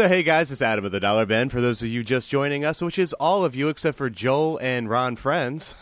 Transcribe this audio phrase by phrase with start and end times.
[0.00, 1.50] So, hey guys, it's Adam of the Dollar Bin.
[1.50, 4.58] For those of you just joining us, which is all of you except for Joel
[4.62, 5.74] and Ron Frenz,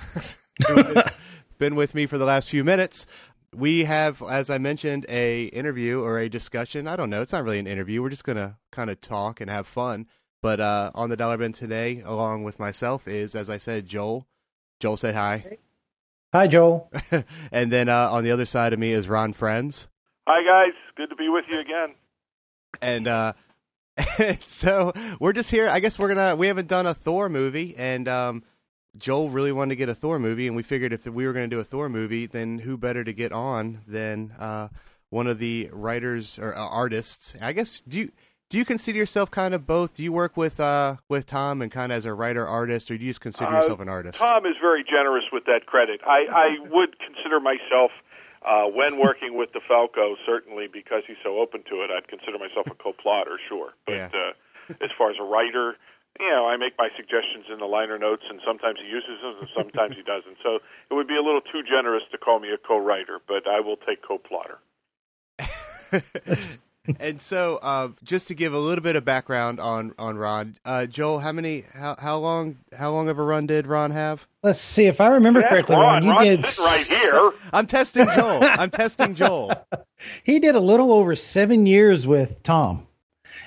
[0.67, 1.13] who has
[1.59, 3.07] been with me for the last few minutes,
[3.55, 6.89] we have, as I mentioned, a interview or a discussion.
[6.89, 7.23] I don't know.
[7.23, 8.03] It's not really an interview.
[8.03, 10.09] We're just gonna kind of talk and have fun.
[10.43, 14.27] But uh, on the Dollar Bin today, along with myself, is as I said, Joel.
[14.81, 15.59] Joel said hi,
[16.33, 16.91] Hi, Joel.
[17.53, 19.87] and then uh, on the other side of me is Ron Frenz.
[20.27, 21.95] Hi guys, good to be with you again.
[22.83, 23.33] and uh
[24.47, 25.69] so we're just here.
[25.69, 28.43] I guess we're gonna we haven't done a thor movie and um
[28.97, 31.47] joel really wanted to get a thor movie and we figured if we were gonna
[31.47, 34.69] do a thor movie then who better to get on than uh
[35.11, 37.35] one of the writers or uh, artists?
[37.41, 38.13] I guess do you
[38.51, 39.95] do you consider yourself kind of both?
[39.95, 42.97] Do you work with uh with tom and kind of as a writer artist or
[42.99, 44.19] do you just consider Uh, yourself an artist?
[44.19, 46.01] Tom is very generous with that credit.
[46.07, 47.91] I, I would consider myself,
[48.49, 52.67] uh, when working with DeFalco, certainly because he's so open to it, I'd consider myself
[52.71, 53.75] a co-plotter, sure.
[53.85, 54.11] But Yeah.
[54.13, 54.33] uh,
[54.83, 55.77] as far as a writer,
[56.19, 59.37] you know, I make my suggestions in the liner notes, and sometimes he uses them,
[59.39, 60.39] and sometimes he doesn't.
[60.43, 60.57] So
[60.91, 63.77] it would be a little too generous to call me a co-writer, but I will
[63.77, 64.59] take co-plotter.
[67.01, 70.85] and so uh just to give a little bit of background on on ron uh
[70.87, 74.63] joel how many how how long how long of a run did ron have Let's
[74.63, 75.77] see if I remember That's correctly.
[75.77, 75.85] Ron.
[75.85, 77.41] Ron, you Ron's did sitting right here.
[77.53, 78.39] I'm testing Joel.
[78.43, 79.53] I'm testing Joel.
[80.23, 82.87] He did a little over seven years with Tom,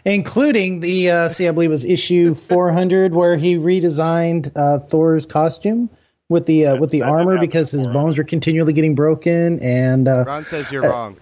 [0.05, 5.25] including the uh, see, I believe it was issue 400 where he redesigned uh, Thor's
[5.25, 5.89] costume
[6.29, 9.59] with the uh, with the armor because his bones were continually getting broken.
[9.63, 11.15] And uh, Ron says you're wrong.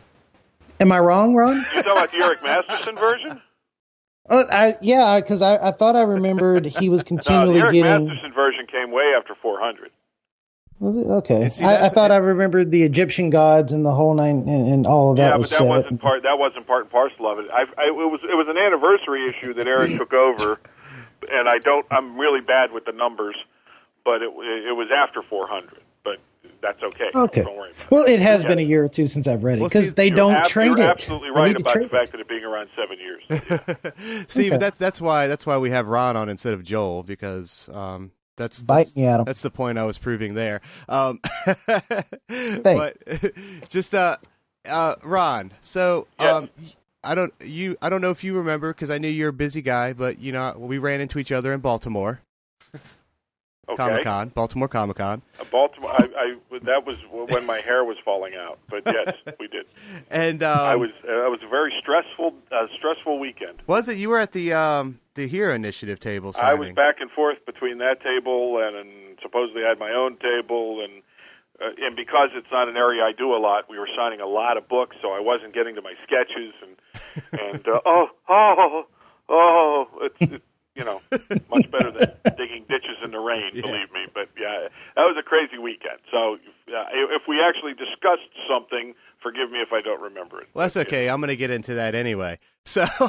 [0.81, 1.57] am I wrong, Ron?
[1.57, 3.39] You talking about the Eric Masterson version?
[4.30, 7.73] Oh, I, yeah, because I, I thought I remembered he was No, the continually Eric
[7.73, 8.05] getting.
[8.08, 9.89] Masterson version came way after 400.
[10.80, 11.08] Was it?
[11.09, 14.47] Okay, see, I, I that's- thought I remembered the Egyptian gods and the whole nine
[14.47, 15.67] and, and all of that yeah, was but that set.
[15.67, 16.23] wasn't part.
[16.23, 17.47] That wasn't part and parcel of it.
[17.52, 20.57] I, I, it was it was an anniversary issue that Eric took over,
[21.30, 21.85] and I don't.
[21.91, 23.35] I'm really bad with the numbers,
[24.05, 25.81] but it it was after 400.
[26.41, 27.09] But that's okay.
[27.13, 27.44] Okay.
[27.44, 27.91] Don't worry about it.
[27.91, 28.50] Well, it has Yeah.
[28.50, 30.45] been a year or two since I've read it because see, they You're don't ab-
[30.45, 30.83] trade you're it.
[30.83, 32.11] absolutely right about the fact it.
[32.11, 34.25] that it being around seven years.
[34.31, 34.49] See, Okay.
[34.51, 38.11] but that's that's why that's why we have Ron on instead of Joel because um
[38.38, 39.25] that's Bite that's, me, Adam.
[39.25, 40.61] that's the point I was proving there.
[40.88, 41.19] Um,
[42.63, 42.97] but
[43.69, 44.17] just uh,
[44.67, 45.51] uh, Ron.
[45.61, 46.33] So Yes.
[46.33, 46.49] um,
[47.03, 49.61] I don't you I don't know if you remember because I knew you're a busy
[49.61, 52.22] guy, but you know we ran into each other in Baltimore
[53.69, 53.75] Okay.
[53.78, 55.91] Comic Con, Baltimore Comic Con, Uh, Baltimore.
[55.91, 58.59] I, I that was when my hair was falling out.
[58.69, 59.66] But yes, we did.
[60.09, 60.90] and um, I was.
[61.07, 63.62] Uh, it was a very stressful, uh, stressful weekend.
[63.68, 66.50] was it you were at the um the Hero Initiative table signing?
[66.50, 70.18] I was back and forth between that table and, and supposedly I had my own
[70.18, 71.03] table and
[71.62, 74.25] uh, and because it's not an area I do a lot, we were signing a
[74.28, 78.84] lot of books, so I wasn't getting to my sketches and and uh, oh oh
[79.29, 80.46] oh it's, it's
[80.79, 81.01] you know
[81.51, 83.62] much better than digging ditches in the rain, Yeah.
[83.63, 84.07] believe me.
[84.13, 86.00] But yeah, that was a crazy weekend.
[86.09, 86.35] So
[86.73, 90.47] uh, if we actually discussed something, forgive me if I don't remember it.
[90.53, 91.09] Well, that's okay.
[91.09, 92.40] I'm going to get into that anyway.
[92.66, 92.85] So,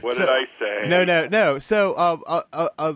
[0.00, 0.88] What So- did I say?
[0.88, 1.58] no, no, no.
[1.58, 2.94] So, um, uh, uh, uh,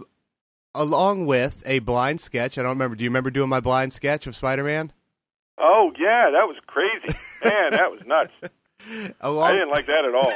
[0.74, 2.96] along with a blind sketch, I don't remember.
[2.96, 4.92] Do you remember doing my blind sketch of Spider-Man?
[5.58, 7.70] Oh yeah, that was crazy, man.
[7.72, 8.32] That was nuts.
[9.20, 10.32] Along, I didn't like that at all.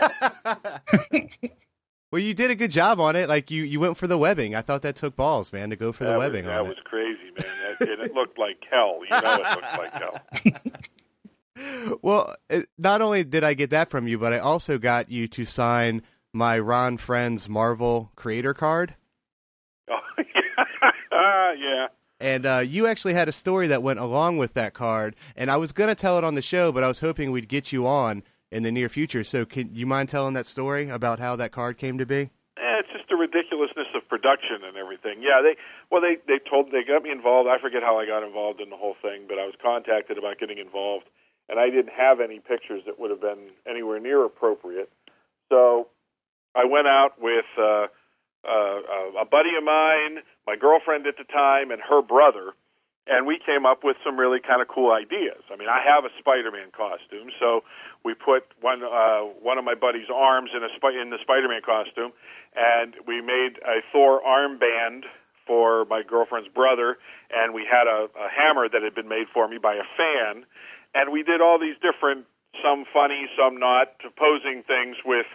[2.10, 3.28] Well, you did a good job on it.
[3.28, 4.54] Like you, you went for the webbing.
[4.54, 6.68] I thought that took balls, man, to go for the that webbing was, that on
[6.68, 6.84] was it.
[6.84, 7.76] crazy, man.
[7.78, 9.00] That, and it looked like hell.
[9.04, 10.20] You know, it looked like hell.
[12.00, 15.28] Well, it, not only did I get that from you, but I also got you
[15.28, 16.00] to sign
[16.32, 18.94] my Ron Frenz Marvel Creator card.
[19.90, 21.86] Oh, yeah, yeah.
[22.18, 25.58] And uh, you actually had a story that went along with that card, and I
[25.58, 27.86] was going to tell it on the show, but I was hoping we'd get you
[27.86, 29.24] on in the near future.
[29.24, 32.30] So, can you mind telling that story about how that card came to be?
[32.58, 35.22] Eh, it's just the ridiculousness of production and everything.
[35.22, 35.56] Yeah, they
[35.90, 37.48] well they they told they got me involved.
[37.48, 40.38] I forget how I got involved in the whole thing, but I was contacted about
[40.38, 41.06] getting involved,
[41.48, 44.90] and I didn't have any pictures that would have been anywhere near appropriate.
[45.48, 45.88] So
[46.54, 47.86] I went out with uh,
[48.46, 52.52] uh, a buddy of mine, my girlfriend at the time, and her brother,
[53.06, 55.40] and we came up with some really kind of cool ideas.
[55.52, 57.64] I mean, I have a Spider-Man costume, so
[58.04, 60.70] we put one uh, one of my buddy's arms in a
[61.00, 62.12] in the Spider-Man costume,
[62.54, 65.04] and we made a Thor armband
[65.46, 66.98] for my girlfriend's brother,
[67.34, 70.44] and we had a, a hammer that had been made for me by a fan,
[70.94, 72.26] and we did all these different,
[72.62, 75.26] some funny, some not, opposing things with,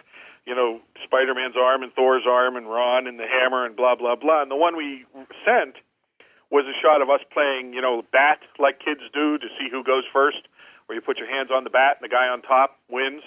[0.46, 4.16] you know, Spider-Man's arm and Thor's arm and Ron and the hammer and blah blah
[4.16, 4.40] blah.
[4.42, 5.04] And the one we
[5.44, 5.76] sent
[6.50, 9.82] was a shot of us playing, you know, bat like kids do to see who
[9.82, 10.46] goes first,
[10.86, 13.22] where you put your hands on the bat and the guy on top wins.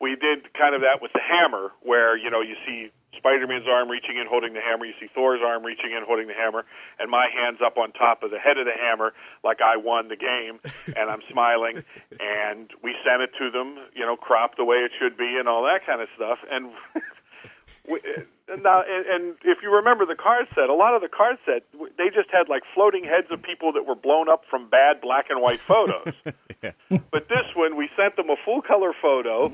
[0.00, 3.88] we did kind of that with the hammer, where you know you see Spider-Man's arm
[3.88, 4.84] reaching in, holding the hammer.
[4.84, 6.64] You see Thor's arm reaching in, holding the hammer,
[6.98, 10.08] and my hands up on top of the head of the hammer, like I won
[10.08, 10.60] the game,
[10.96, 11.82] and I'm smiling.
[12.20, 15.48] And we sent it to them, you know, cropped the way it should be, and
[15.48, 16.38] all that kind of stuff.
[16.50, 16.70] And
[17.88, 18.00] we,
[18.48, 21.62] now, and, and if you remember the card set, a lot of the card set,
[21.98, 25.26] they just had like floating heads of people that were blown up from bad black
[25.30, 26.12] and white photos.
[26.62, 26.72] Yeah.
[26.88, 29.52] But this one, we sent them a full color photo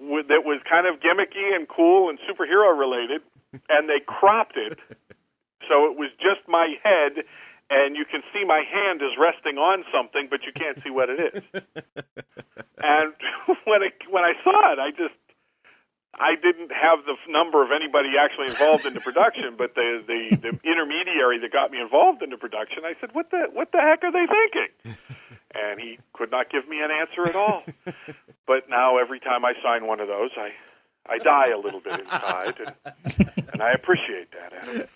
[0.00, 3.20] with, that was kind of gimmicky and cool and superhero related,
[3.68, 4.78] and they cropped it
[5.68, 7.24] so it was just my head,
[7.70, 11.08] and you can see my hand is resting on something, but you can't see what
[11.10, 11.42] it is.
[12.82, 13.12] and
[13.64, 15.14] when I when I saw it, I just
[16.18, 20.36] I didn't have the number of anybody actually involved in the production, but the, the
[20.36, 23.80] the intermediary that got me involved in the production, I said, "What the what the
[23.80, 24.96] heck are they thinking?"
[25.54, 27.62] And he could not give me an answer at all.
[28.46, 30.50] but now every time I sign one of those, I
[31.06, 34.88] I die a little bit inside, and, and I appreciate that,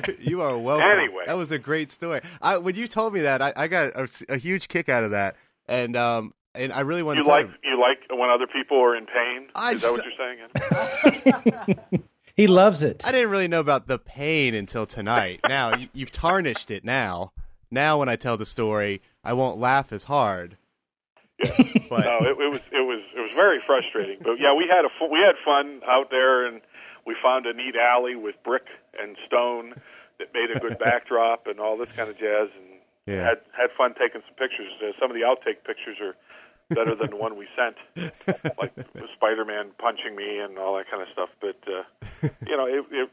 [0.00, 0.16] Adam.
[0.20, 0.88] you are welcome.
[0.88, 1.24] Anyway.
[1.26, 2.20] that was a great story.
[2.40, 5.10] I, when you told me that, I, I got a, a huge kick out of
[5.10, 5.36] that,
[5.68, 8.78] and um, and I really want You to tell like you like when other people
[8.82, 9.48] are in pain?
[9.54, 12.02] I Is that what you're saying?
[12.36, 13.06] He loves it.
[13.06, 15.38] I didn't really know about the pain until tonight.
[15.48, 16.84] now you, you've tarnished it.
[16.84, 17.30] Now,
[17.70, 20.56] now when I tell the story, I won't laugh as hard.
[21.38, 21.52] Yeah.
[21.88, 24.18] But no, it, it was it was it was very frustrating.
[24.20, 26.60] But yeah, we had a we had fun out there, and
[27.06, 28.66] we found a neat alley with brick
[29.00, 29.74] and stone
[30.18, 33.22] that made a good backdrop and all this kind of jazz, and Yeah.
[33.22, 34.72] had had fun taking some pictures.
[34.82, 36.16] Uh, some of the outtake pictures are
[36.70, 37.76] better than the one we sent,
[38.58, 38.72] like
[39.16, 41.28] Spider-Man punching me and all that kind of stuff.
[41.40, 43.10] But uh, you know, it, it,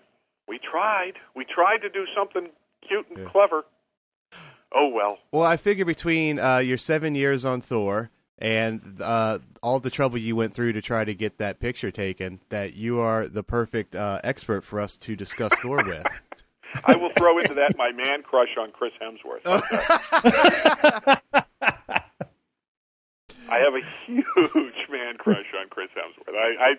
[0.47, 1.13] we tried.
[1.35, 2.49] We tried to do something
[2.87, 3.65] cute and clever.
[4.73, 5.19] Oh well.
[5.31, 8.09] well, I figure between uh, your seven years on Thor
[8.41, 12.39] and uh, all the trouble you went through to try to get that picture taken,
[12.49, 16.05] that you are the perfect uh, expert for us to discuss Thor with.
[16.85, 19.45] I will throw into that my man crush on Chris Hemsworth.
[23.51, 26.33] I have a huge man crush on Chris Hemsworth.
[26.33, 26.71] I I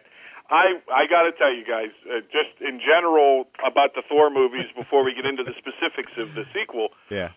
[0.50, 4.66] I, I got to tell you guys, uh, just in general about the Thor movies
[4.76, 6.88] before we get into the specifics of the sequel.
[7.10, 7.30] Yeah.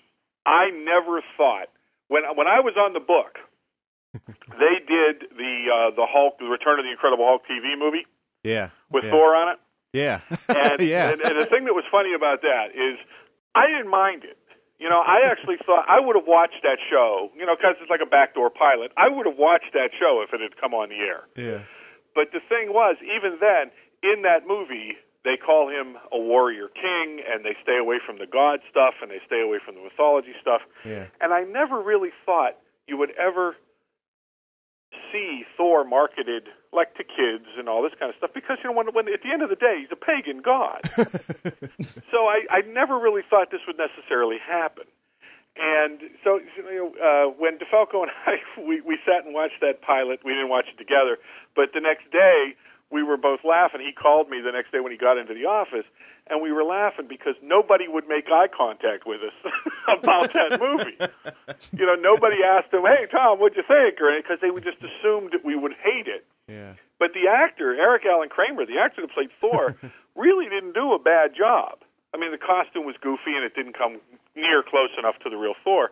[0.46, 1.68] I never thought
[2.08, 3.38] when when I was on the book,
[4.60, 8.06] they did the uh, the Hulk, the Return of the Incredible Hulk TV movie
[8.44, 8.70] Yeah.
[8.92, 9.12] with yeah.
[9.12, 9.60] Thor on it.
[9.94, 10.20] Yeah.
[10.50, 11.12] And, yeah.
[11.12, 12.98] and, and the thing that was funny about that is
[13.54, 14.38] I didn't mind it.
[14.78, 17.90] You know, I actually thought I would have watched that show, you know, because it's
[17.90, 18.92] like a backdoor pilot.
[18.98, 21.24] I would have watched that show if it had come on the air.
[21.36, 21.64] yeah.
[22.14, 23.72] But the thing was, even then,
[24.04, 24.96] in that movie,
[25.26, 29.12] they call him a warrior king, and they stay away from the god stuff, and
[29.12, 30.62] they stay away from the mythology stuff.
[30.86, 31.08] Yeah.
[31.20, 32.56] And I never really thought
[32.88, 33.56] you would ever
[35.12, 38.76] see Thor marketed like to kids and all this kind of stuff because you know
[38.76, 40.84] when, when at the end of the day he's a pagan god.
[42.12, 44.86] so I, I never really thought this would necessarily happen.
[45.56, 49.82] And so you know, uh, when DeFalco and I we, we sat and watched that
[49.82, 51.18] pilot, we didn't watch it together,
[51.56, 52.56] but the next day
[52.92, 53.82] we were both laughing.
[53.82, 55.86] He called me the next day when he got into the office,
[56.28, 59.34] and we were laughing because nobody would make eye contact with us
[60.00, 60.98] about that movie.
[61.72, 64.78] You know, nobody asked him, "Hey, Tom, what'd you think?" or because they would just
[64.84, 66.26] assumed that we would hate it.
[66.48, 66.74] Yeah.
[67.00, 69.76] But the actor, Eric Allen Kramer, the actor that played Thor,
[70.16, 71.80] really didn't do a bad job.
[72.14, 74.00] I mean, the costume was goofy and it didn't come
[74.36, 75.92] near close enough to the real Thor.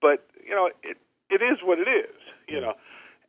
[0.00, 2.14] But, you know, it it is what it is,
[2.46, 2.74] you know.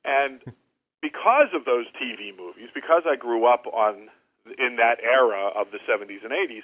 [0.06, 0.42] And
[1.02, 4.10] because of those TV movies, because I grew up on
[4.46, 6.64] in that era of the 70s and 80s,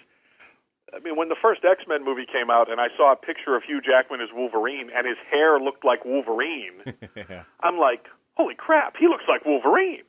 [0.94, 3.56] I mean, when the first X Men movie came out and I saw a picture
[3.56, 6.86] of Hugh Jackman as Wolverine and his hair looked like Wolverine,
[7.16, 7.44] yeah.
[7.62, 10.04] I'm like, holy crap, he looks like Wolverine.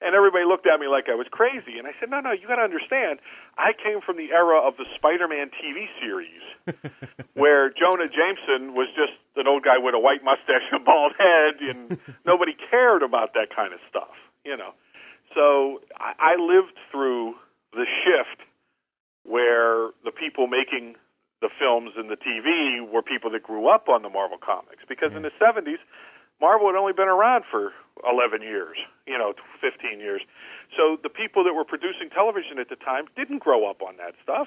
[0.00, 1.74] And everybody looked at me like I was crazy.
[1.74, 3.18] And I said, no, no, you got to understand,
[3.58, 6.44] I came from the era of the Spider Man TV series
[7.34, 11.18] where Jonah Jameson was just an old guy with a white mustache and a bald
[11.18, 14.14] head, and nobody cared about that kind of stuff,
[14.46, 14.70] you know.
[15.34, 17.34] So I, I lived through
[17.74, 18.46] the shift
[19.26, 20.94] where the people making
[21.40, 24.82] the films and the TV were people that grew up on the Marvel comics.
[24.88, 25.78] Because in the 70s,
[26.40, 27.72] Marvel had only been around for
[28.06, 28.76] 11 years,
[29.06, 30.22] you know, 15 years.
[30.76, 34.14] So the people that were producing television at the time didn't grow up on that
[34.22, 34.46] stuff.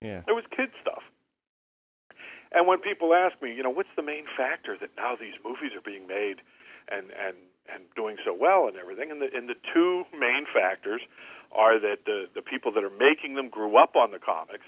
[0.00, 0.22] Yeah.
[0.28, 1.02] It was kid stuff.
[2.52, 5.76] And when people ask me, you know, what's the main factor that now these movies
[5.76, 6.40] are being made
[6.88, 7.36] and and
[7.68, 11.02] and doing so well and everything, and the and the two main factors
[11.52, 14.64] are that the the people that are making them grew up on the comics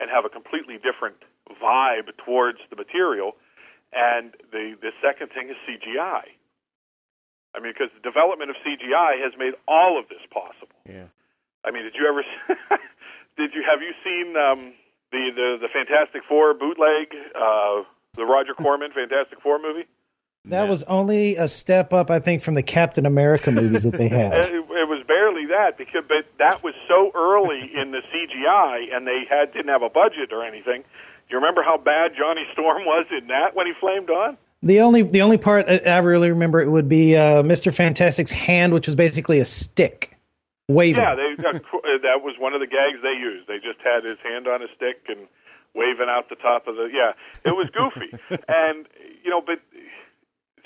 [0.00, 1.16] and have a completely different
[1.60, 3.32] vibe towards the material,
[3.92, 6.36] and the the second thing is CGI.
[7.54, 10.78] I mean, because the development of CGI has made all of this possible.
[10.86, 11.10] Yeah.
[11.64, 12.22] I mean, did you ever?
[13.36, 14.72] did you have you seen um,
[15.10, 17.82] the the the Fantastic Four bootleg, uh,
[18.14, 19.86] the Roger Corman Fantastic Four movie?
[20.46, 24.08] That was only a step up, I think, from the Captain America movies that they
[24.08, 24.32] had.
[24.32, 29.06] It, it was barely that because, but that was so early in the CGI, and
[29.06, 30.84] they had didn't have a budget or anything.
[31.30, 34.36] You remember how bad Johnny Storm was in that when he flamed on?
[34.62, 37.72] The only the only part I I really remember it would be uh, Mr.
[37.74, 40.18] Fantastic's hand, which was basically a stick
[40.68, 41.02] waving.
[41.02, 41.52] Yeah, they, uh,
[42.02, 43.48] that was one of the gags they used.
[43.48, 45.26] They just had his hand on a stick and
[45.74, 46.90] waving out the top of the.
[46.92, 47.12] Yeah,
[47.44, 48.12] it was goofy,
[48.48, 48.86] and
[49.24, 49.60] you know, but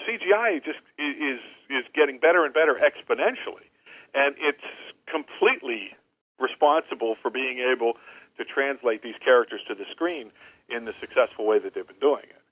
[0.02, 1.40] CGI just is
[1.71, 3.68] is getting better and better exponentially,
[4.14, 4.64] and it's
[5.06, 5.94] completely
[6.40, 7.94] responsible for being able
[8.37, 10.31] to translate these characters to the screen
[10.69, 12.43] in the successful way that they've been doing it.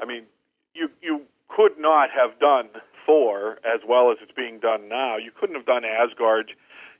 [0.00, 0.24] I mean,
[0.74, 2.68] you you could not have done
[3.06, 5.16] Thor as well as it's being done now.
[5.16, 6.52] You couldn't have done Asgard.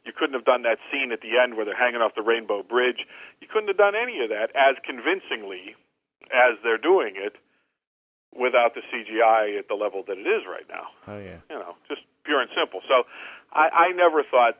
[0.04, 2.62] You couldn't have done that scene at the end where they're hanging off the Rainbow
[2.62, 3.06] Bridge.
[3.40, 5.78] You couldn't have done any of that as convincingly
[6.30, 7.38] as they're doing it
[8.34, 10.90] without the CGI at the level that it is right now.
[11.06, 11.38] Oh yeah.
[11.50, 12.80] You know, just pure and simple.
[12.88, 13.04] So
[13.52, 14.58] I, I never thought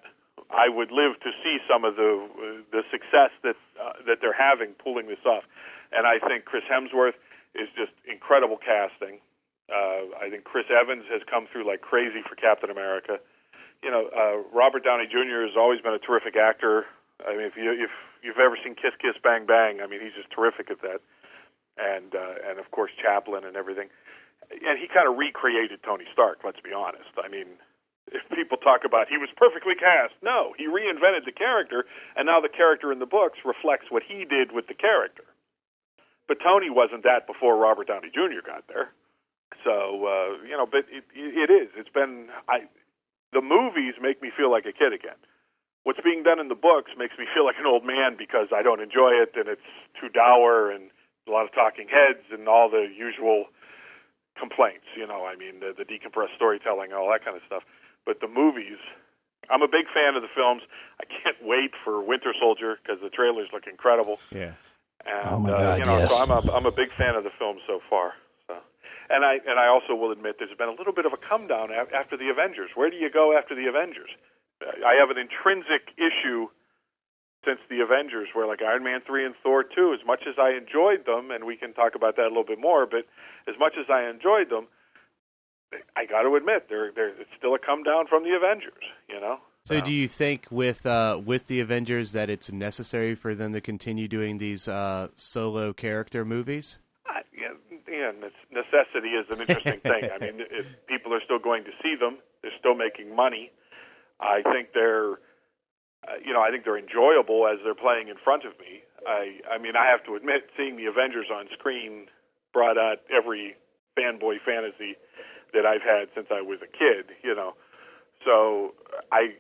[0.53, 4.37] I would live to see some of the uh, the success that uh, that they're
[4.37, 5.45] having pulling this off.
[5.93, 7.17] And I think Chris Hemsworth
[7.57, 9.21] is just incredible casting.
[9.73, 13.17] Uh, I think Chris Evans has come through like crazy for Captain America.
[13.83, 15.49] You know, uh, Robert Downey Jr.
[15.49, 16.85] has always been a terrific actor.
[17.25, 17.91] I mean, if you if
[18.21, 21.01] you've ever seen Kiss Kiss Bang Bang, I mean, he's just terrific at that.
[21.81, 23.89] And uh, and of course Chaplin and everything.
[24.53, 26.45] And he kind of recreated Tony Stark.
[26.45, 27.09] Let's be honest.
[27.17, 27.57] I mean,
[28.13, 31.85] if people talk about he was perfectly cast, no, he reinvented the character,
[32.17, 35.25] and now the character in the books reflects what he did with the character.
[36.29, 38.45] But Tony wasn't that before Robert Downey Jr.
[38.45, 38.93] got there.
[39.65, 41.69] So uh, you know, but it, it is.
[41.77, 42.69] It's been I.
[43.33, 45.17] The movies make me feel like a kid again.
[45.85, 48.63] What's being done in the books makes me feel like an old man because I
[48.63, 49.67] don't enjoy it and it's
[49.99, 50.93] too dour and
[51.27, 53.47] a lot of talking heads and all the usual
[54.39, 54.87] complaints.
[54.97, 57.63] You know, I mean the, the decompressed storytelling all that kind of stuff.
[58.07, 58.79] But the movies,
[59.51, 60.63] I'm a big fan of the films.
[61.01, 64.19] I can't wait for Winter Soldier because the trailers look incredible.
[64.31, 64.55] Yeah.
[65.07, 66.11] And, Oh, my uh, God, you know, yes.
[66.15, 68.13] so I'm a I'm a big fan of the film so far.
[68.47, 68.55] So,
[69.11, 71.47] and I and I also will admit there's been a little bit of a come
[71.49, 72.71] down after the Avengers.
[72.75, 74.11] Where do you go after the Avengers?
[74.63, 76.47] I have an intrinsic issue
[77.45, 80.51] since the Avengers, where like Iron Man three and Thor two, as much as I
[80.55, 83.03] enjoyed them, and we can talk about that a little bit more, but
[83.49, 84.69] as much as I enjoyed them,
[85.97, 88.85] I got to admit there there it's still a come down from the Avengers.
[89.09, 89.39] You know.
[89.65, 93.61] So do you think with uh, with the Avengers that it's necessary for them to
[93.61, 96.81] continue doing these uh, solo character movies?
[97.09, 97.55] Uh, yeah,
[97.89, 98.11] yeah,
[98.51, 100.11] necessity is an interesting thing.
[100.11, 103.53] I mean, if people are still going to see them, they're still making money.
[104.21, 105.13] I think they're,
[106.07, 108.83] uh, you know, I think they're enjoyable as they're playing in front of me.
[109.07, 112.07] I, I mean, I have to admit, seeing the Avengers on screen
[112.53, 113.55] brought out every
[113.99, 114.97] fanboy fantasy
[115.53, 117.15] that I've had since I was a kid.
[117.23, 117.55] You know,
[118.25, 118.75] so
[119.11, 119.35] I,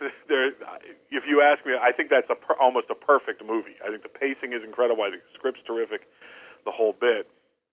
[0.28, 0.48] there,
[1.10, 3.76] if you ask me, I think that's a per, almost a perfect movie.
[3.84, 5.02] I think the pacing is incredible.
[5.02, 6.02] I think the script's terrific,
[6.64, 7.28] the whole bit.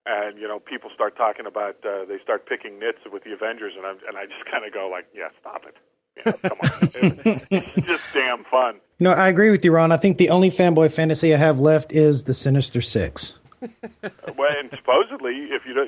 [0.06, 3.74] And you know, people start talking about uh, they start picking nits with the Avengers,
[3.78, 5.78] and I and I just kind of go like, yeah, stop it.
[6.18, 8.82] You know, come on, it's just damn fun.
[9.00, 9.94] You know, I agree with you, Ron.
[9.94, 13.40] I think the only fanboy fantasy I have left is the Sinister Six.
[14.38, 15.88] Well, and supposedly, if you don't,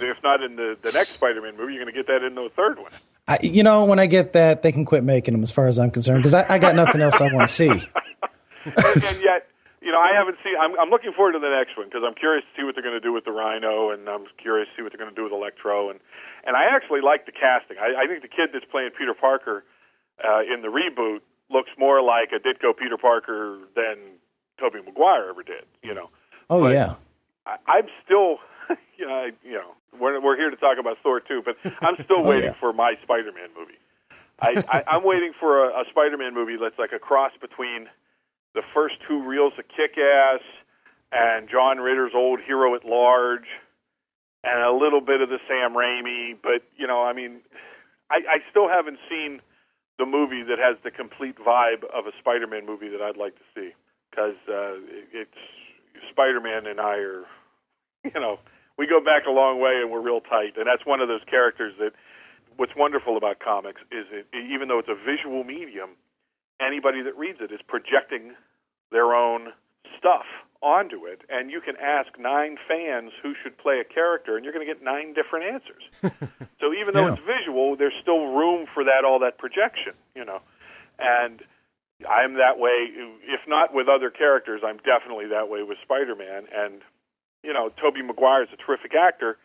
[0.00, 2.48] if, not in the the next Spider-Man movie, you're going to get that in the
[2.54, 2.92] third one.
[3.28, 5.78] I, you know, when I get that, they can quit making them, as far as
[5.78, 7.68] I'm concerned, because I, I got nothing else I want to see.
[7.68, 7.84] and,
[8.76, 9.48] and yet,
[9.82, 10.54] you know, I haven't seen.
[10.60, 12.84] I'm, I'm looking forward to the next one because I'm curious to see what they're
[12.84, 15.16] going to do with the Rhino, and I'm curious to see what they're going to
[15.16, 15.98] do with Electro, and
[16.46, 17.76] and I actually like the casting.
[17.78, 19.64] I, I think the kid that's playing Peter Parker
[20.24, 24.16] uh, in the reboot looks more like a Ditko Peter Parker than
[24.58, 25.64] Tobey Maguire ever did.
[25.82, 26.10] You know,
[26.48, 26.94] Oh But- yeah,
[27.66, 28.38] I, I'm still,
[28.98, 31.96] you know, I, you know, we're we're here to talk about Thor too, but I'm
[32.04, 32.60] still Oh, waiting yeah.
[32.60, 33.78] for my Spider-Man movie.
[34.40, 37.88] I, I I'm waiting for a, a Spider-Man movie that's like a cross between
[38.54, 40.40] the first two reels of Kick-Ass
[41.12, 43.46] and John Ritter's old Hero at Large,
[44.44, 46.36] and a little bit of the Sam Raimi.
[46.42, 47.40] But you know, I mean,
[48.10, 49.40] I, I still haven't seen
[49.98, 53.44] the movie that has the complete vibe of a Spider-Man movie that I'd like to
[53.54, 53.70] see
[54.10, 55.38] because uh, it- it's
[56.10, 57.24] Spider-Man and I are,
[58.04, 58.38] you know,
[58.78, 61.22] we go back a long way and we're real tight, and that's one of those
[61.28, 61.92] characters that.
[62.56, 65.90] What's wonderful about comics is it, even though it's a visual medium,
[66.60, 68.34] anybody that reads it is projecting
[68.92, 69.54] their own
[69.96, 70.26] stuff
[70.60, 74.52] onto it, and you can ask nine fans who should play a character, and you're
[74.52, 75.80] going to get nine different answers.
[76.60, 77.12] so even though Yeah.
[77.14, 80.40] it's visual, there's still room for that all that projection, you know.
[80.98, 81.40] And
[82.10, 82.92] I'm that way.
[83.24, 86.44] If not with other characters, I'm definitely that way with Spider-Man.
[86.54, 86.82] And
[87.42, 89.38] you know, Tobey Maguire is a terrific actor.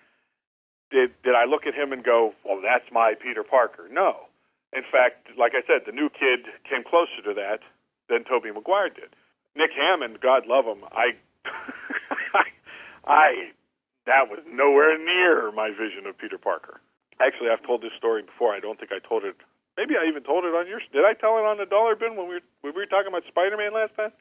[0.91, 3.87] Did did I look at him and go, "Well, that's my Peter Parker"?
[3.89, 4.27] No.
[4.73, 7.63] In fact, like I said, the new kid came closer to that
[8.09, 9.15] than Tobey Maguire did.
[9.55, 11.15] Nick Hammond, God love him, I,
[13.07, 13.55] I,
[14.05, 16.81] that was nowhere near my vision of Peter Parker.
[17.21, 18.53] Actually, I've told this story before.
[18.53, 19.35] I don't think I told it.
[19.77, 20.79] Maybe I even told it on your.
[20.91, 23.07] Did I tell it on the Dollar Bin when we were when we were talking
[23.07, 24.11] about Spider-Man last time?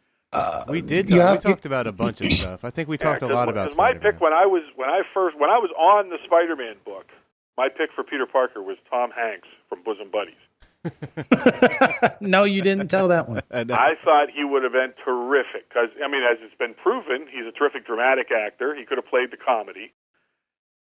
[0.68, 1.08] We did.
[1.08, 2.64] Talk, have- we talked about a bunch of stuff.
[2.64, 4.12] I think we talked Yeah, a lot 'cause- about 'cause my Spider-Man.
[4.12, 7.06] pick when I was when I first when I was on the Spider-Man book,
[7.56, 10.34] my pick for Peter Parker was Tom Hanks from Bosom Buddies.
[12.20, 13.40] no, you didn't tell that one.
[13.50, 16.74] And, uh, I thought he would have been terrific because I mean, as it's been
[16.74, 18.74] proven, he's a terrific dramatic actor.
[18.74, 19.92] He could have played the comedy,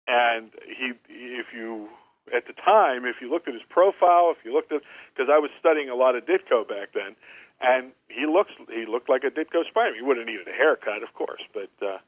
[0.08, 1.88] and he, if you
[2.34, 4.80] at the time, if you looked at his profile, if you looked at
[5.14, 7.14] because I was studying a lot of Ditko back then,
[7.60, 9.94] and he looks he looked like a Ditko Spider.
[9.96, 11.98] He would have needed a haircut, of course, but uh,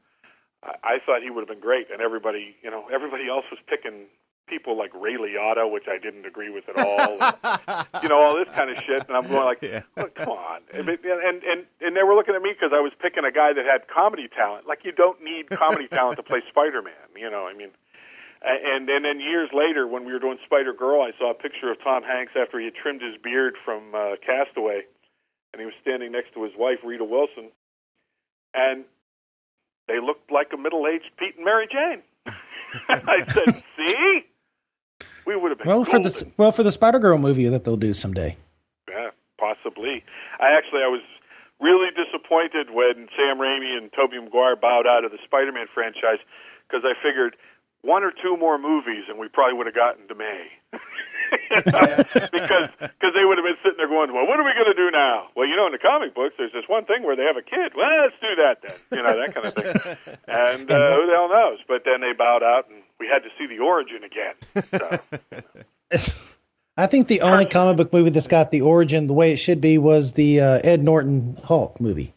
[0.63, 1.91] I, I thought he would have been great.
[1.91, 4.07] And everybody, you know, everybody else was picking
[4.47, 7.19] people like Ray Liotta, which I didn't agree with at all.
[7.67, 9.83] and, you know, all this kind of shit, and I'm going like, Yeah.
[9.97, 12.93] "Look, come on, and and and and they were looking at me because I was
[13.01, 14.67] picking a guy that had comedy talent.
[14.69, 17.47] Like you don't need comedy talent to play Spider-Man, you know.
[17.49, 17.71] I mean,
[18.45, 21.73] and and then years later, when we were doing Spider Girl, I saw a picture
[21.73, 24.83] of Tom Hanks after he had trimmed his beard from uh, Castaway,
[25.55, 27.51] and he was standing next to his wife Rita Wilson,
[28.53, 28.83] and
[29.87, 32.03] they looked like a middle-aged Pete and Mary Jane.
[32.91, 34.27] I said, "See."
[35.27, 37.79] We would have been Well, for the well for the Spider Girl movie that they'll
[37.79, 38.37] do someday.
[38.91, 40.03] Yeah, possibly.
[40.41, 41.01] I actually I was
[41.61, 46.19] really disappointed when Sam Raimi and Tobey Maguire bowed out of the Spider-Man franchise
[46.69, 47.37] because I figured
[47.81, 50.49] one or two more movies and we probably would have gotten to May.
[52.33, 54.77] because cause they would have been sitting there going, well, what are we going to
[54.77, 55.29] do now?
[55.37, 57.43] Well, you know, in the comic books, there's this one thing where they have a
[57.43, 57.73] kid.
[57.77, 58.77] Well, let's do that then.
[58.99, 59.97] You know, that kind of thing.
[60.27, 61.59] And uh, who the hell knows?
[61.69, 64.35] But then they bowed out, and we had to see the origin again.
[65.93, 66.15] So,
[66.77, 69.61] I think the only comic book movie that's got the origin the way it should
[69.61, 72.15] be was the uh, Ed Norton Hulk movie.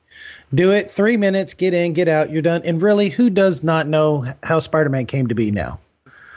[0.54, 2.62] Do it three minutes, get in, get out, you're done.
[2.66, 5.80] And really, who does not know how Spider Man came to be now?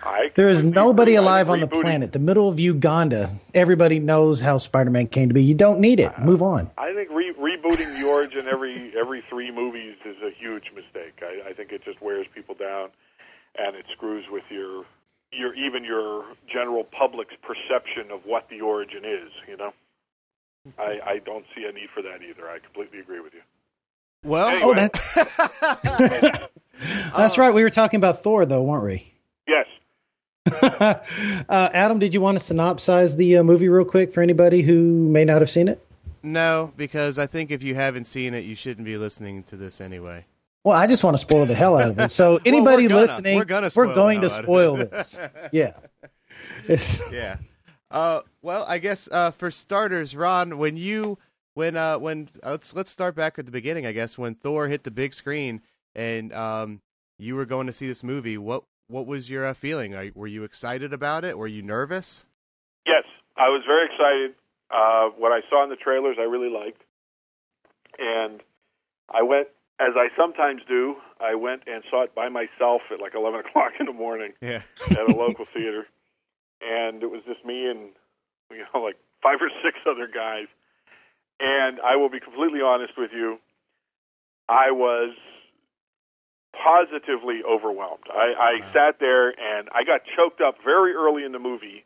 [0.02, 3.30] I There is nobody alive on the planet, the middle of Uganda.
[3.54, 5.42] Everybody knows how Spider Man came to be.
[5.42, 6.16] You don't need it.
[6.18, 6.70] Move on.
[6.78, 11.22] I think re- rebooting the origin every every three movies is a huge mistake.
[11.22, 12.88] I, I think it just wears people down,
[13.58, 14.84] and it screws with your
[15.32, 19.30] your even your general public's perception of what the origin is.
[19.48, 19.72] You know,
[20.78, 22.48] I, I don't see a need for that either.
[22.48, 23.40] I completely agree with you.
[24.24, 24.88] well, Oh, Anyway.
[24.92, 26.50] that,
[27.16, 27.52] that's right.
[27.52, 29.14] We were talking about Thor, though, weren't we?
[29.48, 29.66] Yes.
[30.62, 30.94] uh,
[31.48, 35.24] Adam, did you want to synopsize the uh, movie real quick for anybody who may
[35.24, 35.84] not have seen it?
[36.22, 39.80] no, because I think if you haven't seen it, you shouldn't be listening to this
[39.80, 40.26] anyway.
[40.64, 42.10] Well, I just want to spoil the hell out of it.
[42.10, 43.00] So anybody gonna.
[43.00, 45.18] listening, We're gonna the going to hell out of spoil this.
[45.52, 45.72] Yeah.
[47.10, 47.36] Yeah.
[47.90, 51.18] Uh, well, I guess uh, for starters, Ron, when you
[51.54, 53.86] when uh when uh, let's let's start back at the beginning.
[53.86, 55.62] I guess when Thor hit the big screen
[55.94, 56.80] and um
[57.18, 59.94] you were going to see this movie, what what was your uh, feeling?
[59.94, 61.38] Are, were you excited about it?
[61.38, 62.24] Were you nervous?
[62.86, 63.04] Yes,
[63.36, 64.34] I was very excited.
[64.70, 66.82] Uh, what I saw in the trailers, I really liked,
[67.98, 68.40] and
[69.12, 69.48] I went
[69.80, 70.96] as I sometimes do.
[71.20, 74.62] I went and saw it by myself at like eleven o'clock in the morning Yeah.
[74.90, 75.86] at a local theater,
[76.60, 77.90] and it was just me and
[78.50, 80.46] you know like five or six other guys.
[81.40, 83.38] And I will be completely honest with you,
[84.48, 85.14] I was
[86.62, 88.04] positively overwhelmed.
[88.12, 88.70] I, I Wow.
[88.72, 91.84] sat there and I got choked up very early in the movie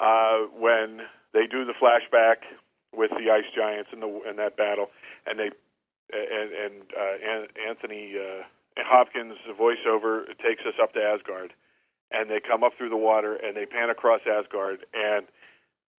[0.00, 1.00] uh, when
[1.32, 2.44] they do the flashback
[2.94, 4.90] with the ice giants in the in that battle,
[5.26, 5.50] and they
[6.12, 8.42] and and uh, Anthony uh,
[8.78, 11.52] Hopkins voiceover takes us up to Asgard,
[12.10, 15.26] and they come up through the water and they pan across Asgard, and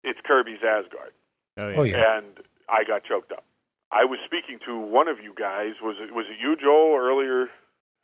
[0.04, 1.12] it's Kirby's Asgard,
[1.58, 1.78] Oh yeah.
[1.80, 2.18] oh yeah.
[2.18, 2.38] and
[2.70, 3.44] I got choked up.
[3.92, 5.74] I was speaking to one of you guys.
[5.82, 7.48] Was it was it you, Joel, earlier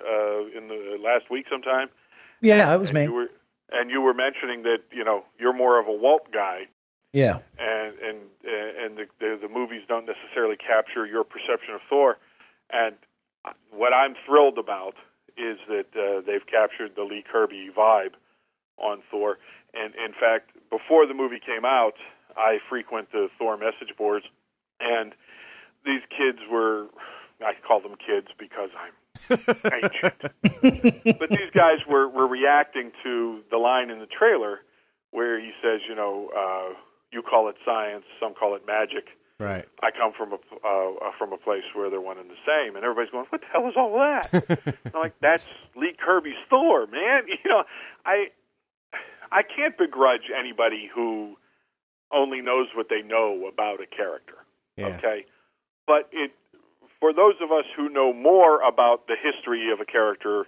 [0.05, 1.89] uh, in the last week sometime?
[2.41, 3.03] Yeah, it was and me.
[3.05, 3.29] You were,
[3.71, 6.67] and you were mentioning that you know you're more of a Walt guy,
[7.13, 7.39] Yeah.
[7.57, 12.17] and and and the, the the movies don't necessarily capture your perception of Thor.
[12.71, 12.95] And
[13.71, 14.95] what I'm thrilled about
[15.37, 18.13] is that uh, they've captured the Lee Kirby vibe
[18.77, 19.37] on Thor.
[19.73, 21.93] And in fact, before the movie came out,
[22.37, 24.25] I frequent the Thor message boards,
[24.79, 25.13] and
[25.85, 26.87] these kids were
[27.41, 28.93] I call them kids because I'm
[29.29, 30.21] ancient.
[31.19, 34.59] but these guys were were reacting to the line in the trailer
[35.11, 36.73] where he says, you know, uh,
[37.11, 39.05] you call it science, some call it magic.
[39.39, 39.65] Right.
[39.81, 42.83] I come from a uh, from a place where they're one and the same, and
[42.85, 45.43] everybody's going, "What the hell is all that?" I'm like, "That's
[45.75, 47.63] Lee Kirby's Thor, man." You know,
[48.05, 48.27] I
[49.31, 51.35] I can't begrudge anybody who
[52.11, 54.35] only knows what they know about a character.
[54.77, 54.87] Yeah.
[54.97, 55.25] Okay,
[55.87, 56.31] but it
[57.03, 60.47] for those of us who know more about the history of a character,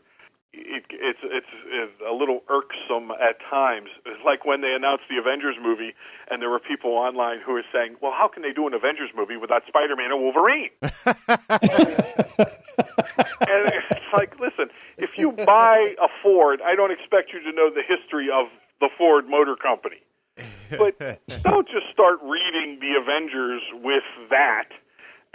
[0.54, 3.89] it, it's, it's it's a little irksome at times.
[4.06, 5.91] It's like when they announced the Avengers movie,
[6.32, 9.10] and there were people online who were saying, "Well, how can they do an Avengers
[9.13, 10.91] movie without Spider-Man and Wolverine?" and
[13.91, 17.84] it's like, listen, if you buy a Ford, I don't expect you to know the
[17.84, 18.48] history of
[18.80, 20.00] the Ford Motor Company.
[20.72, 20.96] But
[21.44, 24.72] don't just start reading the Avengers with that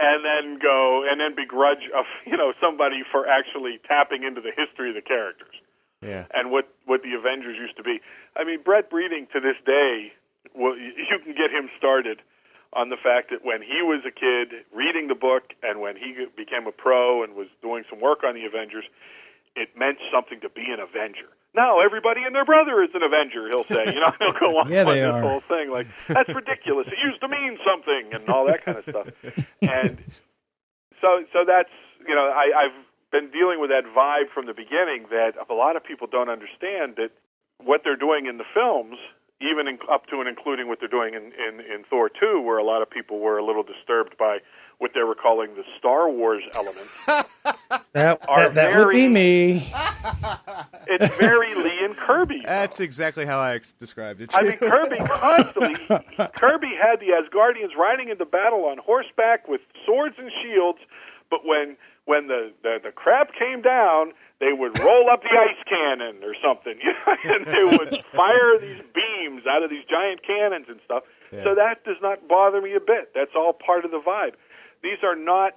[0.01, 4.53] and then go and then begrudge of you know somebody for actually tapping into the
[4.57, 5.55] history of the characters
[6.03, 6.25] Yeah.
[6.33, 8.01] and what what the Avengers used to be.
[8.37, 10.13] I mean, Brett Breeding to this day,
[10.55, 12.23] well, you can get him started
[12.73, 16.15] on the fact that when he was a kid reading the book and when he
[16.37, 18.85] became a pro and was doing some work on the Avengers,
[19.57, 21.27] it meant something to be an Avenger.
[21.55, 23.49] Now everybody and their brother is an Avenger.
[23.51, 25.21] He'll say, you know, he'll go on, Yeah, on this are.
[25.23, 26.87] whole thing like that's ridiculous.
[26.89, 29.09] It used to mean something and all that kind of stuff.
[29.63, 29.99] And
[31.01, 31.71] so, so that's
[32.07, 32.79] you know, I, I've
[33.13, 36.95] been dealing with that vibe from the beginning that a lot of people don't understand
[36.97, 37.11] that
[37.63, 38.97] what they're doing in the films,
[39.41, 42.59] even in, up to and including what they're doing in, in, in Thor 2, where
[42.59, 44.39] a lot of people were a little disturbed by
[44.79, 46.97] what they were calling the Star Wars elements.
[47.93, 49.73] That, Are that, that would be very- me.
[50.87, 52.43] it's very Lee and Kirby.
[52.45, 54.31] That's exactly how I ex- described it.
[54.35, 55.75] I mean, Kirby constantly.
[56.37, 60.79] Kirby had the Asgardians riding into battle on horseback with swords and shields,
[61.31, 61.77] but when
[62.11, 64.11] when the the, the crap came down,
[64.43, 68.59] they would roll up the ice cannon or something, you know, and they would fire
[68.59, 71.05] these beams out of these giant cannons and stuff.
[71.31, 73.15] So that does not bother me a bit.
[73.15, 74.35] That's all part of the vibe.
[74.83, 75.55] These are not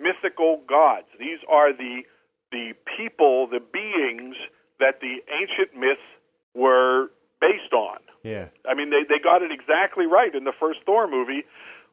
[0.00, 1.12] mythical gods.
[1.20, 2.08] These are the
[2.50, 4.36] the people, the beings
[4.80, 6.08] that the ancient myths
[6.54, 7.98] were based on.
[8.22, 8.48] yeah.
[8.64, 11.44] I mean, they they got it exactly right in the first Thor movie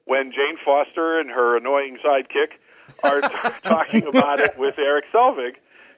[0.06, 2.56] when Jane Foster and her annoying sidekick
[3.04, 3.22] are
[3.64, 5.56] talking about it with Erik Selvig.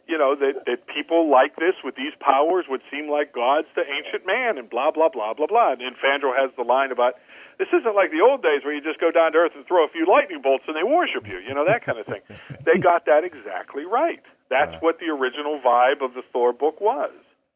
[0.07, 3.81] You know that that people like this with these powers would seem like gods to
[3.87, 5.71] ancient man, and blah blah blah blah blah.
[5.71, 7.15] And then Fandral has the line about
[7.57, 9.85] this isn't like the old days where you just go down to earth and throw
[9.85, 11.39] a few lightning bolts and they worship you.
[11.39, 12.19] You know that kind of thing.
[12.65, 14.19] they got that exactly right.
[14.49, 17.11] That's what the original vibe of the Thor book was.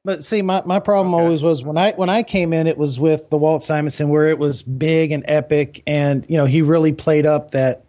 [0.06, 1.22] But see, my, my problem Okay.
[1.24, 4.30] always was when I when I came in, it was with the Walt Simonson where
[4.30, 7.84] it was big and epic, and you know he really played up that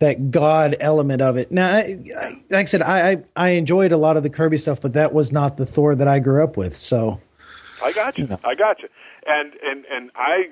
[0.00, 1.50] that God element of it.
[1.50, 4.58] Now, I, I, like I said, I, I I enjoyed a lot of the Kirby
[4.58, 6.76] stuff, but that was not the Thor that I grew up with.
[6.76, 7.20] So
[7.82, 8.28] I got you.
[8.44, 8.88] I got you.
[9.26, 10.50] And and and I,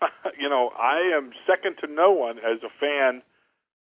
[0.38, 3.22] you know, I am second to no one as a fan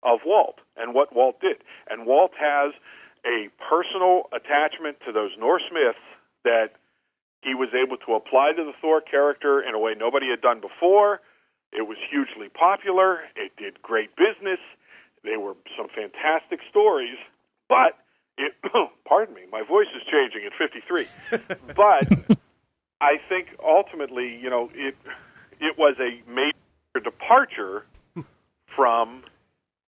[0.02, 1.58] of Walt and what Walt did.
[1.88, 2.72] And Walt has
[3.24, 5.98] a personal attachment to those Norse myths
[6.44, 6.70] that
[7.42, 10.60] he was able to apply to the Thor character in a way nobody had done
[10.60, 11.20] before.
[11.72, 13.20] It was hugely popular.
[13.36, 14.58] It did great business.
[15.24, 17.18] They were some fantastic stories,
[17.68, 17.98] but
[18.38, 18.52] it,
[19.08, 21.06] pardon me, my voice is changing at 53.
[21.76, 22.38] but
[23.00, 24.96] I think ultimately, you know, it
[25.60, 27.84] it was a major departure
[28.74, 29.22] from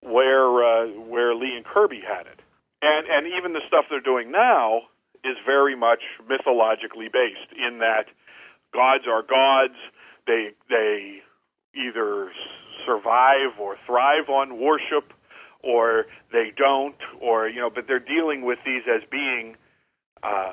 [0.01, 2.41] where uh, where Lee and Kirby had it,
[2.83, 4.83] and and even the stuff they're doing now
[5.25, 8.07] is very much mythologically based in that
[8.73, 9.79] gods are gods.
[10.27, 11.23] They they
[11.75, 12.31] either
[12.87, 15.13] survive or thrive on worship,
[15.63, 17.71] or they don't, or you know.
[17.71, 19.57] But they're dealing with these as being
[20.23, 20.53] uh,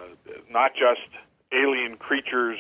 [0.50, 1.08] not just
[1.52, 2.58] alien creatures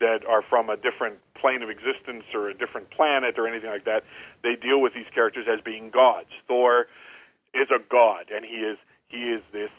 [0.00, 3.84] that are from a different plane of existence or a different planet or anything like
[3.84, 4.02] that.
[4.42, 6.28] They deal with these characters as being gods.
[6.48, 6.86] Thor
[7.54, 8.78] is a god, and he is
[9.08, 9.70] he is this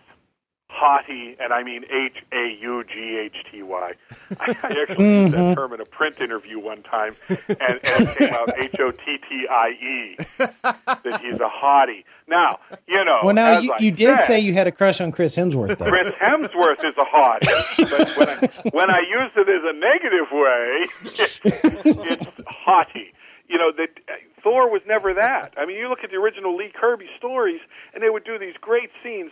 [0.73, 3.93] haughty, and I mean H A U G H T Y.
[4.39, 8.33] I actually used that term in a print interview one time, and, and it came
[8.33, 10.17] out H O T T I E.
[10.37, 12.05] That he's a haughty.
[12.27, 13.19] Now you know.
[13.23, 15.89] well, now you, you did said, say you had a crush on Chris Hemsworth, though.
[15.89, 20.27] Chris Hemsworth is a hottie, but when I, when I use it as a negative
[20.31, 21.39] way, it's,
[22.23, 23.13] it's haughty.
[23.47, 25.53] You know that uh, Thor was never that.
[25.57, 27.61] I mean, you look at the original Lee Kirby stories,
[27.93, 29.31] and they would do these great scenes.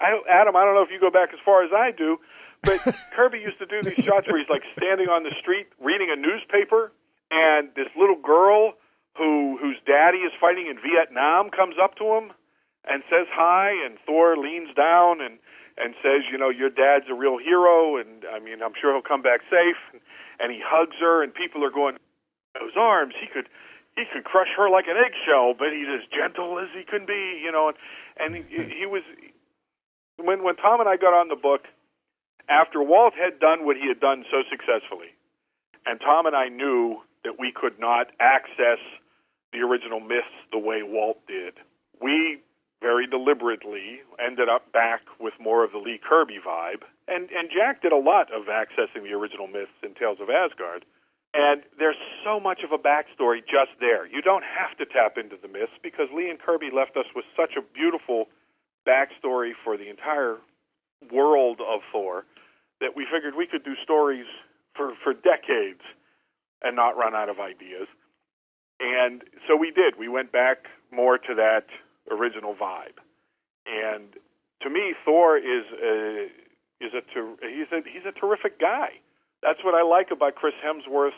[0.00, 2.18] I, Adam, I don't know if you go back as far as I do,
[2.62, 2.80] but
[3.12, 6.16] Kirby used to do these shots where he's like standing on the street reading a
[6.16, 6.92] newspaper,
[7.30, 8.74] and this little girl
[9.16, 12.32] who whose daddy is fighting in Vietnam comes up to him
[12.84, 15.38] and says hi, and Thor leans down and
[15.76, 19.04] and says, you know, your dad's a real hero, and I mean, I'm sure he'll
[19.04, 19.76] come back safe.
[19.92, 20.00] And,
[20.40, 21.96] and he hugs her, and people are going,
[22.56, 23.48] those arms, he could
[23.96, 27.40] he could crush her like an eggshell, but he's as gentle as he can be,
[27.42, 27.68] you know.
[27.68, 27.76] And
[28.16, 29.02] and he, he was
[30.16, 31.62] when when Tom and I got on the book
[32.48, 35.14] after Walt had done what he had done so successfully,
[35.84, 38.78] and Tom and I knew that we could not access
[39.52, 41.54] the original myths the way Walt did.
[42.00, 42.42] We
[42.80, 46.84] very deliberately ended up back with more of the Lee Kirby vibe.
[47.08, 50.84] And and Jack did a lot of accessing the original myths in Tales of Asgard.
[51.34, 54.06] And there's so much of a backstory just there.
[54.06, 57.26] You don't have to tap into the myths because Lee and Kirby left us with
[57.36, 58.28] such a beautiful
[58.86, 60.36] backstory for the entire
[61.12, 62.24] world of Thor
[62.80, 64.26] that we figured we could do stories
[64.74, 65.80] for, for decades
[66.62, 67.88] and not run out of ideas.
[68.80, 69.98] And so we did.
[69.98, 71.66] We went back more to that
[72.10, 73.00] original vibe.
[73.66, 74.14] And
[74.62, 76.26] to me, Thor is a,
[76.80, 79.00] is a ter- he's a he's a terrific guy.
[79.42, 81.14] That's what I like about Chris Hemsworth's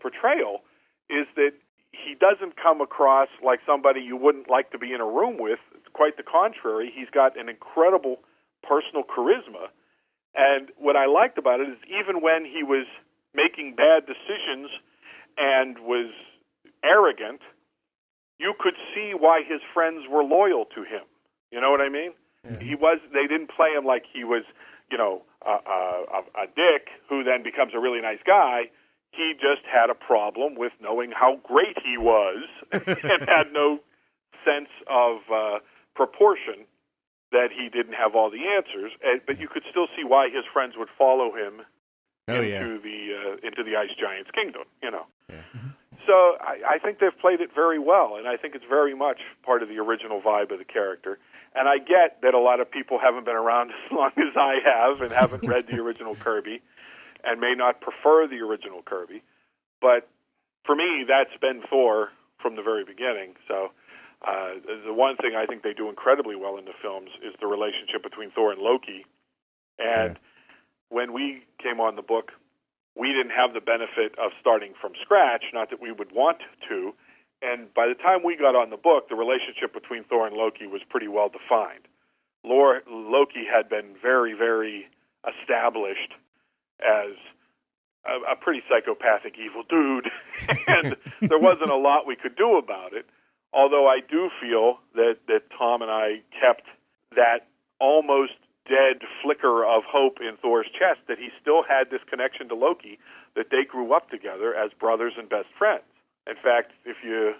[0.00, 0.60] portrayal
[1.08, 1.52] is that
[1.92, 5.58] he doesn't come across like somebody you wouldn't like to be in a room with.
[5.92, 8.18] Quite the contrary, he's got an incredible
[8.62, 9.68] personal charisma.
[10.34, 12.86] And what I liked about it is even when he was
[13.34, 14.70] making bad decisions
[15.36, 16.12] and was
[16.84, 17.40] arrogant,
[18.38, 21.04] you could see why his friends were loyal to him.
[21.50, 22.12] You know what I mean?
[22.46, 22.64] Mm-hmm.
[22.64, 22.98] He was.
[23.12, 24.44] They didn't play him like he was,
[24.90, 28.70] you know, a, a, a dick who then becomes a really nice guy.
[29.10, 33.80] He just had a problem with knowing how great he was and had no
[34.44, 35.58] sense of uh,
[35.94, 36.66] proportion
[37.32, 38.92] that he didn't have all the answers.
[39.02, 41.62] And, but you could still see why his friends would follow him
[42.28, 42.62] oh, into yeah.
[42.62, 44.62] the uh, into the Ice Giant's kingdom.
[44.82, 45.06] You know.
[45.28, 45.42] Yeah.
[46.06, 49.20] So I, I think they've played it very well, and I think it's very much
[49.44, 51.18] part of the original vibe of the character.
[51.54, 54.56] And I get that a lot of people haven't been around as long as I
[54.64, 56.62] have and haven't read the original Kirby
[57.24, 59.22] and may not prefer the original Kirby.
[59.80, 60.08] But
[60.64, 63.34] for me, that's been Thor from the very beginning.
[63.48, 63.70] So
[64.26, 67.46] uh, the one thing I think they do incredibly well in the films is the
[67.46, 69.06] relationship between Thor and Loki.
[69.78, 70.28] And yeah.
[70.88, 72.32] when we came on the book,
[72.96, 76.92] we didn't have the benefit of starting from scratch, not that we would want to.
[77.40, 80.66] And by the time we got on the book, the relationship between Thor and Loki
[80.66, 81.88] was pretty well defined.
[82.44, 84.88] Lore, Loki had been very, very
[85.24, 86.12] established
[86.82, 87.16] as
[88.06, 90.08] a, a pretty psychopathic, evil dude,
[90.66, 93.06] and there wasn't a lot we could do about it.
[93.52, 96.66] Although I do feel that that Tom and I kept
[97.16, 97.48] that
[97.80, 102.54] almost dead flicker of hope in Thor's chest that he still had this connection to
[102.54, 102.98] Loki,
[103.34, 105.82] that they grew up together as brothers and best friends.
[106.28, 107.34] In fact, if you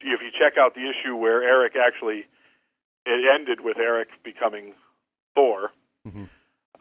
[0.00, 2.26] if you check out the issue where Eric actually
[3.06, 4.74] it ended with Eric becoming
[5.34, 5.70] Thor,
[6.06, 6.24] mm-hmm.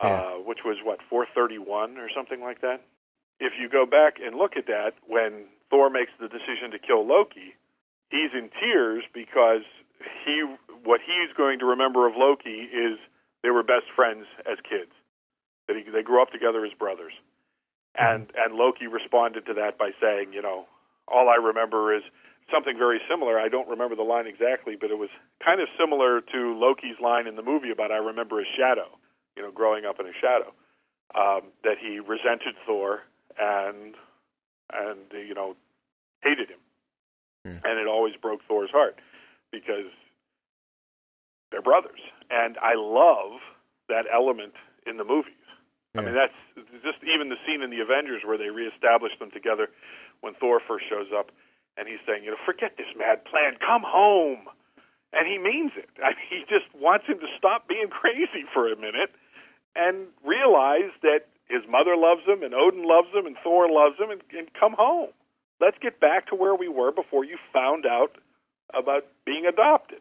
[0.01, 0.13] Uh, yeah.
[0.13, 2.81] uh, which was what 431 or something like that.
[3.39, 7.05] If you go back and look at that, when Thor makes the decision to kill
[7.05, 7.53] Loki,
[8.09, 9.65] he's in tears because
[10.25, 10.43] he
[10.83, 12.97] what he's going to remember of Loki is
[13.41, 14.91] they were best friends as kids.
[15.67, 17.13] That he, they grew up together as brothers.
[17.95, 18.37] And mm-hmm.
[18.37, 20.65] and Loki responded to that by saying, you know,
[21.07, 22.03] all I remember is
[22.51, 23.39] something very similar.
[23.39, 25.09] I don't remember the line exactly, but it was
[25.43, 28.99] kind of similar to Loki's line in the movie about I remember his shadow,
[29.35, 30.53] you know, growing up in a shadow.
[31.13, 33.01] Um, that he resented Thor
[33.37, 33.93] and
[34.71, 35.55] and you know
[36.23, 36.63] hated him,
[37.45, 37.59] yeah.
[37.63, 38.97] and it always broke Thor's heart
[39.51, 39.93] because
[41.51, 43.39] they're brothers, and I love
[43.89, 44.53] that element
[44.87, 45.37] in the movies.
[45.93, 46.01] Yeah.
[46.01, 46.33] I mean, that's
[46.81, 49.69] just even the scene in the Avengers where they reestablish them together
[50.21, 51.29] when Thor first shows up,
[51.77, 54.49] and he's saying, you know, forget this mad plan, come home,
[55.13, 55.89] and he means it.
[56.01, 59.13] I mean, he just wants him to stop being crazy for a minute
[59.75, 64.09] and realize that his mother loves him, and Odin loves him, and Thor loves him,
[64.09, 65.09] and, and come home.
[65.59, 68.17] Let's get back to where we were before you found out
[68.73, 69.99] about being adopted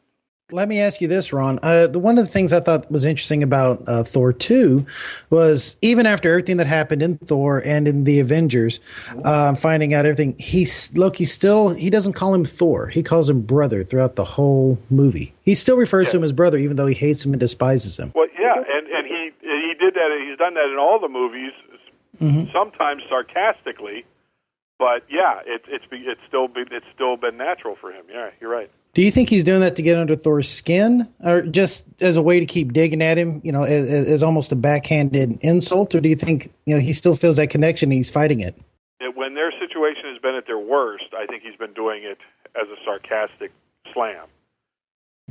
[0.53, 1.59] let me ask you this, Ron.
[1.63, 4.87] Uh, the one of the things I thought was interesting about uh, Thor two
[5.31, 8.79] was even after everything that happened in Thor and in the Avengers,
[9.25, 12.89] uh, finding out everything, he's Loki still he doesn't call him Thor.
[12.89, 15.35] He calls him brother throughout the whole movie.
[15.45, 16.13] He still refers yeah.
[16.13, 18.13] to him as brother, even though he hates him and despises him.
[18.15, 19.02] Well, yeah, and and
[19.73, 20.09] he did that.
[20.29, 21.53] He's done that in all the movies,
[22.21, 22.51] mm-hmm.
[22.53, 24.05] sometimes sarcastically,
[24.79, 28.05] but yeah, it, it's it's still it's still been natural for him.
[28.11, 28.71] Yeah, you're right.
[28.95, 32.23] Do you think he's doing that to get under Thor's skin, or just as a
[32.23, 33.41] way to keep digging at him?
[33.43, 36.93] You know, as, as almost a backhanded insult, or do you think you know he
[36.93, 38.55] still feels that connection and he's fighting it?
[39.15, 42.19] When their situation has been at their worst, I think he's been doing it
[42.61, 43.53] as a sarcastic
[43.93, 44.27] slam.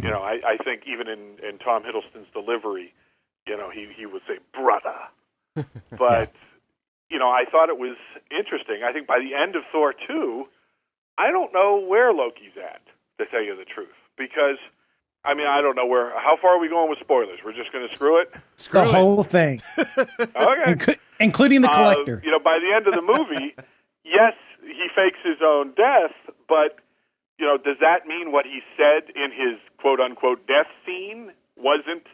[0.01, 2.93] You know, I, I think even in, in Tom Hiddleston's delivery,
[3.47, 4.97] you know, he, he would say, brother.
[5.97, 6.33] But,
[7.09, 7.97] you know, I thought it was
[8.31, 8.81] interesting.
[8.87, 10.45] I think by the end of Thor 2,
[11.17, 12.81] I don't know where Loki's at,
[13.19, 13.91] to tell you the truth.
[14.17, 14.57] Because,
[15.25, 17.39] I mean, I don't know where, how far are we going with spoilers?
[17.43, 18.31] We're just going to screw it?
[18.55, 18.93] Screw the it.
[18.95, 20.73] whole thing, Okay.
[20.73, 22.21] Inc- including the Uh, collector.
[22.23, 23.53] you know, by the end of the movie,
[24.05, 26.15] yes, he fakes his own death,
[26.47, 26.77] but
[27.37, 32.05] you know, does that mean what he said in his quote unquote death scene wasn't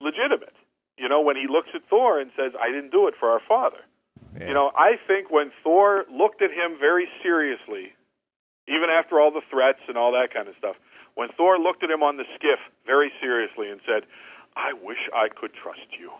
[0.00, 0.53] legitimate?
[0.96, 3.40] You know, when he looks at Thor and says, "I didn't do it for our
[3.40, 3.82] father."
[4.38, 4.48] Yeah.
[4.48, 7.94] You know, I think when Thor looked at him very seriously,
[8.66, 10.76] even after all the threats and all that kind of stuff,
[11.14, 14.06] when Thor looked at him on the skiff very seriously and said,
[14.56, 16.10] "I wish I could trust you."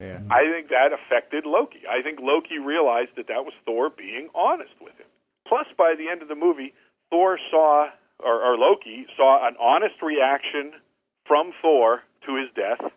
[0.00, 0.20] yeah.
[0.30, 1.82] I think that affected Loki.
[1.88, 5.06] I think Loki realized that that was Thor being honest with him.
[5.46, 6.72] Plus, by the end of the movie,
[7.10, 10.72] Thor saw, or, or Loki saw an honest reaction
[11.26, 12.90] from Thor to his death.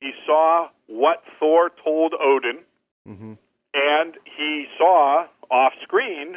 [0.00, 2.58] He saw what Thor told Odin,
[3.06, 3.34] hmm
[3.76, 6.36] and he saw off screen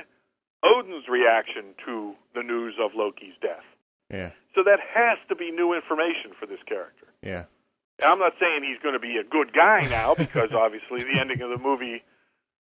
[0.61, 3.63] Odin's reaction to the news of Loki's death.
[4.11, 4.31] Yeah.
[4.55, 7.07] So that has to be new information for this character.
[7.23, 7.45] Yeah.
[7.99, 11.19] And I'm not saying he's going to be a good guy now because obviously the
[11.19, 12.03] ending of the movie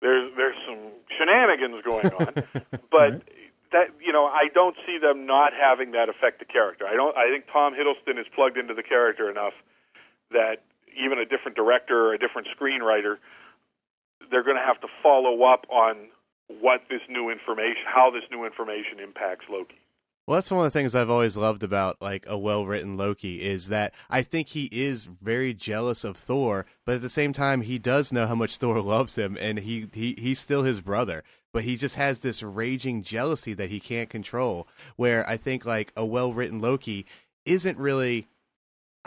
[0.02, 2.34] there's there's some shenanigans going on,
[2.92, 3.24] but
[3.72, 6.86] that you know I don't see them not having that affect the character.
[6.86, 7.16] I don't.
[7.18, 9.54] I think Tom Hiddleston is plugged into the character enough
[10.32, 10.62] that
[11.04, 13.18] even a different director or a different screenwriter,
[14.32, 16.10] they're going to have to follow up on
[16.48, 19.80] what this new information, how this new information impacts Loki.
[20.28, 23.70] Well, that's one of the things I've always loved about like a well-written Loki is
[23.70, 27.80] that I think he is very jealous of Thor, but at the same time he
[27.80, 31.64] does know how much Thor loves him and he, he he's still his brother, but
[31.64, 36.06] he just has this raging jealousy that he can't control where I think like a
[36.06, 37.06] well-written Loki
[37.46, 38.28] isn't really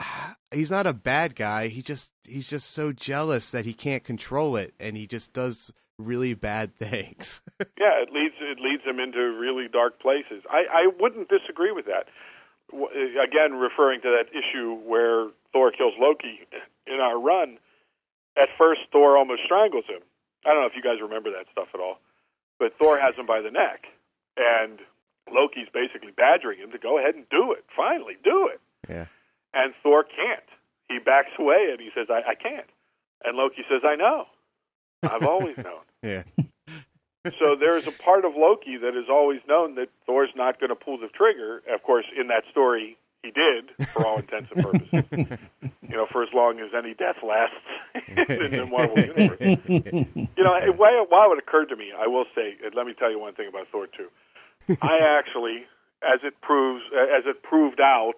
[0.53, 4.57] he's not a bad guy, he just he's just so jealous that he can't control
[4.57, 7.43] it and he just does really bad things.
[7.79, 10.43] Yeah, it leads it leads him into really dark places.
[10.51, 12.09] I, I wouldn't disagree with that.
[12.73, 12.87] Uh,
[13.23, 16.41] again, referring to that issue where Thor kills Loki
[16.87, 17.59] in our run,
[18.37, 20.01] at first Thor almost strangles him.
[20.45, 22.01] I don't know if you guys remember that stuff at all,
[22.59, 23.85] but Thor has him by the neck,
[24.37, 24.79] and
[25.33, 27.65] Loki's basically badgering him to go ahead and do it.
[27.77, 28.61] Finally, do it.
[28.89, 29.07] yeah.
[29.55, 30.45] And Thor can't.
[30.89, 32.67] He backs away and he says, I, I can't.
[33.25, 34.25] And Loki says, I know.
[35.03, 35.83] I've always known.
[36.03, 36.23] Yeah.
[37.39, 40.77] so there's a part of Loki that has always known that Thor's not going to
[40.77, 41.63] pull the trigger.
[41.73, 45.39] Of course, in that story, he did, for all intents and purposes.
[45.83, 47.57] you know, for as long as any death lasts
[48.29, 49.59] in the Marvel universe.
[50.37, 53.11] You know, it- why, why it occurred to me, I will say, let me tell
[53.11, 53.87] you one thing about Thor
[54.69, 54.77] 2.
[54.83, 55.65] I actually,
[56.03, 58.15] as it proves, as it proved out,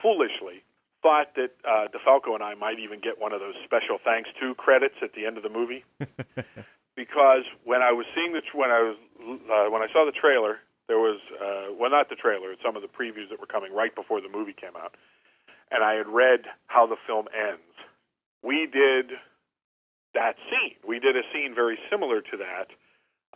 [0.00, 0.62] foolishly,
[1.04, 4.56] thought that uh, DeFalco and I might even get one of those special thanks to
[4.56, 5.84] credits at the end of the movie
[6.96, 10.16] because when I was seeing the tr- when I was uh, when I saw the
[10.16, 13.76] trailer, there was uh, well not the trailer, some of the previews that were coming
[13.76, 14.96] right before the movie came out,
[15.70, 17.68] and I had read how the film ends.
[18.42, 19.12] We did
[20.14, 20.80] that scene.
[20.88, 22.72] We did a scene very similar to that.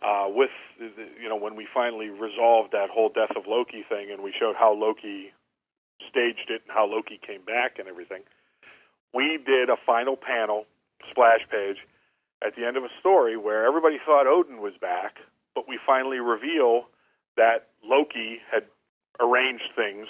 [0.01, 0.89] Uh, with the,
[1.21, 4.55] you know when we finally resolved that whole death of Loki thing, and we showed
[4.57, 5.33] how Loki
[6.07, 8.21] staged it and how Loki came back and everything.
[9.13, 10.65] We did a final panel
[11.09, 11.77] splash page
[12.45, 15.17] at the end of a story where everybody thought Odin was back,
[15.55, 16.87] but we finally reveal
[17.37, 18.63] that Loki had
[19.19, 20.07] arranged things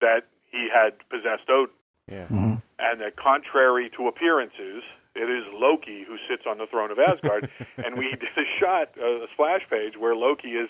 [0.00, 1.74] that he had possessed Odin,
[2.10, 2.26] Yeah.
[2.28, 2.62] Mhm.
[2.78, 4.82] and that contrary to appearances,
[5.14, 7.48] it is Loki who sits on the throne of Asgard.
[7.84, 10.68] and we did a shot, uh, a splash page, where Loki is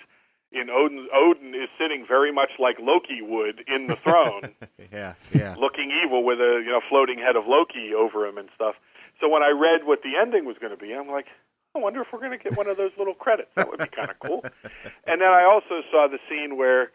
[0.52, 1.08] in Odin.
[1.14, 4.54] Odin is sitting very much like Loki would in the throne
[4.92, 5.14] Yeah.
[5.32, 5.54] Yeah.
[5.58, 8.74] looking evil with a you know floating head of Loki over him and stuff.
[9.20, 11.26] So when I read what the ending was going to be, I'm like,
[11.74, 13.48] I wonder if we're going to get one of those little credits.
[13.54, 14.44] That would be kind of cool.
[15.06, 16.90] And then I also saw the scene where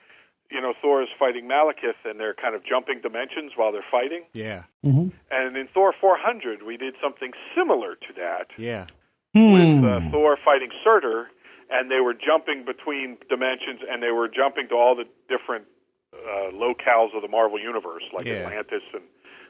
[0.51, 4.23] you know Thor is fighting Malekith and they're kind of jumping dimensions while they're fighting.
[4.33, 4.63] Yeah.
[4.85, 5.11] Mhm.
[5.31, 8.85] And in Thor 400, we did something similar to that Yeah.
[9.33, 9.85] with Hmm.
[9.85, 11.29] uh, Thor fighting Surtur,
[11.71, 15.65] and they were jumping between dimensions, and they were jumping to all the different
[16.13, 18.43] uh, locales of the Marvel universe, like Yeah.
[18.45, 19.03] Atlantis and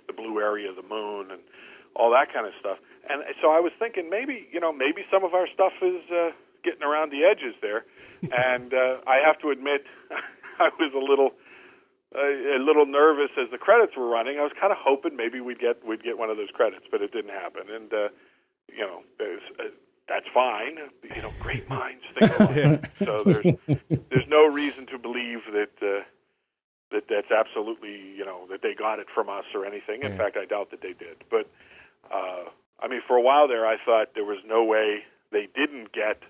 [0.08, 1.42] the blue area of the moon, and
[1.96, 2.78] all that kind of stuff.
[3.10, 6.30] And so I was thinking maybe you know maybe some of our stuff is uh,
[6.64, 7.86] getting around the edges there,
[8.32, 9.84] and uh, I have to admit
[10.60, 11.32] I was a little.
[12.14, 14.36] A little nervous as the credits were running.
[14.38, 17.02] I was kind of hoping maybe we'd get we'd get one of those credits, but
[17.02, 17.72] it didn't happen.
[17.72, 18.10] And uh,
[18.68, 19.72] you know, there's, uh,
[20.08, 20.78] that's fine.
[21.16, 22.92] You know, great minds think alike.
[23.00, 23.46] so there's
[24.10, 26.04] there's no reason to believe that uh,
[26.92, 30.04] that that's absolutely you know that they got it from us or anything.
[30.04, 30.18] In Yeah.
[30.18, 31.24] fact, I doubt that they did.
[31.30, 31.48] But
[32.12, 32.50] uh,
[32.82, 36.22] I mean, for a while there, I thought there was no way they didn't get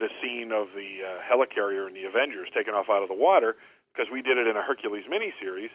[0.00, 3.56] the scene of the uh, helicarrier in the Avengers taken off out of the water
[3.94, 5.70] because we did it in a Hercules miniseries.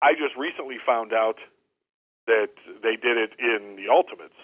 [0.00, 1.36] I just recently found out
[2.26, 4.38] that they did it in the Ultimates.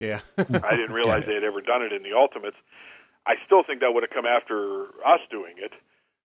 [0.00, 0.20] Yeah.
[0.38, 2.56] I didn't realize they had ever done it in the Ultimates.
[3.26, 5.72] I still think that would have come after us doing it,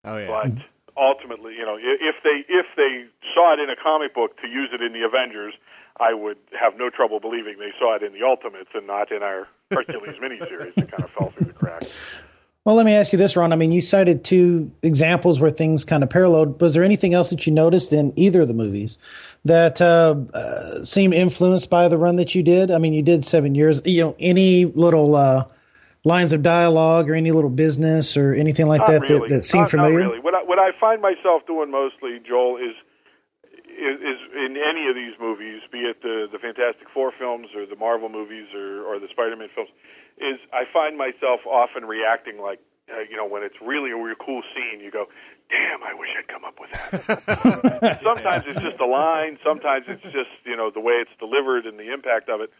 [0.05, 0.27] oh yeah.
[0.27, 0.53] but
[0.97, 4.69] ultimately, you know, if they if they saw it in a comic book to use
[4.71, 5.53] it in the Avengers,
[5.99, 9.23] I would have no trouble believing they saw it in the Ultimates and not in
[9.23, 10.77] our Hercules miniseries.
[10.77, 11.89] It kind of fell through the cracks.
[12.63, 13.53] Well, let me ask you this, Ron.
[13.53, 16.61] I mean, you cited two examples where things kind of paralleled.
[16.61, 18.99] Was there anything else that you noticed in either of the movies
[19.45, 22.69] that uh, uh, seemed influenced by the run that you did?
[22.69, 23.81] I mean, you did seven years.
[23.83, 25.45] You know, any little uh,
[26.03, 29.29] lines of dialogue or any little business or anything like that, really.
[29.29, 29.99] that that seemed not, familiar?
[30.01, 30.19] Not really.
[30.19, 32.75] What I, what I find myself doing mostly, Joel, is,
[33.55, 37.65] is is in any of these movies, be it the the Fantastic Four films or
[37.65, 39.71] the Marvel movies or or the Spider-Man films,
[40.21, 42.59] is I find myself often reacting like.
[42.91, 45.05] Uh, you know, when it's really a real cool scene, you go,
[45.47, 49.37] "Damn, I wish I'd come up with that." sometimes it's just a line.
[49.45, 52.51] Sometimes it's just you know the way it's delivered and the impact of it.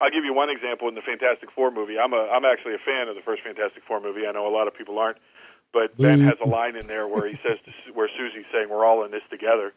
[0.00, 1.98] I'll give you one example in the Fantastic Four movie.
[1.98, 4.28] I'm a I'm actually a fan of the first Fantastic Four movie.
[4.28, 5.18] I know a lot of people aren't,
[5.72, 8.84] but Ben has a line in there where he says to, where Susie's saying we're
[8.86, 9.72] all in this together,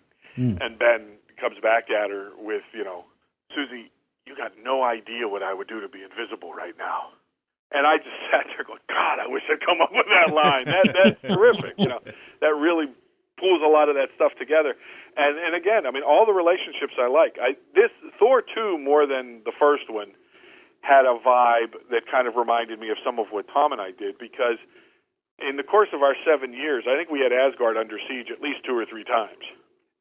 [0.62, 3.06] and Ben comes back at her with you know,
[3.56, 3.90] Susie,
[4.26, 7.18] you got no idea what I would do to be invisible right now.
[7.72, 10.66] And I just sat there going, God, I wish I'd come up with that line.
[10.66, 11.76] That that's terrific.
[11.78, 12.02] You know,
[12.42, 12.88] that really
[13.40, 14.76] pulls a lot of that stuff together.
[15.18, 17.38] And and again, I mean, all the relationships I like.
[17.42, 20.14] I this Thor two more than the first one
[20.82, 23.92] had a vibe that kind of reminded me of some of what Tom and I
[23.92, 24.58] did because
[25.38, 28.42] in the course of our seven years, I think we had Asgard under siege at
[28.42, 29.42] least two or three times,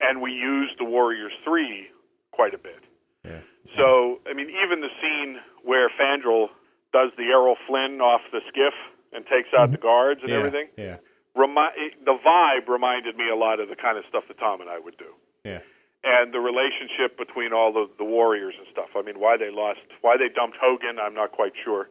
[0.01, 1.89] and we used the Warriors three
[2.33, 2.81] quite a bit.
[3.25, 3.41] Yeah.
[3.77, 6.49] So I mean, even the scene where Fandral
[6.93, 8.75] does the Errol Flynn off the skiff
[9.13, 9.73] and takes out mm-hmm.
[9.73, 10.37] the guards and yeah.
[10.39, 10.97] everything Yeah.
[11.37, 14.71] remi- the vibe reminded me a lot of the kind of stuff that Tom and
[14.71, 15.13] I would do.
[15.45, 15.61] Yeah.
[16.03, 18.89] And the relationship between all the, the warriors and stuff.
[18.97, 21.91] I mean, why they lost, why they dumped Hogan, I'm not quite sure.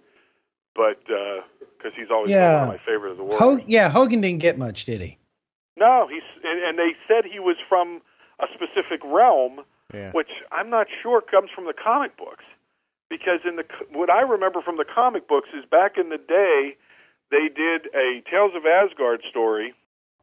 [0.76, 1.41] But uh,
[1.78, 2.65] because he's always been Yeah.
[2.65, 3.39] one of my favorite of the warriors.
[3.61, 5.17] Ho- yeah, Hogan didn't get much, did he?
[5.78, 8.01] No, he's and, and they said he was from
[8.41, 9.61] a specific realm,
[9.93, 10.11] Yeah.
[10.11, 12.43] which I'm not sure comes from the comic books.
[13.09, 16.77] Because in the what I remember from the comic books is back in the day,
[17.31, 19.73] they did a Tales of Asgard story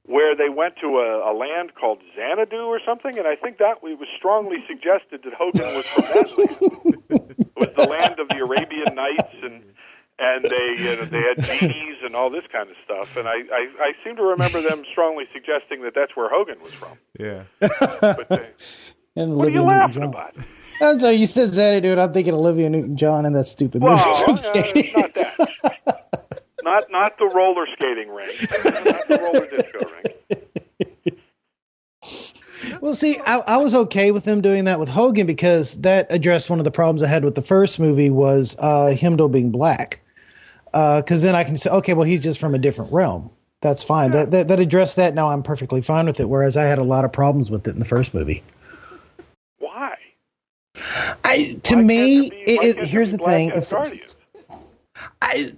[0.04, 3.78] where they went to a, a land called Xanadu or something, and I think that
[3.82, 6.94] it was strongly suggested that Hogan was from that land.
[7.10, 9.64] It was the land of the Arabian Nights, and
[10.18, 13.16] and they uh, they had genies and all this kind of stuff.
[13.16, 16.72] And I, I I seem to remember them strongly suggesting that that's where Hogan was
[16.72, 16.98] from.
[17.18, 17.44] Yeah.
[17.60, 18.50] They,
[19.16, 20.30] And what are you Olivia laughing Newton-John.
[20.32, 20.46] about?
[20.82, 21.98] I'm sorry, you said Xanadu, dude.
[21.98, 23.96] I'm thinking Olivia Newton-John and that stupid Well,
[24.28, 24.92] movie.
[24.94, 26.02] uh, not that.
[26.62, 28.38] Not not the roller skating rink.
[28.64, 31.20] Not the roller disco rink.
[32.80, 36.50] Well, see, I, I was okay with them doing that with Hogan because that addressed
[36.50, 40.00] one of the problems I had with the first movie was uh, Heimdall being black.
[40.72, 43.30] Because then I can say, okay, well, he's just from a different realm.
[43.62, 44.10] That's fine.
[44.12, 45.14] That, that that addressed that.
[45.14, 46.28] Now I'm perfectly fine with it.
[46.28, 48.42] Whereas I had a lot of problems with it in the first movie.
[50.77, 51.16] Why?
[51.24, 53.51] I to Why me, be- it, it, here's the thing.
[53.55, 53.72] If,
[55.22, 55.53] I,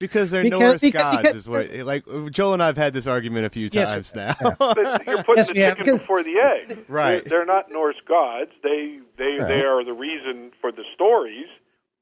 [0.00, 1.70] Because they're Because- Norse because- gods, because- is what.
[1.72, 4.34] Eh, like Joel and I've had this argument a few Yes, times now.
[4.58, 6.84] But you're putting Yes, the yeah, chicken because- before the egg.
[6.88, 7.24] Right.
[7.24, 8.50] They're, they're not Norse gods.
[8.62, 9.48] They they Right.
[9.48, 11.46] they are the reason for the stories.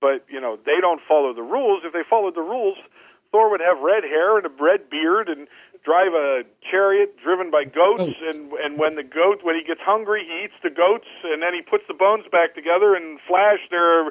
[0.00, 1.82] But you know they don't follow the rules.
[1.84, 2.76] If they followed the rules,
[3.32, 5.48] Thor would have red hair and a red beard and
[5.86, 7.98] drive a chariot driven by goats.
[7.98, 8.26] Goats.
[8.26, 11.54] And and when the goat when he gets hungry, he eats the goats and then
[11.54, 14.10] he puts the bones back together and Flash their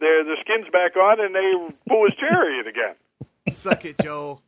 [0.00, 1.50] their their skins back on and they
[1.88, 2.94] pull his chariot again.
[3.50, 4.42] Suck it, Joel.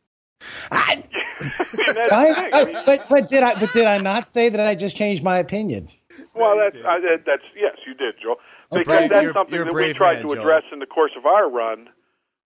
[0.71, 1.03] I,
[1.41, 2.49] I I, the thing.
[2.53, 5.23] I mean, but but did I but did I not say that I just changed
[5.23, 5.89] my opinion?
[6.33, 8.37] Well, that's I, that's yes, you did, Joel.
[8.71, 10.39] Because brave- that's you're- something you're that we tried man, to Joel.
[10.39, 11.89] address in the course of our run.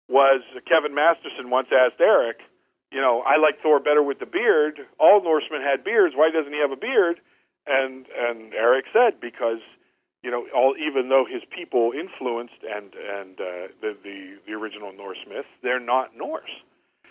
[0.07, 2.37] Was Kevin Masterson once asked Eric,
[2.91, 4.79] you know, I like Thor better with the beard.
[4.99, 6.15] All Norsemen had beards.
[6.15, 7.19] Why doesn't he have a beard?
[7.67, 9.59] And and Eric said because
[10.23, 14.91] you know, all even though his people influenced and and uh, the, the the original
[14.91, 16.49] Norse myth, they're not Norse.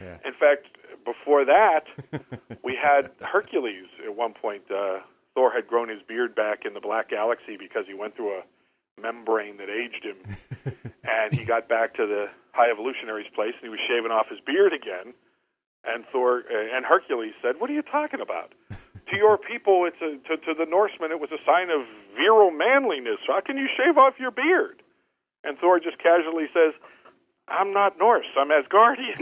[0.00, 0.18] Yeah.
[0.24, 0.66] In fact,
[1.04, 1.84] before that,
[2.64, 4.62] we had Hercules at one point.
[4.70, 4.98] Uh,
[5.34, 8.42] Thor had grown his beard back in the Black Galaxy because he went through a
[9.00, 10.18] membrane that aged him,
[11.04, 14.38] and he got back to the High Evolutionary's place, and he was shaving off his
[14.46, 15.14] beard again.
[15.86, 18.52] And Thor uh, and Hercules said, "What are you talking about?
[19.10, 22.50] to your people, it's a to, to the Norsemen, it was a sign of virile
[22.50, 23.18] manliness.
[23.26, 24.82] How can you shave off your beard?
[25.44, 26.72] And Thor just casually says,
[27.48, 28.24] "I'm not Norse.
[28.38, 29.18] I'm Asgardian.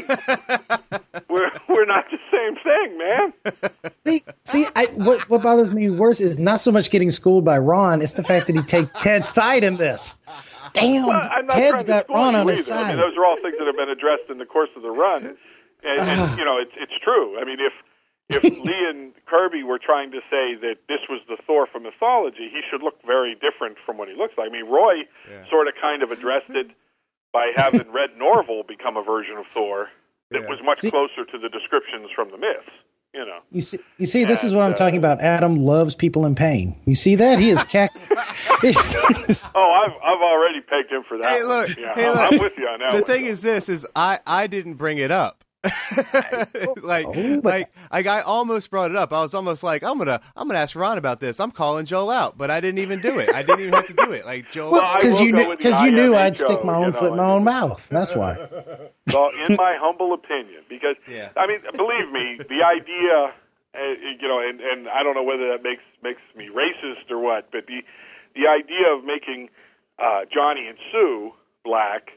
[1.29, 6.21] we're we're not the same thing, man." See, see I, what what bothers me worse
[6.21, 9.29] is not so much getting schooled by Ron; it's the fact that he takes Ted's
[9.29, 10.15] side in this.
[10.75, 12.79] Damn, Well, I'm not Ted's trying to got Ron on his either.
[12.79, 12.89] I side.
[12.97, 15.37] mean, those are all things that have been addressed in the course of the run,
[15.85, 17.39] and, and you know, it's it's true.
[17.41, 17.73] I mean, if
[18.31, 22.49] if Lee and Kirby were trying to say that this was the Thor from mythology,
[22.53, 24.49] he should look very different from what he looks like.
[24.49, 25.49] I mean, Roy Yeah.
[25.51, 26.69] sort of kind of addressed it
[27.33, 29.89] by having Red Norvell become a version of Thor
[30.31, 30.49] that Yeah.
[30.49, 32.71] was much See- closer to the descriptions from the myths.
[33.15, 33.41] You know.
[33.51, 35.21] You see, you see, this is what I'm uh, talking about.
[35.21, 36.75] Adam loves people in pain.
[36.87, 37.93] You see that he is cac-
[38.63, 41.27] He's- Oh, I've I've already pegged him for that.
[41.31, 42.33] Hey, look, yeah, hey, I'm, look.
[42.33, 42.93] I'm with you on that.
[42.93, 43.31] the one, thing though.
[43.31, 45.45] is this is I I didn't bring it up.
[46.83, 49.13] like, Oh, like, like, I almost brought it up.
[49.13, 51.39] I was almost like, I'm gonna, I'm gonna ask Ron about this.
[51.41, 53.33] I'm calling Joel out, but I didn't even do it.
[53.35, 54.25] I didn't even have to do it.
[54.27, 56.91] Like Joel, because will you go knew because you knew I'd stick my you own
[56.93, 57.87] know, foot in my own mouth.
[57.91, 58.37] That's why.
[59.13, 61.31] Well, in my humble opinion, because Yeah.
[61.37, 63.35] I mean, believe me, the idea,
[63.75, 63.79] uh,
[64.21, 67.51] you know, and and I don't know whether that makes makes me racist or what,
[67.51, 67.83] but the
[68.37, 69.49] the idea of making
[69.99, 71.33] uh, Johnny and Sue
[71.65, 72.11] black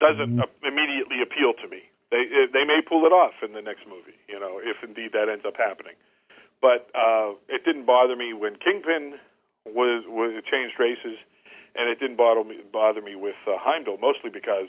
[0.00, 1.82] doesn't uh, immediately appeal to me.
[2.12, 5.16] They uh, they may pull it off in the next movie, you know, if indeed
[5.16, 5.96] that ends up happening.
[6.60, 9.16] But uh, it didn't bother me when Kingpin
[9.64, 11.16] was was changed races,
[11.74, 14.68] and it didn't bother me bother me with uh, Heimdall mostly because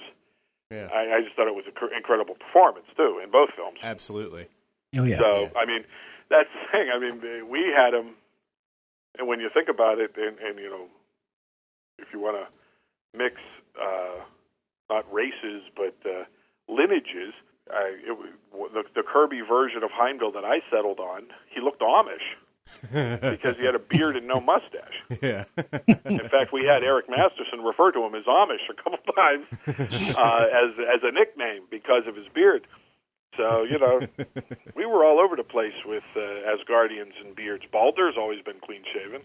[0.72, 3.80] yeah, I, I just thought it was an cr- incredible performance too in both films.
[3.84, 4.48] absolutely.
[4.96, 5.20] Oh yeah.
[5.20, 5.84] So I mean,
[6.32, 6.88] that's the thing.
[6.96, 8.16] I mean, we had him,
[9.20, 10.88] and when you think about it, and, and you know,
[12.00, 12.48] if you want to
[13.18, 13.36] mix
[13.76, 14.24] uh,
[14.90, 16.24] not races but uh,
[16.74, 17.34] lineages,
[17.72, 18.18] I, it,
[18.52, 22.28] the, the Kirby version of Heimdall that I settled on, he looked Amish
[23.32, 24.96] because he had a beard and no mustache.
[25.22, 25.46] Yeah,
[26.06, 30.46] In fact, we had Eric Masterson refer to him as Amish a couple times uh,
[30.52, 32.68] as as a nickname because of his beard.
[33.38, 34.00] So you know,
[34.76, 37.64] we were all over the place with uh, Asgardians and beards.
[37.72, 39.22] Baldur's always been clean shaven.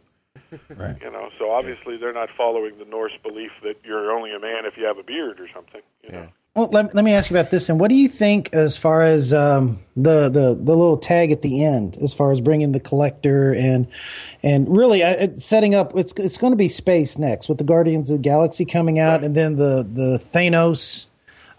[0.76, 0.96] Right.
[1.02, 4.64] You know, so obviously they're not following the Norse belief that you're only a man
[4.64, 5.82] if you have a beard or something.
[6.02, 6.28] You know.
[6.58, 7.68] Well, let, let me ask you about this.
[7.68, 11.40] And what do you think as far as um, the, the the little tag at
[11.40, 13.86] the end, as far as bringing the collector and
[14.42, 15.96] and really uh, setting up?
[15.96, 19.22] It's it's going to be space next with the Guardians of the Galaxy coming out,
[19.22, 21.06] and then the the Thanos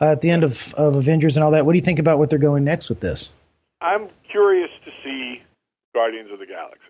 [0.01, 1.65] uh, at the end of, of Avengers and all that.
[1.65, 3.29] What do you think about what they're going next with this?
[3.79, 5.41] I'm curious to see
[5.93, 6.81] Guardians of the Galaxy.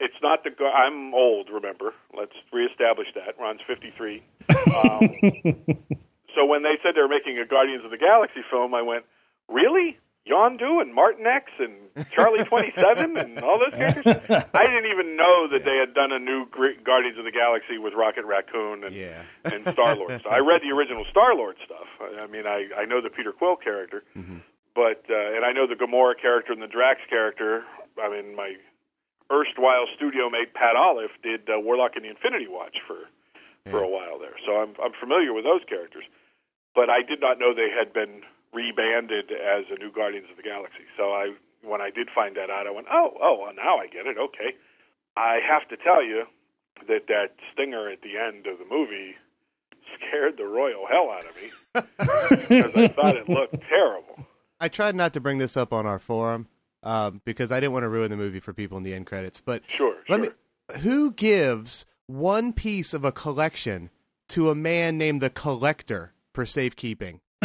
[0.00, 0.52] It's not the.
[0.64, 1.50] I'm old.
[1.52, 3.38] Remember, let's reestablish that.
[3.38, 4.22] Ron's 53.
[4.68, 5.10] Um,
[6.34, 9.04] so when they said they were making a Guardians of the Galaxy film, I went,
[9.48, 9.98] "Really?
[10.28, 14.04] Yondu and Martinex and Charlie 27 and all those characters?"
[14.52, 16.44] I didn't even know that they had done a new
[16.84, 19.22] Guardians of the Galaxy with Rocket Raccoon and Yeah.
[19.44, 20.20] and Star Lord.
[20.22, 21.88] So I read the original Star Lord stuff.
[22.00, 24.04] I, I mean, I I know the Peter Quill character,
[24.74, 27.64] but uh, and I know the Gamora character and the Drax character.
[28.00, 28.54] I mean, my
[29.30, 33.08] erstwhile studio mate Pat Olliffe did uh, Warlock and the Infinity Watch for
[33.70, 36.04] for a while there, so I'm I'm familiar with those characters.
[36.74, 40.42] But I did not know they had been rebanded as a new Guardians of the
[40.42, 40.84] Galaxy.
[40.96, 43.86] So I when I did find that out, I went, oh oh, well, now I
[43.86, 44.16] get it.
[44.18, 44.56] Okay,
[45.16, 46.24] I have to tell you
[46.86, 49.16] that that stinger at the end of the movie
[49.96, 51.50] scared the royal hell out of me
[52.38, 54.26] because I thought it looked terrible.
[54.60, 56.46] I tried not to bring this up on our forum
[56.82, 59.40] um, because I didn't want to ruin the movie for people in the end credits.
[59.40, 60.30] But Sure, let sure.
[60.74, 60.80] me.
[60.80, 63.90] Who gives one piece of a collection
[64.28, 67.20] to a man named the Collector for safekeeping?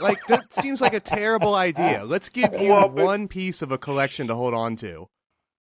[0.00, 2.04] like that seems like a terrible idea.
[2.04, 5.06] Let's give you Well, but- one piece of a collection to hold on to.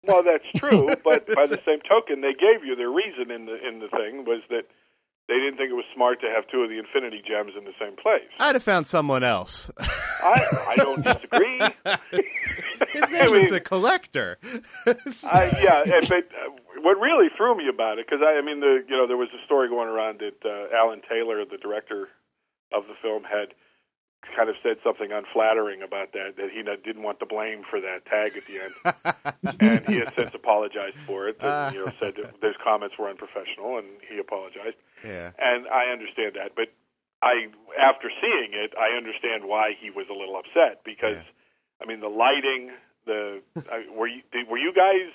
[0.05, 3.57] Well, that's true, but by the same token, they gave you their reason in the
[3.69, 4.63] in the thing was that
[5.31, 7.73] they didn't think it was smart to have two of the Infinity Gems in the
[7.79, 8.27] same place.
[8.41, 9.71] I'd have found someone else.
[9.79, 11.59] I I don't disagree.
[12.93, 14.39] His I name was mean- the Collector.
[15.25, 16.51] I, yeah, and, but uh,
[16.83, 19.29] what really threw me about it, because I, I mean, the you know there was
[19.33, 22.09] a story going around that uh, Alan Taylor, the director
[22.73, 23.55] of the film, had
[24.37, 28.05] kind of said something unflattering about that that he didn't want the blame for that
[28.07, 31.37] tag at the end, and he has since apologized for it.
[31.41, 34.77] And, you know, said that those comments were unprofessional, and he apologized.
[35.05, 35.31] Yeah.
[35.39, 36.69] And I understand that, but
[37.23, 37.47] I,
[37.79, 41.83] after seeing it, I understand why he was a little upset because, Yeah.
[41.83, 42.71] I mean, the lighting,
[43.07, 43.41] the
[43.71, 45.13] I, were you did, were you guys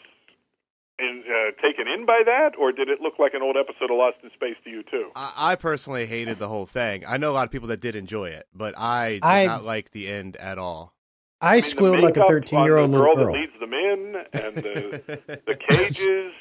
[0.97, 3.97] in, uh, taken in by that, or did it look like an old episode of
[3.97, 5.09] Lost in Space to you too?
[5.15, 7.03] I, I personally hated the whole thing.
[7.07, 9.63] I know a lot of people that did enjoy it, but I did I- not
[9.65, 10.93] like the end at all.
[11.41, 13.25] I, I mean, squealed like a 13 year old little girl girl.
[13.25, 16.31] that leads them in, and the the cages.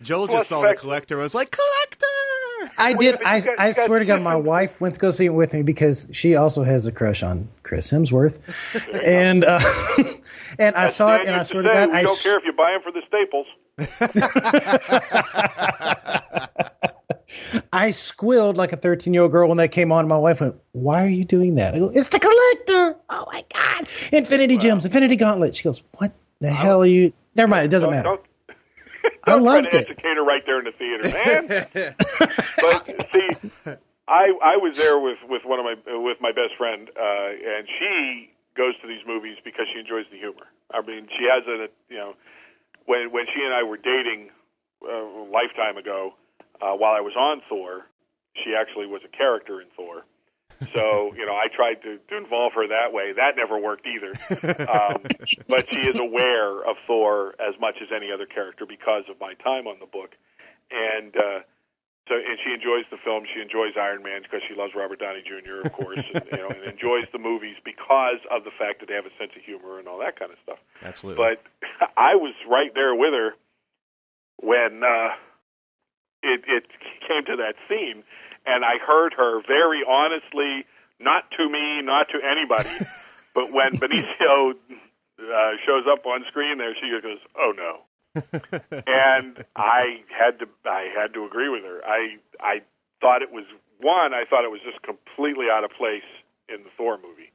[0.00, 2.06] Joel Plus just saw the the collector and was like, collector.
[2.78, 3.20] I did.
[3.22, 5.62] I, got- I swear to God, my wife went to go see it with me
[5.62, 8.38] because she also has a crush on Chris Hemsworth,
[9.04, 9.60] and uh,
[10.58, 12.44] and I saw it, and I used to swear to God, I don't care if
[12.44, 13.46] you buy them for the Staples.
[17.72, 20.06] I squealed like a 13 year old girl when that came on.
[20.08, 21.74] My wife went, Why are you doing that?
[21.74, 22.96] I go, It's the collector.
[23.10, 23.88] Oh my God.
[24.12, 25.56] Infinity Gems, Infinity Gauntlet.
[25.56, 27.12] She goes, What the hell are you?
[27.34, 27.64] Never mind.
[27.66, 28.08] It doesn't Don't- matter.
[28.08, 28.20] Don't,
[29.26, 29.88] I loved to it.
[29.88, 31.94] educate her right there in the theater, man.
[32.60, 33.28] but see,
[34.08, 37.66] I I was there with with one of my with my best friend, uh, and
[37.78, 40.46] she goes to these movies because she enjoys the humor.
[40.72, 42.14] I mean, she has a you know
[42.86, 44.30] when when she and I were dating
[44.82, 46.14] uh, a lifetime ago,
[46.62, 47.86] uh, while I was on Thor,
[48.44, 50.04] she actually was a character in Thor.
[50.72, 53.12] So you know, I tried to, to involve her that way.
[53.16, 54.12] That never worked either.
[54.66, 55.02] Um,
[55.48, 59.34] but she is aware of Thor as much as any other character because of my
[59.44, 60.16] time on the book,
[60.70, 61.40] and uh,
[62.08, 63.26] so and she enjoys the film.
[63.34, 65.66] She enjoys Iron Man because she loves Robert Downey Jr.
[65.66, 68.94] Of course, and, you know, and enjoys the movies because of the fact that they
[68.94, 70.62] have a sense of humor and all that kind of stuff.
[70.82, 71.18] Absolutely.
[71.18, 71.42] But
[71.98, 73.34] I was right there with her
[74.38, 75.18] when uh,
[76.22, 76.64] it, it
[77.02, 78.04] came to that scene,
[78.46, 80.66] and I heard her very honestly,
[81.00, 82.70] not to me, not to anybody,
[83.34, 87.82] but when Benicio uh, shows up on screen there, she goes, "Oh no."
[88.86, 91.80] and I had to I had to agree with her.
[91.84, 92.62] I I
[93.00, 93.44] thought it was
[93.78, 94.14] one.
[94.14, 96.06] I thought it was just completely out of place
[96.48, 97.32] in the Thor movie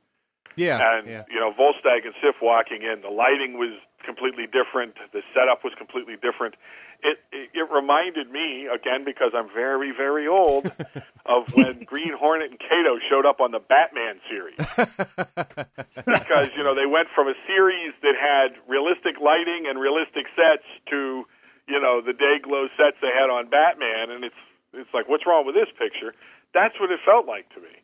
[0.56, 0.98] yeah.
[0.98, 1.24] and yeah.
[1.30, 3.02] you know Volstagg and Sif walking in.
[3.02, 4.96] The lighting was completely different.
[5.14, 6.56] The setup was completely different.
[7.02, 10.66] It, it it reminded me again because I'm very very old
[11.26, 14.58] of when Green Hornet and Kato showed up on the Batman series
[16.06, 20.68] because you know they went from a series that had realistic lighting and realistic sets
[20.94, 21.26] to
[21.68, 24.42] you know the day glow sets they had on Batman, and it's
[24.74, 26.14] it's like what's wrong with this picture?
[26.54, 27.81] That's what it felt like to me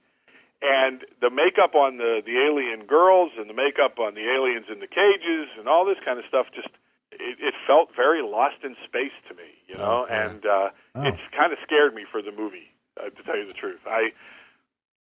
[0.62, 4.80] and the makeup on the the alien girls and the makeup on the aliens in
[4.80, 6.70] the cages and all this kind of stuff just
[7.12, 10.06] it, it felt very lost in space to me you know?
[10.08, 11.06] Oh, and uh Oh.
[11.06, 13.82] it's kind of scared me for the movie uh, to tell you the truth.
[13.86, 14.10] I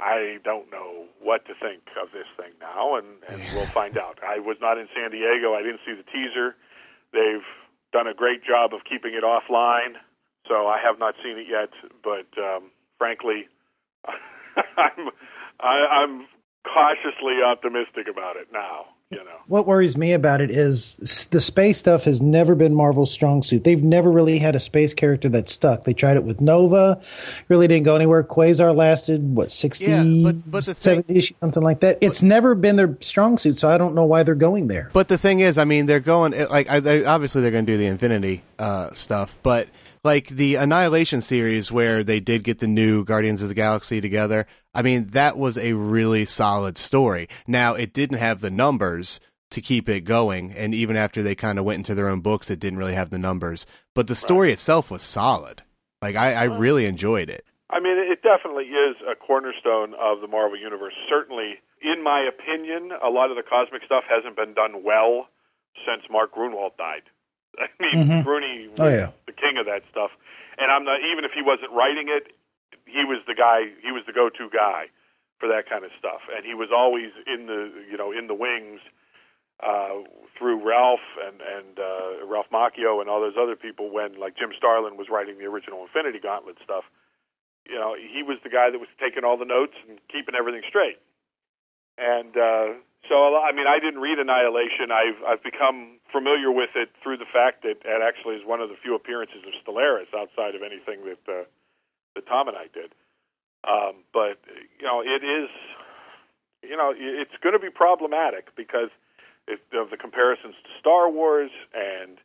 [0.00, 4.18] i don't know what to think of this thing now and and we'll find out.
[4.24, 5.52] I was not in san diego.
[5.54, 6.56] I didn't see the teaser.
[7.12, 7.44] They've
[7.92, 10.00] done a great job of keeping it offline
[10.48, 11.68] so i have not seen it yet
[12.02, 13.48] but um frankly
[14.76, 15.10] I'm
[15.62, 16.26] I, I'm
[16.64, 18.86] cautiously optimistic about it now.
[19.10, 23.12] You know, What worries me about it is the space stuff has never been Marvel's
[23.12, 23.62] strong suit.
[23.62, 25.84] They've never really had a space character that stuck.
[25.84, 26.98] They tried it with Nova,
[27.50, 28.24] really didn't go anywhere.
[28.24, 31.04] Quasar lasted what 60, Yeah, but- but the thing-
[31.42, 31.98] something like that.
[32.00, 34.88] It's never been their strong suit, so I don't know why they're going there.
[34.94, 37.72] But the thing is, I mean, they're going like I, they, obviously they're going to
[37.72, 39.68] do the Infinity uh, stuff, but
[40.04, 44.46] like the Annihilation series where they did get the new Guardians of the Galaxy together.
[44.74, 47.28] I mean, that was a really solid story.
[47.46, 49.20] Now it didn't have the numbers
[49.50, 52.50] to keep it going, and even after they kind of went into their own books,
[52.50, 53.66] it didn't really have the numbers.
[53.94, 55.62] But the story itself was solid.
[56.00, 57.44] Like I, I really enjoyed it.
[57.68, 60.92] I mean, it definitely is a cornerstone of the Marvel universe.
[61.08, 65.28] Certainly, in my opinion, a lot of the cosmic stuff hasn't been done well
[65.84, 67.02] since Mark Gruenwald died.
[67.58, 68.24] I mean, Mhm.
[68.24, 69.10] Rooney was Oh, yeah.
[69.26, 70.10] the king of that stuff,
[70.58, 72.32] and I'm not even if he wasn't writing it,
[72.92, 73.72] he was the guy.
[73.80, 74.92] He was the go-to guy
[75.40, 78.36] for that kind of stuff, and he was always in the you know in the
[78.36, 78.80] wings
[79.62, 80.04] uh,
[80.38, 84.52] through Ralph and and uh, Ralph Macchio and all those other people when like Jim
[84.56, 86.84] Starlin was writing the original Infinity Gauntlet stuff.
[87.66, 90.66] You know, he was the guy that was taking all the notes and keeping everything
[90.66, 90.98] straight.
[91.94, 94.90] And uh, so, I mean, I didn't read Annihilation.
[94.90, 98.70] I've I've become familiar with it through the fact that it actually is one of
[98.70, 101.44] the few appearances of Stellaris outside of anything that uh,
[102.14, 102.94] that Tom and I did.
[103.62, 104.42] Um, but
[104.78, 105.48] you know, it is,
[106.62, 108.90] you know, it's going to be problematic because
[109.46, 112.18] it, of the comparisons to Star Wars, and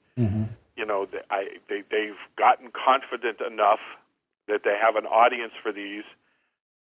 [0.76, 3.82] you know, the, I they they've gotten confident enough
[4.48, 6.06] that they have an audience for these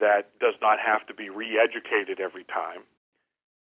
[0.01, 2.83] that does not have to be re-educated every time.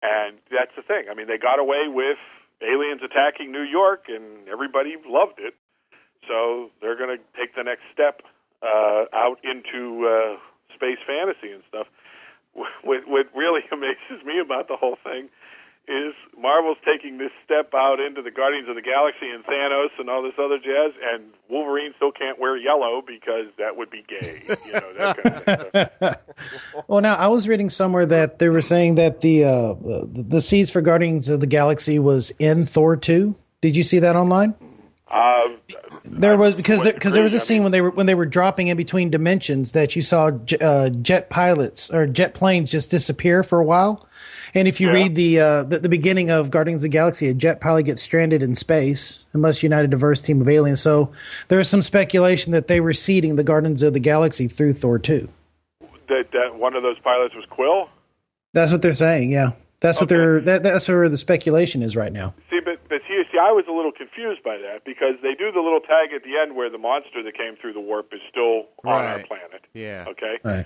[0.03, 1.07] And that's the thing.
[1.09, 2.19] I mean, they got away with
[2.61, 5.55] aliens attacking New York, and everybody loved it.
[6.27, 8.21] So they're going to take the next step
[8.61, 10.37] uh, out into uh,
[10.75, 11.87] space fantasy and stuff.
[12.83, 15.29] What, what really amazes me about the whole thing
[15.89, 20.07] is Marvel's taking this step out into the Guardians of the Galaxy and Thanos and
[20.09, 24.43] all this other jazz, and Wolverine still can't wear yellow because that would be gay.
[24.65, 28.95] You know, that kind of well, now I was reading somewhere that they were saying
[28.95, 33.35] that the uh, the, the seeds for Guardians of the Galaxy was in Thor two.
[33.61, 34.53] Did you see that online?
[35.09, 35.49] Uh,
[36.05, 37.41] There was because there, because there was a agree.
[37.41, 40.01] I scene mean- when they were when they were dropping in between dimensions that you
[40.01, 44.05] saw j- uh, jet pilots or jet planes just disappear for a while.
[44.55, 44.93] And if you Yeah.
[44.93, 48.01] read the, uh, the the beginning of Guardians of the Galaxy, a jet pilot gets
[48.01, 50.81] stranded in space and must unite a diverse team of aliens.
[50.81, 51.11] So
[51.49, 54.97] there is some speculation that they were seeding the Guardians of the Galaxy through Thor
[54.99, 55.27] two.
[56.07, 57.87] that, that one of those pilots was Quill.
[58.53, 59.31] That's what they're saying.
[59.31, 62.33] Yeah, that's what they're that, that's where the speculation is right now.
[62.49, 65.51] See, but but see, see, I was a little confused by that because they do
[65.51, 68.21] the little tag at the end where the monster that came through the warp is
[68.29, 69.65] still on our planet.
[69.73, 70.05] Yeah.
[70.07, 70.37] Okay.
[70.43, 70.65] Right.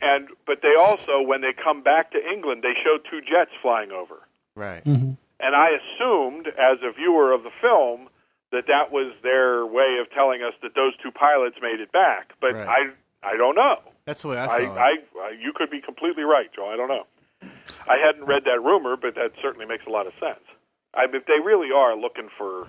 [0.00, 3.90] And but they also, when they come back to England, they show two jets flying
[3.90, 4.22] over.
[4.54, 4.84] Right.
[4.84, 5.12] Mm-hmm.
[5.40, 8.08] And I assumed, as a viewer of the film,
[8.52, 12.32] that that was their way of telling us that those two pilots made it back.
[12.40, 12.68] But Right.
[12.68, 13.80] I I don't know.
[14.04, 14.68] That's the way I saw I, it.
[14.68, 16.68] I, I you could be completely right, Joe.
[16.68, 17.06] I don't know.
[17.88, 20.44] I hadn't read that rumor, but that certainly makes a lot of sense.
[20.96, 22.68] I mean, if they really are looking for,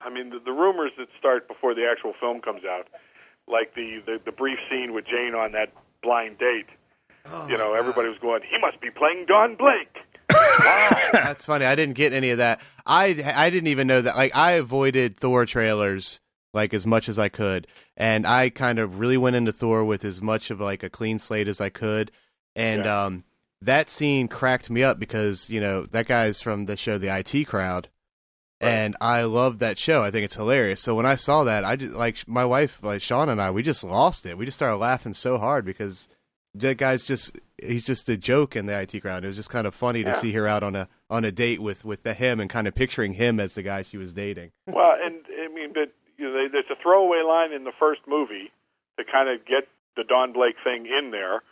[0.00, 2.88] I mean, the, the rumors that start before the actual film comes out,
[3.48, 6.66] like the the, the brief scene with Jane on that blind date.
[7.24, 9.94] Oh you know, everybody was going, he must be playing Don Blake.
[10.32, 10.90] wow.
[11.12, 11.64] That's funny.
[11.64, 12.60] I didn't get any of that.
[12.84, 14.16] I I didn't even know that.
[14.16, 16.20] Like I avoided Thor trailers
[16.54, 20.04] like as much as I could, and I kind of really went into Thor with
[20.04, 22.10] as much of like a clean slate as I could.
[22.56, 23.04] And Yeah.
[23.04, 23.24] um,
[23.64, 27.44] that scene cracked me up because you know that guy's from the show The IT
[27.46, 27.88] Crowd,
[28.60, 28.68] Right.
[28.68, 30.02] and I love that show.
[30.02, 30.80] I think it's hilarious.
[30.80, 33.62] So when I saw that, I just like my wife, like Sean and I, we
[33.62, 34.38] just lost it.
[34.38, 36.06] We just started laughing so hard because
[36.54, 39.24] that guy's just he's just a joke in the IT crowd.
[39.24, 41.60] It was just kind of funny to see her out on a on a date
[41.62, 44.52] with with the him and kind of picturing him as the guy she was dating.
[44.66, 48.52] well, and I mean, but you know, there's a throwaway line in the first movie
[48.98, 51.42] to kind of get the Don Blake thing in there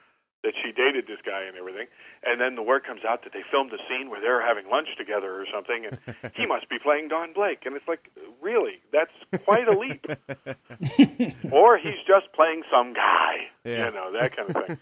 [0.43, 1.86] that she dated this guy and everything,
[2.24, 4.88] and then the word comes out that they filmed a scene where they're having lunch
[4.97, 5.99] together or something, and
[6.34, 8.09] he must be playing Don Blake, and it's like,
[8.41, 9.12] really, that's
[9.45, 10.07] quite a leap.
[11.53, 13.86] or he's just playing some guy, Yeah.
[13.86, 14.78] you know, that kind of thing.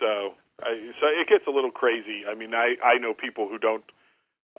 [0.00, 2.24] so, I, so it gets a little crazy.
[2.28, 3.84] I mean, I I know people who don't.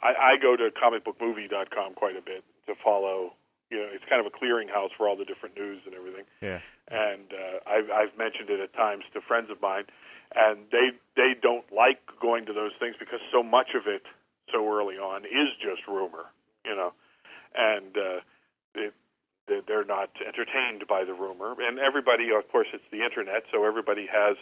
[0.02, 3.34] I, I go to comicbookmovie.com quite a bit to follow.
[3.70, 6.24] You know, it's kind of a clearinghouse for all the different news and everything.
[6.42, 6.60] Yeah.
[6.90, 9.84] And uh, I've I've mentioned it at times to friends of mine,
[10.36, 14.04] and they they don't like going to those things because so much of it
[14.52, 16.26] so early on is just rumor.
[16.66, 16.92] You know,
[17.56, 18.20] and uh,
[18.76, 18.94] it,
[19.48, 21.56] they- they're not entertained by the rumor.
[21.60, 24.36] And everybody, of course, it's the internet, so everybody has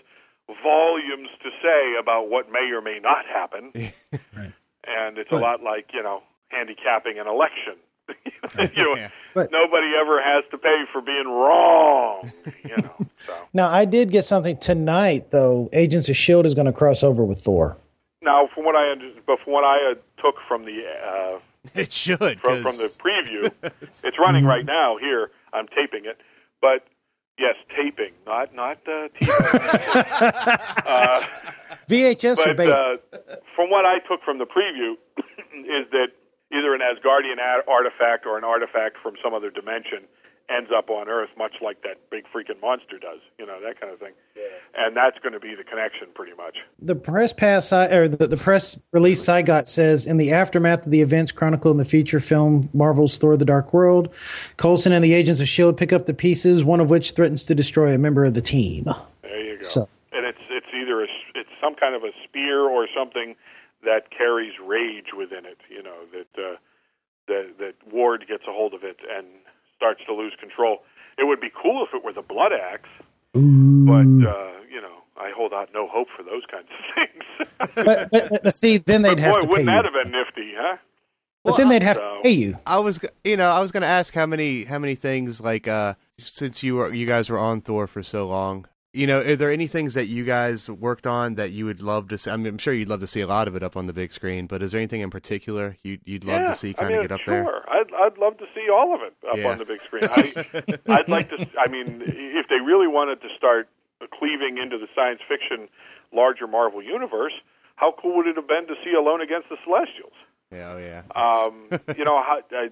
[0.63, 3.71] volumes to say about what may or may not happen.
[4.36, 4.53] Right.
[4.88, 7.75] And it's But- a lot like you know handicapping an election.
[8.76, 9.10] you know, Yeah.
[9.34, 12.32] But- nobody ever has to pay for being wrong.
[12.64, 12.95] You know,
[13.26, 15.70] so Now I did get something tonight though.
[15.74, 17.78] Agents of Shield is going to cross over with Thor.
[18.22, 21.39] now from what I under, but from what I uh, took from the uh,
[21.74, 23.51] It should from, 'cause- from the preview,
[24.03, 24.97] it's running right now.
[24.97, 26.18] Here, I'm taping it,
[26.62, 26.86] but
[27.38, 30.06] yes, taping, not not uh, TV.
[30.86, 31.26] uh,
[31.89, 32.74] VHS but beta?
[32.74, 34.93] uh, from what I took from the preview,
[35.66, 36.08] is that
[36.58, 40.08] either an Asgardian a- artifact or an artifact from some other dimension
[40.47, 43.20] ends up on Earth, much like that big freaking monster does.
[43.39, 44.14] You know that kind of thing.
[44.78, 46.58] And that's going to be the connection, pretty much.
[46.80, 50.86] the press pass si- or the, the press release I got says in the aftermath
[50.86, 54.14] of the events chronicled in the feature film Marvel's Thor: The Dark World,
[54.58, 57.56] Coulson and the agents of Shield pick up the pieces, one of which threatens to
[57.56, 58.86] destroy a member of the team.
[59.24, 59.62] There you go.
[59.62, 63.36] So- and it's it's either a, it's some kind of a spear or something
[63.86, 65.57] that carries rage within it.
[65.69, 66.55] You know that uh,
[67.27, 69.25] that that Ward gets a hold of it and
[69.75, 70.79] starts to lose control.
[71.17, 72.89] It would be cool if it were the blood axe,
[73.33, 77.71] but uh, you know I hold out no hope for those kinds of things.
[77.75, 79.73] but, but, but see, then they'd But have boy, to pay wouldn't you.
[79.73, 80.77] that have been nifty, huh?
[81.43, 82.57] but then they'd have so- to pay you.
[82.65, 85.93] I was, you know, I was gonna ask how many, how many things like, uh,
[86.17, 88.65] since you were, you guys were on Thor for so long,
[88.95, 92.07] you know, are there any things that you guys worked on that you would love
[92.09, 92.31] to see?
[92.31, 93.93] I mean, I'm sure you'd love to see a lot of it up on the
[93.93, 96.81] big screen, but is there anything in particular you'd, you'd love yeah, to see I
[96.81, 97.33] kind mean, of get up sure.
[97.43, 97.69] there?
[97.69, 99.49] I'd I'd love to see all of it up Yeah.
[99.51, 100.03] on the big screen.
[100.05, 101.47] I, I'd like to.
[101.59, 103.67] I mean, if they really wanted to start
[104.17, 105.67] cleaving into the science fiction
[106.13, 107.33] larger Marvel universe,
[107.75, 110.13] how cool would it have been to see Alone Against the Celestials?
[110.51, 111.03] Yeah, oh yeah.
[111.15, 111.67] Um,
[111.97, 112.69] you know, how, I,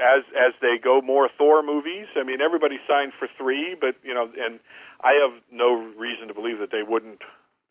[0.00, 2.06] as as they go more Thor movies.
[2.16, 4.60] I mean, everybody signed for three, but you know, and
[5.00, 7.20] I have no reason to believe that they wouldn't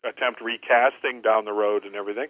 [0.04, 2.28] attempt recasting down the road and everything.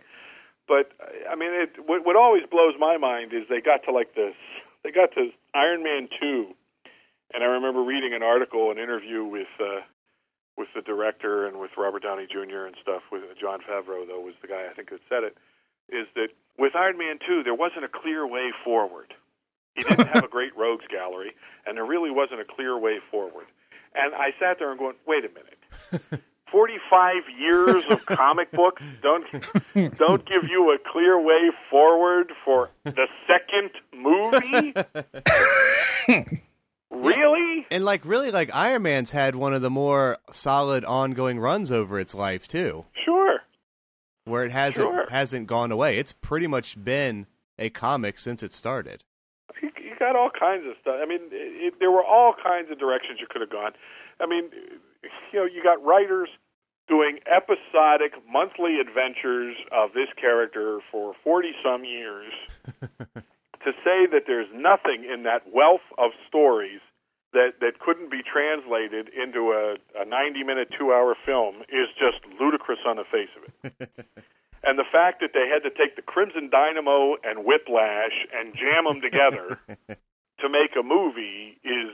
[0.69, 0.93] But
[1.29, 4.35] I mean, it what, what always blows my mind is they got to like this.
[4.85, 6.55] They got to Iron Man two,
[7.35, 9.83] and I remember reading an article, an interview with uh,
[10.57, 12.67] with the director and with Robert Downey Jr.
[12.67, 13.03] and stuff.
[13.11, 15.37] With Jon Favreau, though, was the guy I think that said it.
[15.91, 16.29] Is that
[16.59, 19.15] with Iron Man two, there wasn't a clear way forward.
[19.75, 21.33] He didn't have a great rogues gallery,
[21.67, 23.47] and there really wasn't a clear way forward.
[23.95, 26.23] And I sat there and going, wait a minute.
[26.53, 29.25] 45 years of comic books don't
[29.97, 34.75] don't give you a clear way forward for the second movie?
[36.91, 37.67] really?
[37.71, 41.99] And like really like Iron Man's had one of the more solid ongoing runs over
[41.99, 42.85] its life too.
[43.05, 43.39] Sure.
[44.25, 45.07] Where it hasn't Sure.
[45.11, 45.97] hasn't gone away.
[45.99, 47.27] It's pretty much been
[47.59, 49.05] a comic since it started.
[50.03, 50.99] Got all kinds of stuff.
[50.99, 53.71] I mean, it, it, there were all kinds of directions you could have gone.
[54.19, 54.51] I mean,
[55.31, 56.29] you know, you got writers
[56.89, 62.35] doing episodic monthly adventures of this character for 40 some years.
[63.63, 66.81] to say that there's nothing in that wealth of stories
[67.33, 72.19] that, that couldn't be translated into a, a 90 minute, two hour film is just
[72.41, 74.07] ludicrous on the face of it.
[74.63, 78.85] and the fact that they had to take the Crimson Dynamo and Whiplash and jam
[78.85, 79.59] them together
[80.41, 81.91] to make a movie is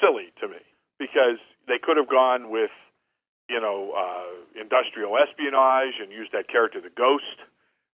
[0.00, 0.60] silly to me
[0.98, 1.38] because
[1.68, 2.70] they could have gone with
[3.48, 7.48] you know uh, industrial espionage and used that character the Ghost.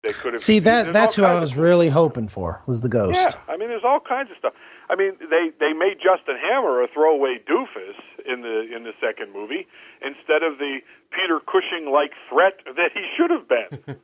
[0.02, 3.14] They could have See that that's who I was really hoping for was the ghost.
[3.14, 4.52] yeah, I mean, there's all kinds of stuff.
[4.90, 9.32] I mean, they they made Justin Hammer a throwaway doofus in the in the second
[9.32, 9.66] movie
[10.02, 10.78] instead of the
[11.10, 13.96] Peter Cushing like threat that he should have been.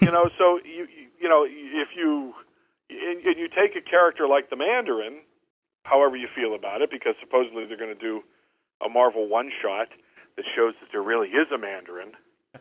[0.00, 0.86] you know, so you
[1.20, 2.34] you- know if you
[2.90, 5.20] and, and you take a character like the Mandarin,
[5.84, 8.22] however you feel about it, because supposedly they're going to do
[8.84, 9.88] a Marvel one shot
[10.36, 12.12] that shows that there really is a Mandarin.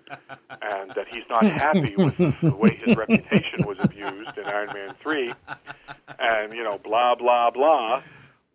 [0.10, 4.96] And that he's not happy with the way his reputation was abused in Iron Man
[5.02, 5.34] 3
[6.20, 8.02] and you know blah blah blah.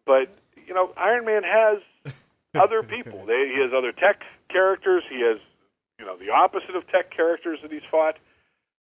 [0.07, 0.28] But
[0.66, 2.12] you know Iron Man has
[2.55, 3.26] other people.
[3.26, 5.03] They, he has other tech characters.
[5.11, 5.39] He has
[5.99, 8.18] you know the opposite of tech characters that he's fought.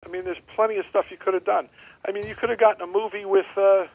[0.04, 1.68] I mean there's plenty of stuff you could have done.
[2.06, 3.86] I mean you could have gotten a movie with uh, uh,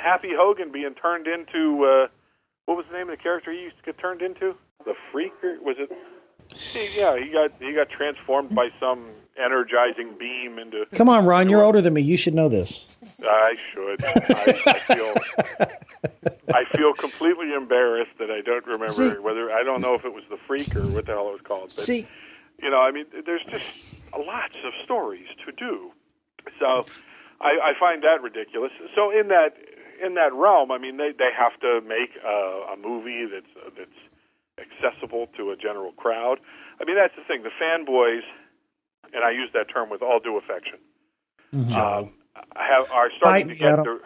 [0.00, 2.08] Happy Hogan being turned into uh,
[2.66, 4.54] what was the name of the character he used to get turned into?
[4.84, 5.90] The freak or was it
[6.94, 11.62] yeah he got he got transformed by some energizing beam into Come on, Ron, you're
[11.62, 12.02] older than me.
[12.02, 12.86] You should know this.
[13.22, 14.04] I should.
[14.04, 15.14] I, I feel.
[16.54, 20.12] I feel completely embarrassed that I don't remember See- whether I don't know if it
[20.12, 21.72] was the freak or what the hell it was called.
[21.74, 22.06] But See,
[22.62, 23.64] you know, I mean, there's just
[24.16, 25.90] lots of stories to do.
[26.60, 26.86] So
[27.40, 28.70] I, I find that ridiculous.
[28.94, 29.56] So in that
[30.04, 33.90] in that realm, I mean, they they have to make a, a movie that's that's
[34.58, 36.38] accessible to a general crowd.
[36.80, 37.42] I mean, that's the thing.
[37.42, 38.22] The fanboys,
[39.12, 40.78] and I use that term with all due affection,
[41.76, 42.12] um,
[42.56, 43.96] have are starting I- to get I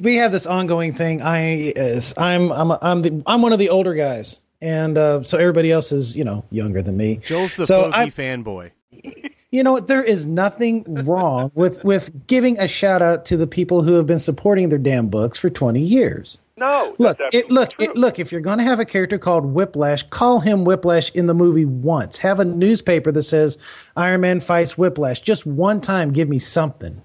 [0.00, 1.22] we have this ongoing thing.
[1.22, 5.38] I is I'm I'm I'm the I'm one of the older guys, and uh, so
[5.38, 7.16] everybody else is you know younger than me.
[7.24, 8.70] Joel's the so fogey I, fanboy.
[9.50, 9.78] you know?
[9.80, 14.06] There is nothing wrong with with giving a shout out to the people who have
[14.06, 16.38] been supporting their damn books for twenty years.
[16.56, 16.94] no.
[16.98, 18.18] Look, it, look, it, look.
[18.18, 21.64] If you're going to have a character called Whiplash, call him Whiplash in the movie
[21.64, 22.18] once.
[22.18, 23.58] Have a newspaper that says
[23.96, 25.20] Iron Man fights Whiplash.
[25.20, 27.00] Just one time, give me something.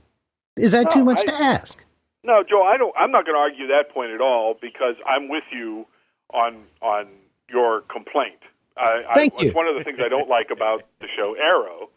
[0.57, 1.85] Is that too much I- to ask?
[2.25, 2.95] No, Joe, I don't.
[2.97, 5.85] I'm not going to argue that point at all because I'm with you
[6.33, 7.07] on on
[7.49, 8.39] your complaint.
[8.77, 9.47] I, Thank I, you.
[9.47, 11.89] It's one of the things I don't like about the show Arrow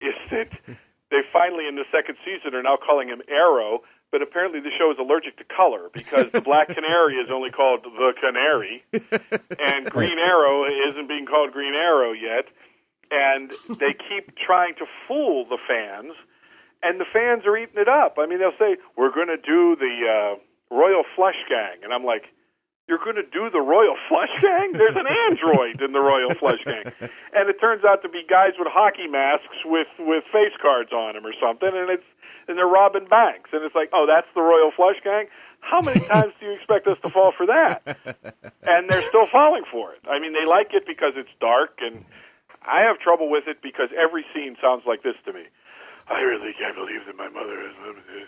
[0.00, 0.48] is that
[1.10, 3.80] they finally in the second season are now calling him Arrow,
[4.10, 7.84] but apparently the show is allergic to color because the Black Canary is only called
[7.84, 12.46] the Canary, and Green Arrow isn't being called Green Arrow yet,
[13.10, 16.14] and they keep trying to fool the fans
[16.82, 18.16] and the fans are eating it up.
[18.18, 22.04] I mean, they'll say we're going to do the uh, Royal Flush Gang, and I'm
[22.04, 22.24] like,
[22.90, 24.74] you're going to do the Royal Flush Gang?
[24.74, 26.90] There's an android in the Royal Flush Gang,
[27.32, 31.14] and it turns out to be guys with hockey masks with with face cards on
[31.14, 32.04] them or something, and it's
[32.50, 35.30] and they're robbing banks, and it's like, oh, that's the Royal Flush Gang.
[35.60, 37.86] How many times do you expect us to fall for that?
[38.62, 40.00] And they're still falling for it.
[40.04, 42.04] I mean, they like it because it's dark, and
[42.62, 45.48] I have trouble with it because every scene sounds like this to me.
[46.10, 48.26] I really can't believe that my mother has limited.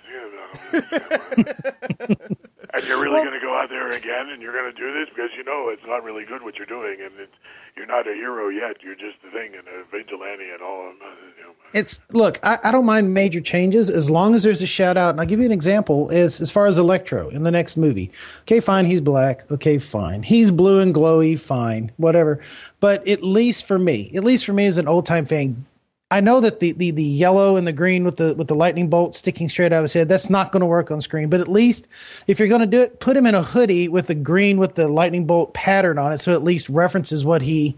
[2.75, 5.09] and you're really going to go out there again, and you're going to do this
[5.09, 7.35] because you know it's not really good what you're doing, and it's,
[7.77, 8.77] you're not a hero yet.
[8.83, 10.91] You're just a thing and a vigilante and all.
[10.91, 11.53] of You know.
[11.75, 15.11] It's look, I, I don't mind major changes as long as there's a shout out.
[15.11, 18.11] And I'll give you an example is as far as Electro in the next movie.
[18.43, 19.51] Okay, fine, he's black.
[19.51, 20.23] Okay, fine.
[20.23, 22.41] He's blue and glowy, fine, whatever.
[22.81, 25.65] But at least for me, at least for me as an old time fan,
[26.13, 28.89] I know that the, the, the yellow and the green with the with the lightning
[28.89, 31.31] bolt sticking straight out of his head, that's not going to work on screen.
[31.31, 31.89] But at least
[32.27, 34.75] if you're going to do it, put him in a hoodie with the green with
[34.75, 37.77] the lightning bolt pattern on it, so at least references what he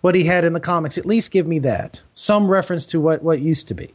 [0.00, 0.98] what he had in the comics.
[0.98, 3.94] At least give me that some reference to what what used to be.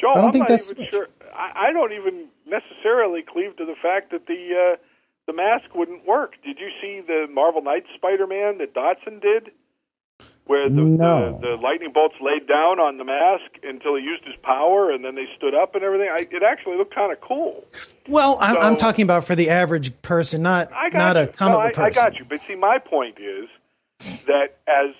[0.00, 1.08] Joel, I don't am think not that's- even sure.
[1.34, 4.76] I, I don't even necessarily cleave to the fact that the uh,
[5.26, 6.34] the mask wouldn't work.
[6.44, 9.50] Did you see the Marvel Knights Spider-Man that Dodson did,
[10.46, 11.38] where the, No.
[11.38, 15.04] the the lightning bolts laid down on the mask until he used his power, and
[15.04, 16.08] then they stood up and everything?
[16.08, 17.64] I, it actually looked kind of cool.
[18.08, 21.22] Well, I'm, I'm talking about for the average person, not I got not you.
[21.22, 21.82] a comic no, I, person.
[21.84, 22.24] I got you.
[22.24, 23.48] But see, my point is
[24.26, 24.94] that as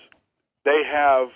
[0.65, 1.29] they have,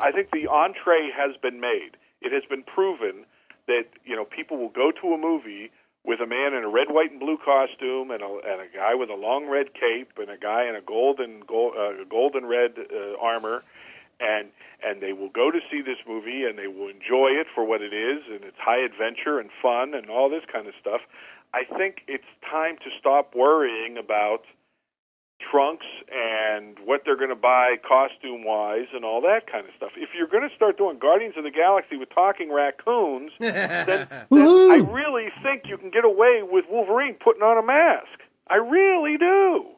[0.00, 1.96] I think the entree has been made.
[2.20, 3.24] It has been proven
[3.66, 5.70] that you know people will go to a movie
[6.04, 8.94] with a man in a red, white, and blue costume, and a, and a guy
[8.94, 12.74] with a long red cape, and a guy in a golden gold, uh, golden red
[12.78, 13.62] uh, armor,
[14.20, 14.48] and
[14.84, 17.80] and they will go to see this movie, and they will enjoy it for what
[17.80, 21.00] it is, and it's high adventure and fun and all this kind of stuff.
[21.54, 24.44] I think it's time to stop worrying about
[25.40, 29.90] trunks and what they're going to buy costume wise and all that kind of stuff.
[29.96, 34.28] If you're going to start doing Guardians of the Galaxy with talking raccoons, then, then
[34.30, 38.22] I really think you can get away with Wolverine putting on a mask.
[38.48, 39.74] I really do.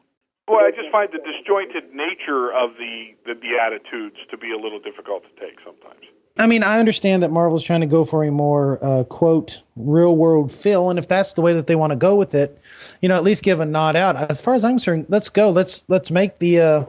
[0.46, 4.56] Boy, I just find the disjointed nature of the, the, the attitudes to be a
[4.56, 6.06] little difficult to take sometimes.
[6.38, 10.16] I mean, I understand that Marvel's trying to go for a more uh, quote real
[10.16, 12.60] world feel, and if that's the way that they want to go with it,
[13.00, 14.16] you know, at least give a nod out.
[14.16, 15.50] As far as I'm concerned, let's go.
[15.50, 16.84] Let's let's make the uh,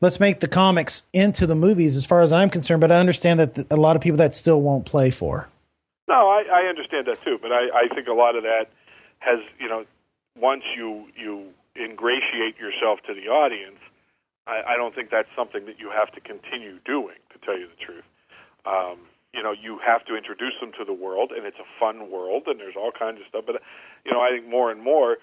[0.00, 1.96] let's make the comics into the movies.
[1.96, 4.34] As far as I'm concerned, but I understand that th- a lot of people that
[4.34, 5.48] still won't play for.
[6.08, 8.66] No, I, I understand that too, but I, I think a lot of that
[9.20, 9.84] has, you know,
[10.36, 13.78] once you you ingratiate yourself to the audience,
[14.48, 17.14] I, I don't think that's something that you have to continue doing.
[17.32, 18.04] To tell you the truth,
[18.66, 18.98] um,
[19.32, 22.44] you know, you have to introduce them to the world, and it's a fun world,
[22.46, 23.44] and there's all kinds of stuff.
[23.46, 23.62] But
[24.04, 25.18] you know, I think more and more.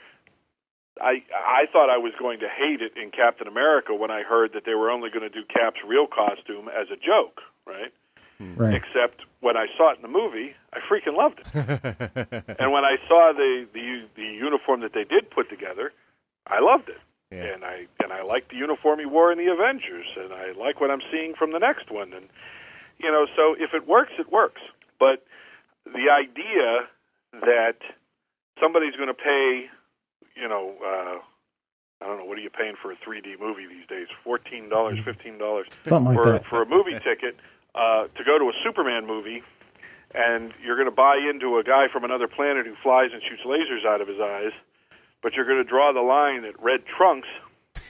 [1.01, 4.53] I I thought I was going to hate it in Captain America when I heard
[4.53, 7.93] that they were only going to do Cap's real costume as a joke, right?
[8.39, 8.75] Right.
[8.75, 12.55] Except when I saw it in the movie, I freaking loved it.
[12.59, 15.91] and when I saw the, the the uniform that they did put together,
[16.45, 17.01] I loved it.
[17.31, 17.53] Yeah.
[17.53, 20.79] And I and I like the uniform he wore in the Avengers, and I like
[20.79, 22.13] what I'm seeing from the next one.
[22.13, 22.29] And
[22.99, 24.61] you know, so if it works, it works.
[24.99, 25.23] But
[25.85, 26.87] the idea
[27.33, 27.77] that
[28.59, 29.65] somebody's going to pay,
[30.35, 31.19] you know, uh,
[32.03, 34.07] I don't know, what are you paying for a 3D movie these days?
[34.23, 36.45] Fourteen dollars, fifteen dollars Something like for that.
[36.45, 37.35] for a movie ticket
[37.75, 39.41] uh, to go to a Superman movie,
[40.13, 43.43] and you're going to buy into a guy from another planet who flies and shoots
[43.45, 44.51] lasers out of his eyes,
[45.23, 47.27] but you're going to draw the line at red trunks.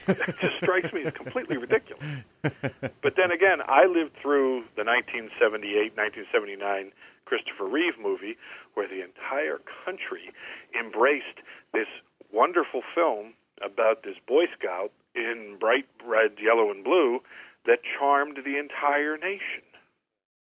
[0.08, 2.04] It just strikes me as completely ridiculous.
[2.42, 6.92] But then again, I lived through the 1978, 1979
[7.24, 8.36] Christopher Reeve movie,
[8.74, 10.32] where the entire country
[10.78, 11.88] embraced this
[12.32, 17.20] wonderful film about this Boy Scout in bright red, yellow, and blue
[17.66, 19.66] that charmed the entire nation.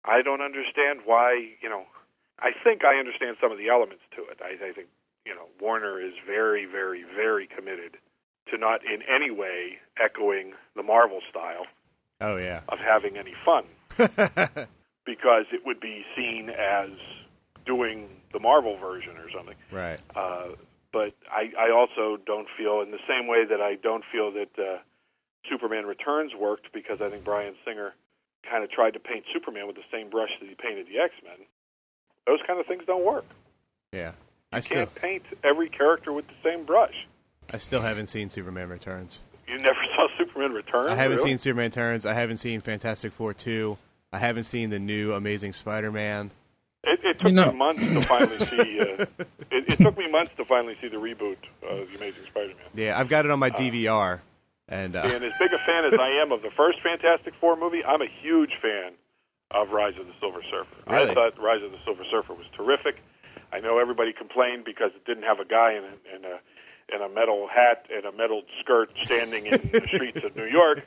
[0.06, 1.84] I don't understand why, you know,
[2.40, 4.40] I think I understand some of the elements to it.
[4.42, 4.88] I, I think,
[5.26, 7.98] you know, Warner is very, very, very committed
[8.52, 11.66] to not in any way echoing the Marvel style
[12.22, 12.62] Oh yeah.
[12.70, 13.64] of having any fun
[15.06, 16.90] because it would be seen as
[17.66, 19.56] doing the Marvel version or something.
[19.72, 20.00] right.
[20.16, 20.50] Uh,
[20.92, 24.50] but I, I also don't feel, in the same way that I don't feel that
[24.58, 24.78] uh,
[25.50, 27.94] Superman Returns worked because I think Bryan Singer
[28.50, 31.14] kind of tried to paint Superman with the same brush that he painted the X
[31.24, 31.46] Men.
[32.26, 33.26] Those kind of things don't work.
[33.94, 34.14] Yeah.
[34.52, 37.08] I You still can't paint every character with the same brush.
[37.52, 39.22] I still haven't seen Superman Returns.
[39.48, 40.90] You never saw Superman Returns?
[40.90, 41.30] I haven't really?
[41.32, 42.06] seen Superman Returns.
[42.06, 43.78] I haven't seen Fantastic Four two.
[44.12, 46.32] I haven't seen the new Amazing Spider-Man.
[46.84, 48.80] It, it took You know- me months to finally see.
[48.80, 49.06] Uh,
[49.52, 51.38] it, it took me months to finally see the reboot
[51.68, 52.66] of the Amazing Spider-Man.
[52.74, 54.22] Yeah, I've got it on my DVR,
[54.68, 57.56] and uh, And as big a fan as I am of the first Fantastic Four
[57.56, 58.94] movie, I'm a huge fan
[59.52, 60.76] of Rise of the Silver Surfer.
[60.88, 61.12] Really?
[61.12, 62.98] I thought Rise of the Silver Surfer was terrific.
[63.52, 66.40] I know everybody complained because it didn't have a guy in it, in a
[66.94, 70.86] in a metal hat and a metal skirt standing in the streets of New York,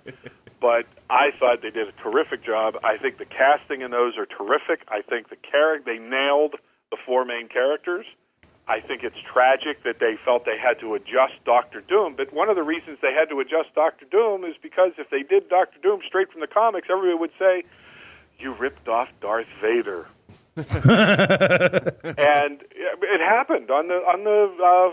[0.61, 2.75] but I thought they did a terrific job.
[2.85, 4.87] I think the casting in those are terrific.
[4.89, 6.55] I think the character they nailed
[6.91, 8.07] the four main characters.
[8.69, 12.49] I think it's tragic that they felt they had to adjust Doctor Doom, but one
[12.49, 15.79] of the reasons they had to adjust Doctor Doom is because if they did Doctor
[15.83, 17.65] Doom straight from the comics, everybody would say,
[18.39, 20.07] "You ripped off Darth Vader."
[20.57, 20.65] and
[22.71, 24.93] it happened on the on the uh,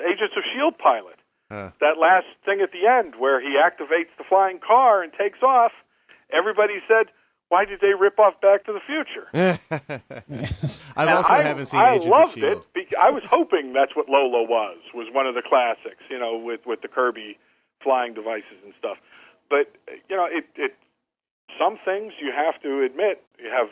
[0.00, 1.16] Agents of Shield pilot.
[1.50, 1.70] Huh.
[1.80, 5.72] That last thing at the end where he activates the flying car and takes off,
[6.32, 7.12] everybody said,
[7.48, 9.28] why did they rip off Back to the Future?
[10.96, 12.64] I also I, haven't seen I Agents loved of Shield.
[12.74, 12.94] it.
[13.00, 14.78] I was hoping that's what Lola was.
[14.94, 17.38] Was one of the classics, you know, with with the Kirby
[17.82, 18.96] flying devices and stuff.
[19.50, 19.70] But
[20.08, 20.74] you know, it it
[21.58, 23.68] some things you have to admit you have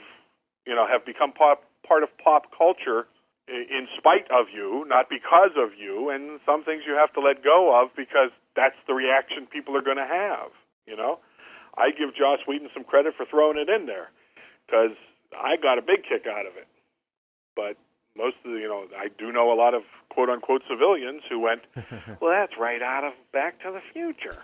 [0.67, 3.07] you know have become pop, part of pop culture
[3.53, 7.45] in spite of you, not because of you, and some things you have to let
[7.45, 10.51] go of because that's the reaction people are going to have.
[10.87, 11.21] You know,
[11.77, 14.11] I give Joss Whedon some credit for throwing it in there
[14.67, 14.97] because
[15.33, 16.67] I got a big kick out of it.
[17.55, 17.77] But
[18.17, 21.41] most of the, you know, I do know a lot of quote unquote civilians who
[21.41, 21.63] went,
[22.21, 24.37] well, that's right out of Back to the Future.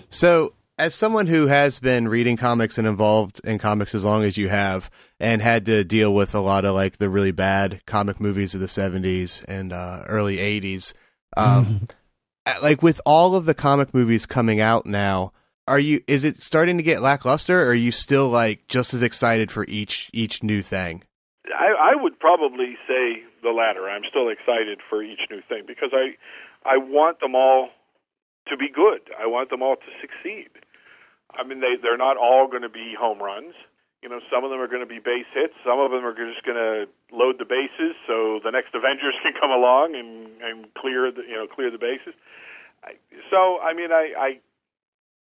[0.08, 4.36] So, as someone who has been reading comics and involved in comics as long as
[4.36, 8.20] you have, and had to deal with a lot of like the really bad comic
[8.20, 10.92] movies of the '70s and uh, early '80s,
[11.36, 11.88] um,
[12.46, 15.32] uh, like with all of the comic movies coming out now,
[15.68, 16.02] are you?
[16.06, 17.62] Is it starting to get lackluster?
[17.62, 21.02] Or are you still like just as excited for each each new thing?
[21.46, 23.88] I, I would probably say the latter.
[23.88, 26.16] I'm still excited for each new thing because I,
[26.68, 27.70] I want them all
[28.48, 29.10] to be good.
[29.18, 30.48] I want them all to succeed.
[31.38, 33.54] I mean, they they're not all going to be home runs.
[34.02, 35.54] You know, some of them are going to be base hits.
[35.64, 39.32] Some of them are just going to load the bases so the next Avengers can
[39.38, 42.14] come along and and clear the you know clear the bases.
[43.30, 44.30] So I mean, I, I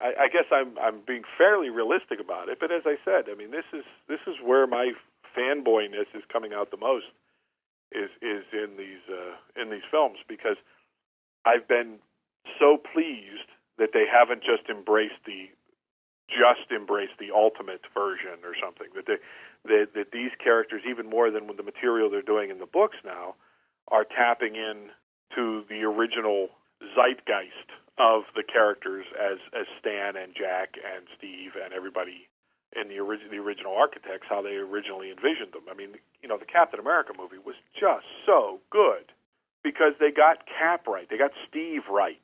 [0.01, 2.59] I guess I'm I'm being fairly realistic about it.
[2.59, 4.93] But as I said, I mean, this is this is where my
[5.35, 7.11] fanboyness is coming out the most
[7.91, 10.57] is is in these uh, in these films because
[11.45, 11.99] I've been
[12.59, 15.49] so pleased that they haven't just embraced the
[16.29, 19.17] just embrace the ultimate version or something that they
[19.65, 22.95] that, that these characters even more than with the material they're doing in the books
[23.03, 23.35] now
[23.89, 24.89] are tapping in
[25.35, 26.47] to the original
[26.95, 32.29] zeitgeist of the characters as as Stan and Jack and Steve and everybody
[32.75, 35.67] in the the original architects how they originally envisioned them.
[35.69, 39.11] I mean, you know, the Captain America movie was just so good
[39.63, 42.23] because they got Cap right, they got Steve right,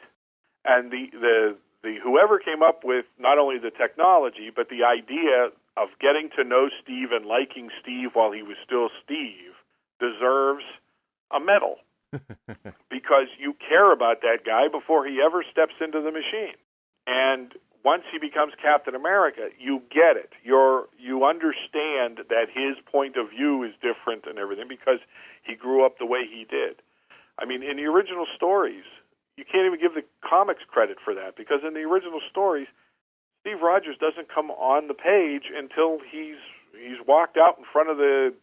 [0.63, 5.53] and the the the whoever came up with not only the technology but the idea
[5.77, 9.53] of getting to know Steve and liking Steve while he was still Steve
[10.01, 10.65] deserves
[11.29, 11.77] a medal
[12.89, 16.57] because you care about that guy before he ever steps into the machine.
[17.05, 20.33] And once he becomes Captain America, you get it.
[20.43, 24.99] You're you understand that his point of view is different and everything because
[25.43, 26.81] he grew up the way he did.
[27.37, 28.85] I mean, in the original stories,
[29.37, 32.67] you can't even give the comics credit for that because in the original stories,
[33.41, 36.39] Steve Rogers doesn't come on the page until he's
[36.73, 38.33] he's walked out in front of the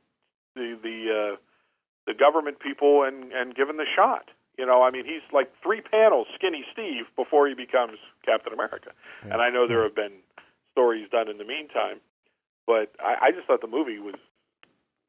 [0.55, 1.37] the the uh,
[2.07, 4.29] the government people and and given the shot.
[4.59, 8.91] You know, I mean, he's like three panels skinny Steve before he becomes Captain America.
[9.23, 10.21] And I know there have been
[10.73, 12.01] stories done in the meantime,
[12.67, 14.15] but I, I just thought the movie was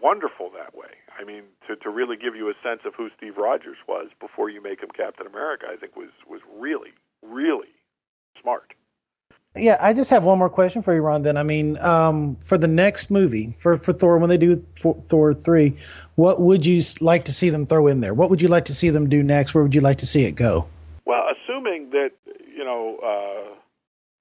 [0.01, 0.89] wonderful that way.
[1.19, 4.49] I mean, to to really give you a sense of who Steve Rogers was before
[4.49, 6.91] you make him Captain America, I think was was really
[7.21, 7.69] really
[8.41, 8.73] smart.
[9.55, 11.21] Yeah, I just have one more question for you, Ron.
[11.21, 15.33] Then, I mean, um, for the next movie for for Thor, when they do Thor
[15.33, 15.77] three,
[16.15, 18.15] what would you like to see them throw in there?
[18.15, 19.53] What would you like to see them do next?
[19.53, 20.67] Where would you like to see it go?
[21.05, 22.11] Well, assuming that
[22.51, 23.55] you know, uh,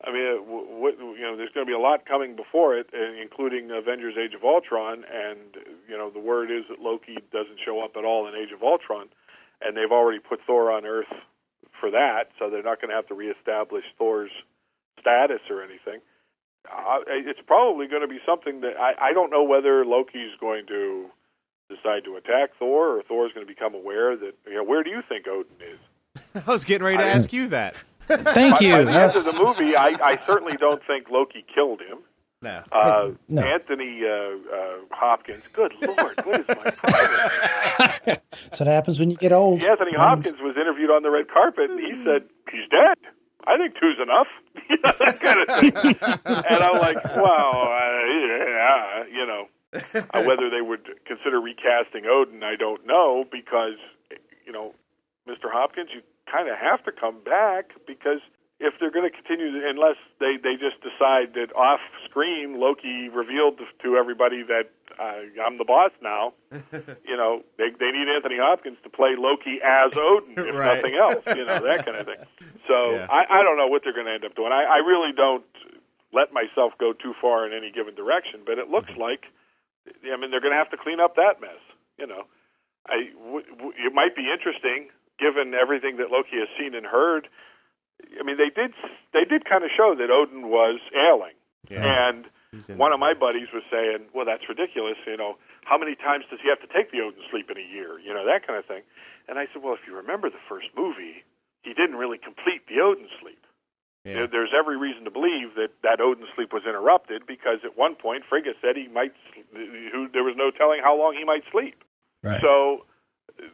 [0.05, 2.77] I mean, uh, w- w- you know, there's going to be a lot coming before
[2.77, 5.57] it, including Avengers: Age of Ultron, and
[5.89, 8.63] you know, the word is that Loki doesn't show up at all in Age of
[8.63, 9.09] Ultron,
[9.61, 11.13] and they've already put Thor on Earth
[11.81, 14.31] for that, so they're not going to have to reestablish Thor's
[15.01, 16.01] status or anything.
[16.71, 20.67] Uh, it's probably going to be something that I, I don't know whether Loki's going
[20.67, 21.11] to
[21.69, 24.91] decide to attack Thor, or Thor's going to become aware that you know, where do
[24.91, 25.79] you think Odin is?
[26.35, 27.77] I was getting ready to ask you that.
[28.03, 28.73] Thank by, you.
[28.73, 31.99] By the end of the movie, I, I certainly don't think Loki killed him.
[32.43, 32.63] No.
[32.73, 33.43] Uh, No.
[33.43, 35.47] Anthony uh, uh, Hopkins.
[35.53, 37.21] Good lord, what is my problem?
[38.05, 39.63] That's what happens when you get old.
[39.63, 42.99] Anthony Hopkins was interviewed on the red carpet, and he said he's dead.
[43.47, 44.29] I think two's enough.
[44.69, 45.97] You know, that kind of thing.
[46.25, 52.43] and I'm like, wow, uh, yeah, you know, uh, whether they would consider recasting Odin,
[52.43, 53.77] I don't know, because
[54.47, 54.75] you know,
[55.29, 55.47] Mr.
[55.51, 58.19] Hopkins, you kind of have to come back because
[58.61, 63.59] if they're going to continue, unless they they just decide that off screen Loki revealed
[63.83, 66.33] to everybody that uh, I'm the boss now,
[67.07, 70.77] you know, they they need Anthony Hopkins to play Loki as Odin, if Right.
[70.79, 72.23] nothing else, you know, that kind of thing.
[72.71, 73.07] So Yeah.
[73.11, 74.53] I, I don't know what they're going to end up doing.
[74.55, 75.43] I, I really don't
[76.15, 79.27] let myself go too far in any given direction, but it looks like,
[80.07, 81.59] I mean, they're going to have to clean up that mess.
[81.99, 82.23] You know,
[82.87, 87.29] I w- w- it might be interesting given everything that Loki has seen and heard.
[88.19, 88.75] I mean, they did
[89.15, 91.39] they did kind of show that Odin was ailing,
[91.71, 91.87] Yeah.
[92.11, 92.27] and
[92.77, 94.99] one of my buddies was saying, "Well, that's ridiculous.
[95.07, 97.63] You know, how many times does he have to take the Odin sleep in a
[97.65, 97.99] year?
[98.03, 98.83] You know, that kind of thing."
[99.31, 101.23] And I said, "Well, if you remember the first movie,
[101.63, 103.39] he didn't really complete the Odin sleep.
[104.05, 104.27] yeah.
[104.27, 108.25] There's every reason to believe that that Odin sleep was interrupted because at one point
[108.29, 109.15] Frigga said he might.
[109.55, 111.85] Who there was no telling how long he might sleep.
[112.25, 112.41] Right.
[112.41, 112.85] So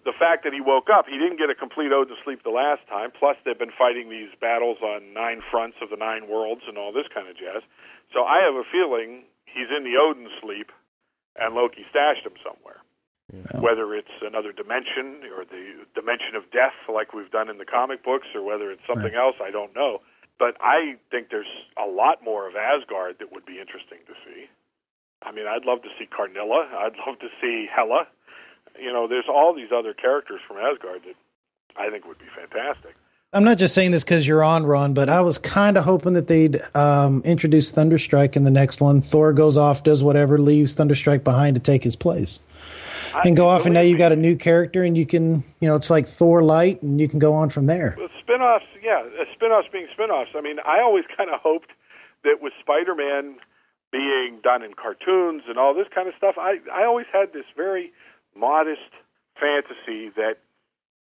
[0.05, 2.86] the fact that he woke up, he didn't get a complete Odin sleep the last
[2.89, 3.10] time.
[3.12, 6.93] Plus, they've been fighting these battles on nine fronts of the nine worlds and all
[6.93, 7.62] this kind of jazz.
[8.12, 10.73] So I have a feeling he's in the Odin sleep,
[11.36, 12.81] and Loki stashed him somewhere.
[13.60, 18.02] Whether it's another dimension or the dimension of death, like we've done in the comic
[18.02, 20.01] books, or whether it's something else, I don't know.
[20.39, 24.48] But I think there's a lot more of Asgard that would be interesting to see.
[25.20, 26.73] I mean, I'd love to see Karnilla.
[26.73, 28.06] I'd love to see Hela.
[28.81, 31.15] You know, there's all these other characters from Asgard that
[31.77, 32.95] I think would be fantastic.
[33.32, 36.15] I'm not just saying this because you're on, Ron, but I was kind of hoping
[36.15, 39.03] that they'd um, introduce Thunderstrike in the next one.
[39.03, 42.40] Thor goes off, does whatever, leaves Thunderstrike behind to take his place,
[43.23, 43.66] and go off.
[43.66, 46.43] And now you've got a new character, and you can, you know, it's like Thor
[46.43, 47.97] light, and you can go on from there.
[47.99, 50.31] Well, spin-offs, yeah, uh, spin-offs being spin-offs.
[50.35, 51.73] I mean, I always kind of hoped
[52.24, 53.36] that with Spider-Man
[53.93, 57.45] being done in cartoons and all this kind of stuff, I I always had this
[57.57, 57.93] very
[58.39, 58.90] modest
[59.40, 60.39] fantasy that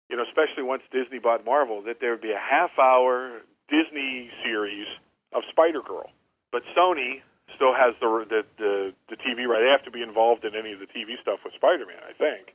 [0.09, 4.87] you know, especially once Disney bought Marvel, that there would be a half-hour Disney series
[5.33, 6.11] of Spider-Girl.
[6.53, 7.23] But Sony
[7.55, 9.61] still has the the the, the TV right.
[9.61, 12.55] They have to be involved in any of the TV stuff with Spider-Man, I think,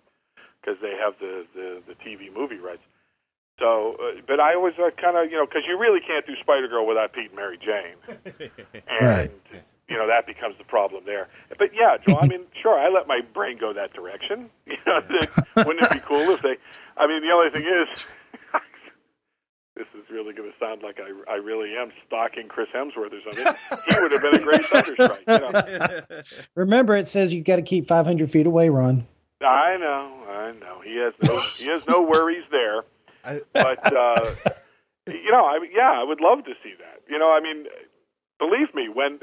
[0.61, 2.83] because they have the the the TV movie rights.
[3.59, 6.33] So, uh, but I always uh, kind of, you know, because you really can't do
[6.41, 7.99] Spider Girl without Pete and Mary Jane,
[8.89, 9.63] and Right.
[9.91, 11.27] You know that becomes the problem there.
[11.59, 14.49] But yeah, Joe, I mean, sure, I let my brain go that direction.
[14.65, 16.55] You know, that- wouldn't it be cool if they?
[16.97, 17.87] I mean, the only thing is,
[19.75, 23.21] this is really going to sound like I I really am stalking Chris Hemsworth or
[23.23, 23.53] something.
[23.89, 25.27] He would have been a great Thunderstrike.
[25.27, 26.21] You know?
[26.55, 29.05] Remember, it says you've got to keep 500 feet away, Ron.
[29.41, 30.81] I know, I know.
[30.85, 32.83] He has no he has no worries there.
[33.53, 34.35] But uh,
[35.07, 37.01] you know, I mean, yeah, I would love to see that.
[37.09, 37.65] You know, I mean,
[38.39, 39.19] believe me, when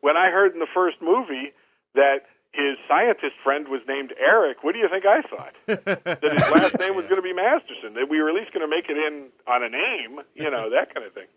[0.00, 1.52] when I heard in the first movie
[1.94, 5.54] that his scientist friend was named Eric, what do you think I thought?
[5.84, 7.94] that his last name was going to be Masterson.
[7.94, 10.70] That we were at least going to make it in on a name, you know,
[10.70, 11.28] that kind of thing.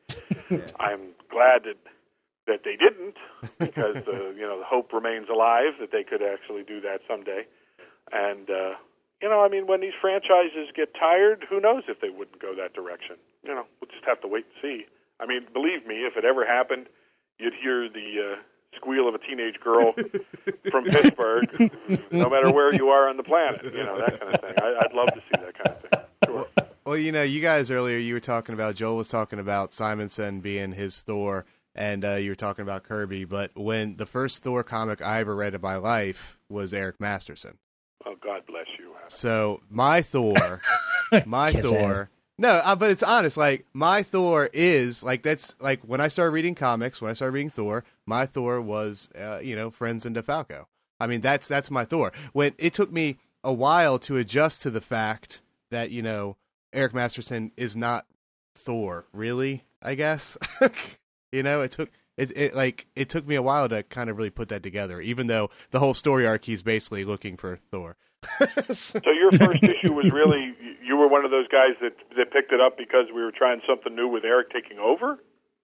[0.80, 1.78] I'm glad that
[2.48, 3.16] that they didn't,
[3.60, 7.46] because uh, you know the hope remains alive that they could actually do that someday.
[8.12, 8.74] And uh,
[9.22, 12.56] you know, I mean, when these franchises get tired, who knows if they wouldn't go
[12.56, 13.18] that direction?
[13.44, 14.86] You know, we'll just have to wait and see.
[15.20, 16.88] I mean, believe me, if it ever happened,
[17.40, 18.42] you'd hear the uh,
[18.76, 19.94] squeal of a teenage girl
[20.70, 21.72] from Pittsburgh,
[22.12, 23.64] no matter where you are on the planet.
[23.64, 24.54] You know, that kind of thing.
[24.62, 26.00] I, I'd love to see that kind of thing.
[26.26, 26.48] Sure.
[26.86, 30.40] Well, you know, you guys earlier you were talking about Joel was talking about Simonson
[30.42, 31.46] being his Thor,
[31.76, 33.26] and uh, you were talking about Kirby.
[33.26, 37.58] But when the first Thor comic I ever read in my life was Eric Masterson.
[38.06, 38.94] Oh, God bless you.
[39.08, 40.36] So my Thor,
[41.26, 42.10] my Kiss Thor.
[42.40, 43.36] No, uh, but it's honest.
[43.36, 47.02] Like my Thor is like that's like when I started reading comics.
[47.02, 50.66] When I started reading Thor, my Thor was uh, you know Frenz and DeFalco.
[51.02, 52.14] I mean that's that's my Thor.
[52.32, 56.38] When it took me a while to adjust to the fact that you know
[56.72, 58.06] Eric Masterson is not
[58.56, 59.06] Thor.
[59.12, 60.38] Really, I guess.
[61.34, 64.16] you know, it took it, it like it took me a while to kind of
[64.16, 65.02] really put that together.
[65.02, 67.98] Even though the whole story arc, he's basically looking for Thor.
[68.74, 72.52] So your first issue was really you were one of those guys that that picked
[72.52, 75.20] it up because we were trying something new with Eric taking over,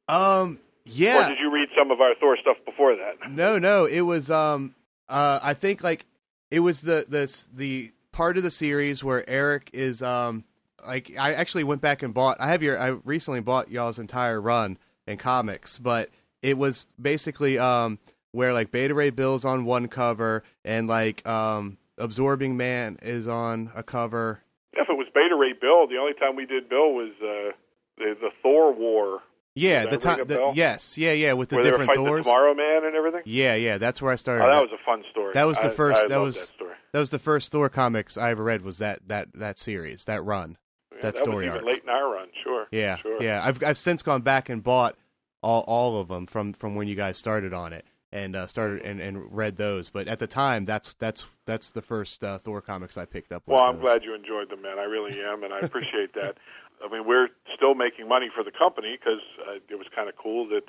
[0.07, 0.59] Um.
[0.85, 1.29] or Yeah.
[1.29, 3.31] did you read some of our Thor stuff before that?
[3.31, 3.57] No.
[3.59, 3.85] No.
[3.85, 4.29] It was.
[4.31, 4.75] Um.
[5.09, 5.39] Uh.
[5.41, 6.05] I think like
[6.51, 10.01] it was the the the part of the series where Eric is.
[10.01, 10.43] Um.
[10.85, 12.37] Like I actually went back and bought.
[12.39, 12.79] I have your.
[12.79, 14.77] I recently bought y'all's entire run
[15.07, 16.09] in comics, but
[16.41, 17.97] it was basically um
[18.31, 23.71] where like Beta Ray Bill's on one cover and like um Absorbing Man is on
[23.75, 24.41] a cover.
[24.73, 27.55] If it was Beta Ray Bill, the only time we did Bill was uh,
[27.97, 29.19] the the Thor War,
[29.55, 30.19] Yeah, the time.
[30.53, 32.25] yes, yeah, yeah, with the where different Thors.
[32.25, 33.21] the Tomorrow Man and everything.
[33.25, 34.43] Yeah, yeah, that's where I started.
[34.43, 35.31] Oh, that was a fun story.
[35.33, 36.71] That was the first- I that was- that story.
[36.91, 38.61] That was the first Thor comics I ever read.
[38.61, 40.57] Was that that that series that run?
[40.93, 42.27] Yeah, that that story was late in our run.
[42.41, 42.67] Sure.
[42.71, 43.21] Yeah, Sure.
[43.21, 43.41] yeah.
[43.43, 44.95] I've I've since gone back and bought
[45.43, 48.81] all all of them from from when you guys started on it and uh, started
[48.83, 49.89] and, and read those.
[49.89, 53.43] But at the time, that's that's that's the first uh, Thor comics I picked up.
[53.45, 53.83] Well, I'm those.
[53.83, 54.79] glad you enjoyed them, man.
[54.79, 56.37] I really am, and I appreciate that.
[56.83, 60.15] I mean, we're still making money for the company because uh, it was kind of
[60.17, 60.63] cool that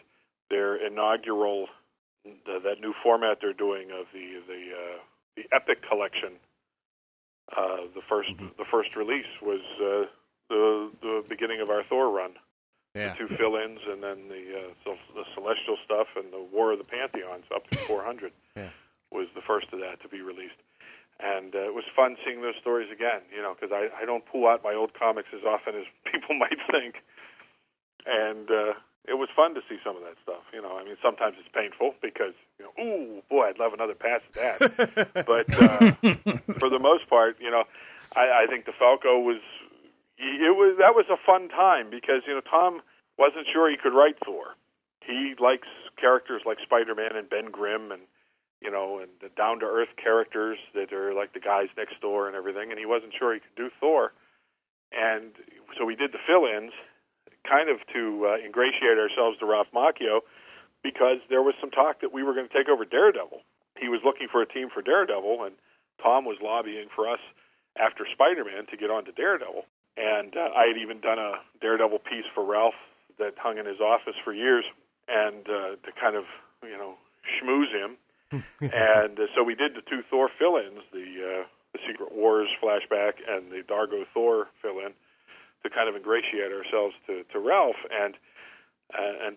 [0.51, 1.67] their inaugural,
[2.25, 4.99] the, that new format they're doing of the the uh,
[5.37, 6.35] the Epic collection.
[7.57, 8.47] Uh, the 1st Mm-hmm.
[8.59, 10.11] the first release was uh,
[10.49, 12.33] the the beginning of our Thor run.
[12.97, 16.73] Yeah, The two fill-ins and then the uh, self, the Celestial stuff and the War
[16.73, 18.71] of the Pantheons up to 400 Yeah.
[19.13, 20.57] was the first of that to be released.
[21.21, 24.25] And uh, it was fun seeing those stories again, you know, because I, I don't
[24.27, 26.97] pull out my old comics as often as people might think.
[28.07, 28.73] And uh,
[29.09, 30.43] it was fun to see some of that stuff.
[30.53, 33.95] You know, I mean, sometimes it's painful because, you know, ooh, boy, I'd love another
[33.95, 35.27] pass at that.
[35.27, 35.93] but uh,
[36.59, 37.65] for the most part, you know,
[38.15, 39.41] I, I think DeFalco was
[40.19, 42.81] it was that was a fun time because you know Tom
[43.19, 44.57] wasn't sure he could write Thor.
[45.05, 45.69] He likes
[46.01, 48.03] characters like Spider-Man and Ben Grimm and
[48.61, 52.27] you know and the down to earth characters that are like the guys next door
[52.27, 54.13] and everything and he wasn't sure he could do Thor.
[54.93, 55.33] And
[55.77, 56.73] so we did the fill-ins
[57.43, 60.23] kind of to uh, ingratiate ourselves to Ralph Macchio
[60.83, 63.43] because there was some talk that we were going to take over Daredevil.
[63.79, 65.55] He was looking for a team for Daredevil and
[66.03, 67.21] Tom was lobbying for us
[67.79, 69.67] after Spider-Man to get onto Daredevil.
[69.97, 72.77] And uh, I had even done a Daredevil piece for Ralph
[73.19, 74.65] that hung in his office for years,
[75.09, 76.25] and uh, to kind of
[76.63, 76.95] you know
[77.39, 77.97] schmooze him.
[78.61, 81.07] and uh, so we did the two Thor fill-ins, the
[81.41, 84.93] uh, the Secret Wars flashback and the Dargo Thor fill-in,
[85.63, 87.81] to kind of ingratiate ourselves to to Ralph.
[87.91, 88.15] And
[88.93, 89.37] uh, and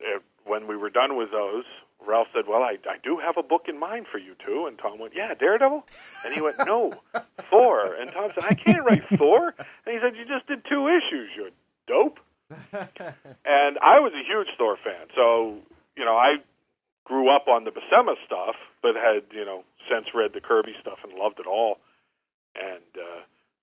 [0.00, 1.64] uh, when we were done with those,
[2.06, 4.78] Ralph said, "Well, I I do have a book in mind for you two." And
[4.78, 5.86] Tom went, "Yeah, Daredevil."
[6.24, 6.94] And he went, "No,
[7.50, 10.88] Thor." And Tom said, "I can't write Thor." And he said, "You just did two
[10.88, 11.34] issues.
[11.36, 11.50] You
[11.86, 12.20] dope."
[12.50, 15.58] and I was a huge Thor fan, so
[15.96, 16.36] you know I
[17.04, 20.98] grew up on the Buscema stuff, but had you know since read the Kirby stuff
[21.04, 21.78] and loved it all.
[22.54, 23.22] And uh,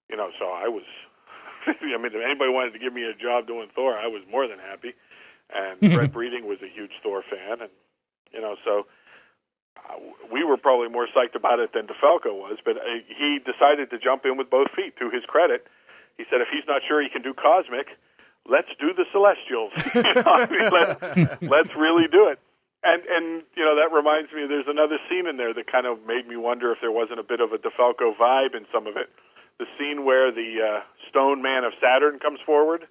[0.09, 0.83] you know, so I was.
[1.67, 4.47] I mean, if anybody wanted to give me a job doing Thor, I was more
[4.47, 4.93] than happy.
[5.51, 7.71] And Brett Breeding was a huge Thor fan, and
[8.37, 8.85] you know, so
[9.81, 9.97] uh,
[10.31, 12.61] we were probably more psyched about it than DeFalco was.
[12.63, 14.93] But uh, he decided to jump in with both feet.
[15.01, 15.65] To his credit,
[16.21, 17.89] he said, if he's not sure he can do cosmic,
[18.45, 19.73] let's do the Celestials.
[19.97, 22.37] you know, I mean, let's, let's really do it.
[22.85, 24.45] And and you know that reminds me.
[24.45, 27.25] There's another scene in there that kind of made me wonder if there wasn't a
[27.25, 29.09] bit of a DeFalco vibe in some of it.
[29.57, 32.85] The scene where the uh, Stone Man of Saturn comes forward,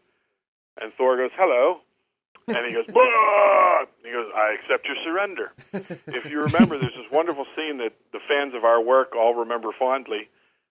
[0.83, 1.86] and Thor goes, "Hello,"
[2.49, 2.87] and he goes,
[4.05, 5.53] he goes, "I accept your surrender."
[6.07, 9.71] if you remember, there's this wonderful scene that the fans of our work all remember
[9.79, 10.29] fondly,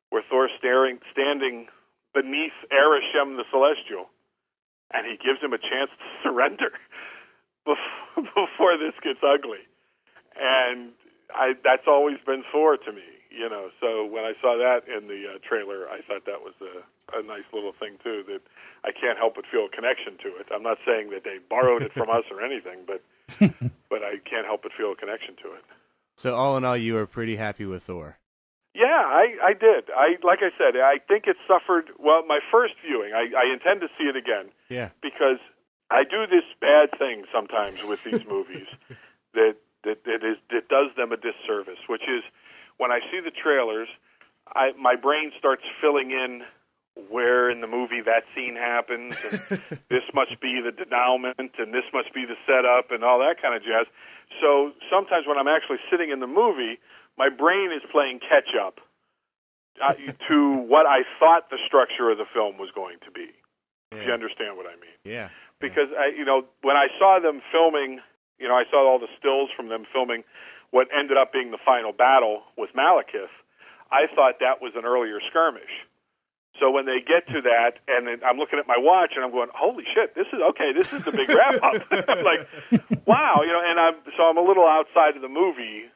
[0.10, 1.68] where Thor's staring, standing
[2.14, 4.08] beneath Arishem the Celestial,
[4.94, 6.72] and he gives him a chance to surrender
[7.66, 9.64] before this gets ugly.
[10.40, 10.92] And
[11.34, 13.04] I, that's always been Thor to me,
[13.38, 13.70] you know.
[13.82, 17.24] So when I saw that in the uh, trailer, I thought that was a, a
[17.24, 18.24] nice little thing too.
[18.28, 18.42] That
[18.84, 20.48] I can't help but feel a connection to it.
[20.54, 23.02] I'm not saying that they borrowed it from us or anything, but
[23.90, 25.64] but I can't help but feel a connection to it.
[26.18, 28.18] So all in all, you are pretty happy with Thor.
[28.74, 29.90] Yeah, I, I did.
[29.96, 31.92] I like I said, I think it suffered.
[31.98, 34.90] Well, my first viewing, I, I intend to see it again Yeah.
[35.02, 35.40] because
[35.90, 38.68] I do this bad thing sometimes with these movies
[39.34, 39.56] that
[39.86, 42.24] that that is that does them a disservice, which is
[42.78, 43.88] when I see the trailers,
[44.48, 46.44] I my brain starts filling in
[47.10, 49.40] where in the movie that scene happens, and
[49.90, 53.56] this must be the denouement, and this must be the setup, and all that kind
[53.56, 53.86] of jazz.
[54.42, 56.80] So sometimes when I'm actually sitting in the movie,
[57.18, 58.80] my brain is playing catch up
[59.84, 59.94] uh,
[60.30, 63.28] to what I thought the structure of the film was going to be.
[63.92, 65.30] If you understand what I mean Yeah.
[65.60, 68.02] because I, you know, when I saw them filming,
[68.40, 70.26] you know, I saw all the stills from them filming
[70.76, 73.32] what ended up being the final battle with Malekith.
[73.88, 75.72] I thought that was an earlier skirmish.
[76.60, 79.32] So when they get to that, and then I'm looking at my watch, and I'm
[79.32, 80.16] going, "Holy shit!
[80.16, 80.76] This is okay.
[80.76, 81.80] This is the big wrap up."
[82.12, 82.44] I'm like,
[83.08, 85.88] "Wow!" You know, and I'm so I'm a little outside of the movie,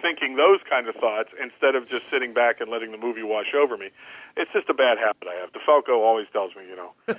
[0.00, 3.52] thinking those kind of thoughts instead of just sitting back and letting the movie wash
[3.52, 3.92] over me.
[4.36, 5.52] It's just a bad habit I have.
[5.52, 6.92] DeFalco always tells me, you know,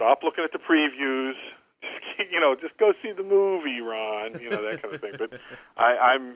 [0.00, 1.36] stop looking at the previews.
[1.82, 4.40] Just, you know, just go see the movie, Ron.
[4.40, 5.14] You know that kind of thing.
[5.18, 5.40] But
[5.76, 6.34] I, I'm,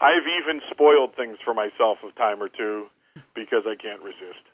[0.00, 2.86] I've even spoiled things for myself a time or two
[3.34, 4.44] because I can't resist.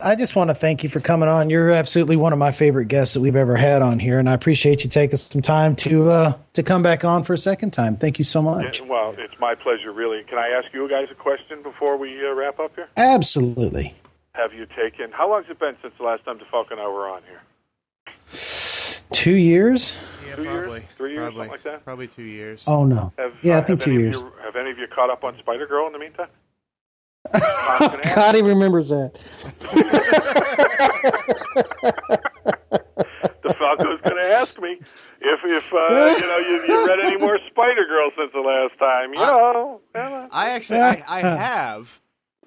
[0.00, 1.50] I just want to thank you for coming on.
[1.50, 4.34] You're absolutely one of my favorite guests that we've ever had on here, and I
[4.34, 7.96] appreciate you taking some time to uh, to come back on for a second time.
[7.96, 8.80] Thank you so much.
[8.80, 10.22] And, well, it's my pleasure, really.
[10.24, 12.88] Can I ask you guys a question before we uh, wrap up here?
[12.96, 13.94] Absolutely.
[14.34, 15.10] Have you taken?
[15.10, 17.40] How long has it been since the last time DeFalco and I were on here?
[19.12, 19.96] Two years?
[20.26, 20.56] Yeah, Two years?
[20.58, 20.84] probably.
[20.96, 21.36] Three years, Probably.
[21.38, 21.84] something like that?
[21.84, 22.64] Probably two years.
[22.66, 23.12] Oh no.
[23.18, 24.20] Have, Yeah, I uh, think two years.
[24.20, 26.28] you- have any of you caught up on Spider Girl in the meantime?
[27.32, 27.44] Tom's
[28.04, 28.14] ask.
[28.14, 29.12] God, he remembers that.
[33.42, 34.78] DeFalco's going to ask me
[35.20, 38.78] if if uh, you know you, you read any more Spider Girl since the last
[38.78, 39.12] time.
[39.14, 42.00] You know, well, I actually, I, I have.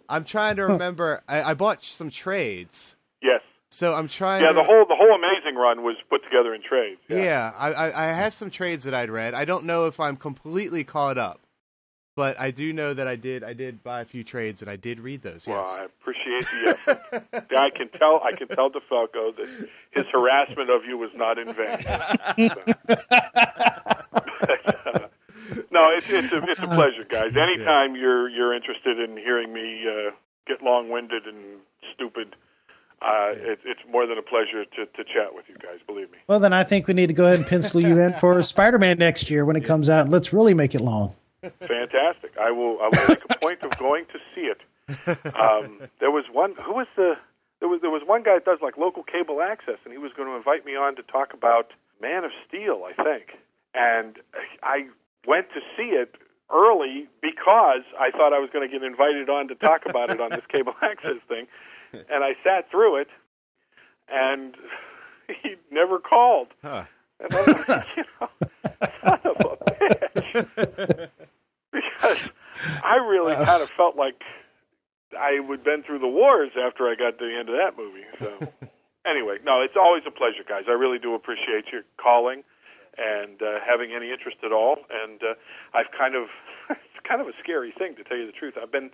[0.07, 1.21] I'm trying to remember.
[1.27, 4.41] I, I bought some trades, yes, So I'm trying.
[4.41, 6.99] Yeah, to, the whole the whole amazing run was put together in trades.
[7.07, 9.33] Yeah, I, I I have some trades that I'd read.
[9.33, 11.39] I don't know if I'm completely caught up,
[12.15, 14.75] but I do know that I did I did buy a few trades and I
[14.75, 15.47] did read those.
[15.47, 15.77] Well, Yes.
[15.79, 17.23] I appreciate the effort.
[17.55, 18.21] I can tell.
[18.23, 21.79] I can tell DeFalco that his harassment of you was not in vain.
[21.81, 21.99] So.
[25.71, 27.33] no, it's it's a it's a pleasure, guys.
[27.37, 30.11] Anytime you're you're interested in hearing me uh,
[30.47, 31.59] get long-winded and
[31.93, 32.35] stupid,
[33.01, 35.79] uh, it, it's more than a pleasure to to chat with you guys.
[35.87, 36.17] Believe me.
[36.27, 38.97] Well, then I think we need to go ahead and pencil you in for Spider-Man
[38.97, 40.09] next year when it comes out.
[40.09, 41.15] Let's really make it long.
[41.41, 42.37] Fantastic.
[42.39, 42.79] I will.
[42.81, 44.61] I will make a point of going to see it.
[45.39, 46.55] Um, there was one.
[46.65, 47.13] Who was the?
[47.59, 50.11] There was there was one guy that does like local cable access, and he was
[50.15, 51.71] going to invite me on to talk about
[52.01, 53.37] Man of Steel, I think.
[53.73, 54.17] And
[54.63, 54.87] I
[55.27, 56.15] went to see it
[56.51, 60.19] early because I thought I was going to get invited on to talk about it
[60.19, 61.47] on this cable access thing.
[61.93, 63.07] And I sat through it,
[64.09, 64.55] and
[65.43, 66.47] he never called.
[66.63, 66.85] Huh.
[67.19, 68.29] And I was like, you know,
[69.03, 71.09] son of a bitch.
[71.71, 72.29] because
[72.83, 74.23] I really kind of felt like
[75.17, 78.05] I would been through the wars after I got to the end of that movie.
[78.19, 78.69] So
[79.05, 80.63] anyway, no, it's always a pleasure, guys.
[80.67, 82.43] I really do appreciate your calling
[82.97, 84.77] and uh, having any interest at all.
[84.89, 85.33] And uh,
[85.73, 86.27] I've kind of
[86.69, 88.55] it's kind of a scary thing to tell you the truth.
[88.61, 88.91] I've been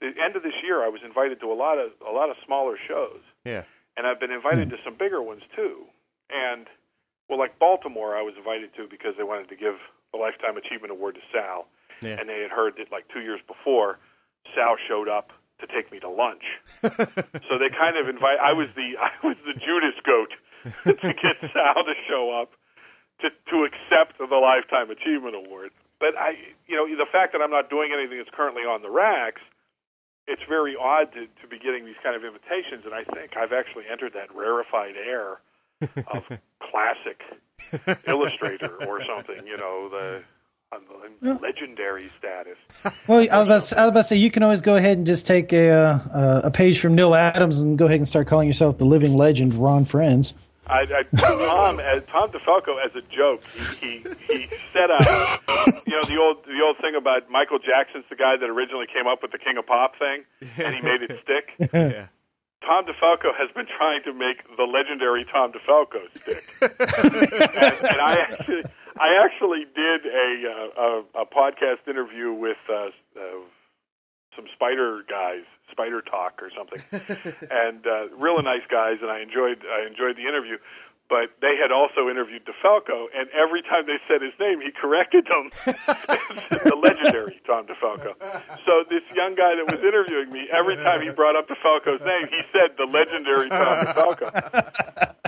[0.00, 0.82] the end of this year.
[0.84, 3.64] I was invited to a lot of a lot of smaller shows Yeah.
[3.96, 4.76] and I've been invited hmm.
[4.76, 5.84] to some bigger ones too.
[6.30, 6.66] And
[7.28, 9.74] well, like Baltimore, I was invited to because they wanted to give
[10.12, 11.68] the Lifetime Achievement Award to Sal,
[12.00, 12.16] Yeah.
[12.18, 13.98] and they had heard that like two years before,
[14.54, 16.44] Sal showed up to take me to lunch.
[16.80, 18.38] so they kind of invite.
[18.40, 20.32] I was the I was the Judas goat
[21.02, 22.52] to get Sal to show up
[23.20, 25.70] to to accept the Lifetime Achievement Award.
[26.00, 28.90] But I, you know, the fact that I'm not doing anything that's currently on the
[28.90, 29.42] racks,
[30.28, 32.84] it's very odd to, to be getting these kind of invitations.
[32.84, 35.40] And I think I've actually entered that rarefied air
[36.14, 36.24] of
[36.70, 37.22] classic
[38.06, 39.46] illustrator or something.
[39.46, 40.22] You know, the,
[40.72, 40.82] on
[41.22, 42.58] the legendary status.
[43.06, 44.98] Well, I was, about to, I was about to say you can always go ahead
[44.98, 48.26] and just take a uh, a page from Neal Adams and go ahead and start
[48.26, 50.34] calling yourself the living legend Ron Frenz.
[50.68, 53.44] I, I Tom as Tom DeFalco as a joke.
[53.80, 55.40] He, he he set out,
[55.86, 59.06] you know, the old the old thing about Michael Jackson's the guy that originally came
[59.06, 61.70] up with the King of Pop thing, and he made it stick.
[61.72, 62.08] Yeah.
[62.60, 68.16] Tom DeFalco has been trying to make the legendary Tom DeFalco stick, and, and I
[68.28, 68.62] actually
[68.98, 70.82] I actually did a uh,
[71.16, 73.20] a, a podcast interview with uh, uh,
[74.34, 76.82] some spider guys, Spider Talk or something,
[77.50, 80.58] and uh, really nice guys, and I enjoyed I enjoyed the interview.
[81.08, 85.24] But they had also interviewed DeFalco, and every time they said his name, he corrected
[85.24, 85.48] them.
[86.68, 88.12] the legendary Tom DeFalco.
[88.68, 92.28] So this young guy that was interviewing me, every time he brought up DeFalco's name,
[92.28, 94.28] he said the legendary Tom DeFalco.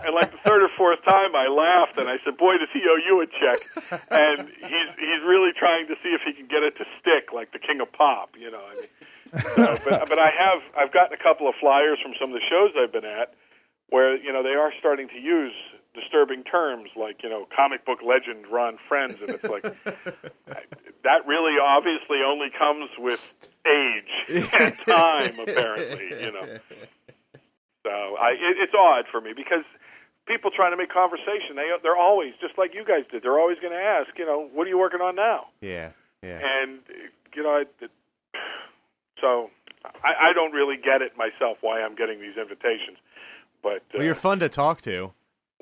[0.05, 2.85] And like the third or fourth time, I laughed and I said, "Boy, does he
[2.85, 3.61] owe you a check?"
[4.11, 7.53] And he's he's really trying to see if he can get it to stick, like
[7.53, 8.65] the King of Pop, you know.
[8.65, 8.91] I mean,
[9.57, 12.45] so, but but I have I've gotten a couple of flyers from some of the
[12.49, 13.33] shows I've been at
[13.91, 15.53] where you know they are starting to use
[15.95, 19.63] disturbing terms like you know comic book legend Ron Frenz, and it's like
[21.05, 23.21] that really obviously only comes with
[23.67, 26.59] age and time, apparently, you know.
[27.83, 29.65] So I, it, it's odd for me because
[30.27, 33.23] people trying to make conversation, they they're always just like you guys did.
[33.23, 35.47] They're always going to ask, you know, what are you working on now?
[35.61, 35.91] Yeah.
[36.23, 36.41] Yeah.
[36.43, 36.81] And
[37.35, 37.91] you know, it,
[39.21, 39.51] so
[40.05, 42.99] I, I don't really get it myself why I'm getting these invitations.
[43.63, 45.13] But uh, Well, you're fun to talk to.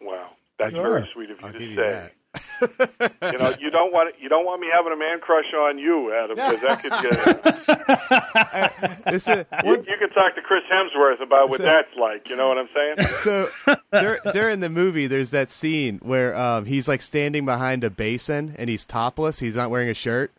[0.01, 1.83] Wow, that's You very sweet of you I'll to give you say.
[1.83, 2.13] that.
[3.33, 6.13] You know, you don't want you don't want me having a man crush on you,
[6.13, 7.17] Adam, because that could get.
[9.13, 12.29] This is- you, you can talk to Chris Hemsworth about what that's like.
[12.29, 12.97] You know what I'm saying?
[13.23, 13.49] so
[13.93, 18.55] dur- during the movie, there's that scene where um, he's like standing behind a basin
[18.59, 19.39] and he's topless.
[19.41, 20.31] He's not wearing a shirt,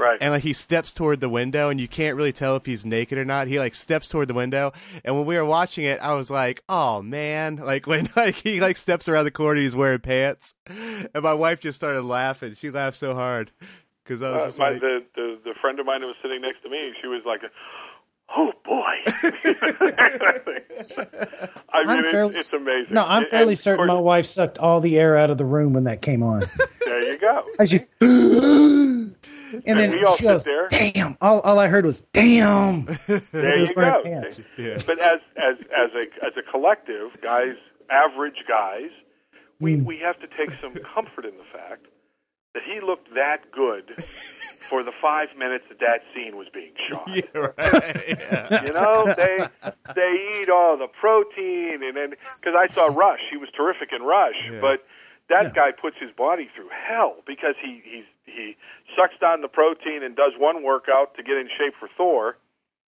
[0.00, 0.18] Right.
[0.20, 3.18] and like he steps toward the window, and you can't really tell if he's naked
[3.18, 3.48] or not.
[3.48, 4.72] He like steps toward the window,
[5.04, 8.60] and when we were watching it, I was like, "Oh man!" Like when like he
[8.60, 12.54] like steps around the corner, he's wearing pants, and my wife just started laughing.
[12.54, 13.50] She laughed so hard
[14.04, 16.16] because I was Uh, just my, like, the, the the friend of mine who was
[16.22, 17.42] sitting next to me, she was like,
[18.36, 18.94] "Oh boy!"
[21.72, 22.94] I mean, I'm it's, fairly- it's amazing.
[22.94, 25.72] No, I'm fairly and certain my wife sucked all the air out of the room
[25.74, 26.44] when that came on.
[26.84, 27.44] There you go.
[27.58, 27.80] As you,
[29.66, 30.68] and then we all she goes, there.
[30.68, 32.84] "Damn!" All, all I heard was "Damn."
[33.32, 34.02] There you go.
[34.04, 34.78] Yeah.
[34.86, 37.54] But as as as a as a collective, guys,
[37.90, 38.90] average guys,
[39.60, 39.84] we Mm.
[39.84, 41.86] we have to take some comfort in the fact
[42.54, 44.02] that he looked that good
[44.68, 47.08] for the five minutes that that scene was being shot.
[47.08, 48.04] Yeah, right.
[48.08, 48.64] Yeah.
[48.64, 49.38] You know, they
[49.94, 54.02] they eat all the protein, and then because I saw Rush, he was terrific in
[54.02, 54.60] Rush, Yeah.
[54.60, 54.84] but
[55.30, 58.56] that guy puts his body through hell because he he's he
[58.96, 62.36] sucks down the protein and does one workout to get in shape for Thor,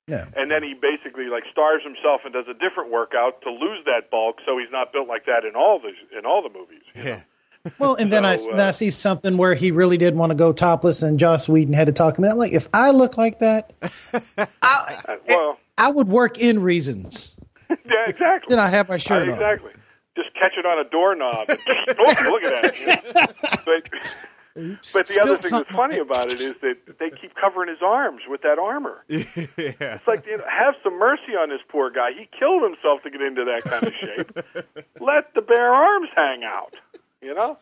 [0.06, 0.27] Yeah.
[0.36, 4.10] and then he basically like starves himself and does a different workout to lose that
[4.10, 6.82] bulk, so he's not built like that in all the in all the movies.
[6.94, 7.09] you know?
[7.10, 7.20] Yeah.
[7.78, 10.32] Well, and then I, So, then I uh, see something where he really did want
[10.32, 12.36] to go topless, and Joss Whedon had to talk him out.
[12.36, 13.73] Like, if I look like that,
[14.62, 17.36] I, Uh, well, I would work in reasons.
[17.70, 17.77] yeah,
[18.09, 18.51] exactly.
[18.51, 19.39] Then I'd have my shirt Uh, on.
[19.39, 19.70] exactly.
[20.16, 21.48] Just catch it on a doorknob.
[21.48, 21.59] And,
[21.98, 23.34] oh, look at that.
[24.55, 27.78] But, but the other thing that's funny about it is that they keep covering his
[27.82, 29.02] arms with that armor.
[29.09, 29.22] yeah.
[29.56, 32.10] It's like, you know, have some mercy on this poor guy.
[32.12, 34.84] He killed himself to get into that kind of shape.
[35.01, 36.76] Let the bare arms hang out,
[37.22, 37.56] you know?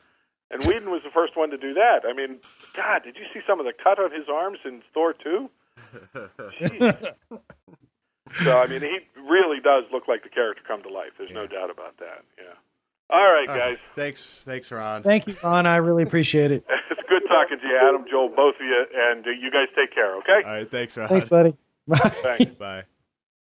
[0.50, 2.00] And Whedon was the first one to do that.
[2.08, 2.40] I mean,
[2.76, 5.48] God, did you see some of the cut on his arms in Thor 2?
[8.38, 8.44] Jeez.
[8.44, 11.10] so, I mean, he really does look like the character come to life.
[11.18, 12.24] There's no doubt about that.
[12.38, 12.44] Yeah.
[13.10, 13.70] All right, All right.
[13.70, 13.78] guys.
[13.96, 15.02] Thanks, thanks, Ron.
[15.02, 15.66] Thank you, Ron.
[15.66, 16.64] I really appreciate it.
[16.90, 19.92] It's good talking to you, Adam, Joel, both of you, and uh, you guys take
[19.92, 20.42] care, okay?
[20.44, 21.08] All right, thanks, Ron.
[21.08, 21.56] Thanks, buddy.
[21.88, 21.96] Bye.
[21.98, 22.54] Thanks.
[22.54, 22.84] Bye.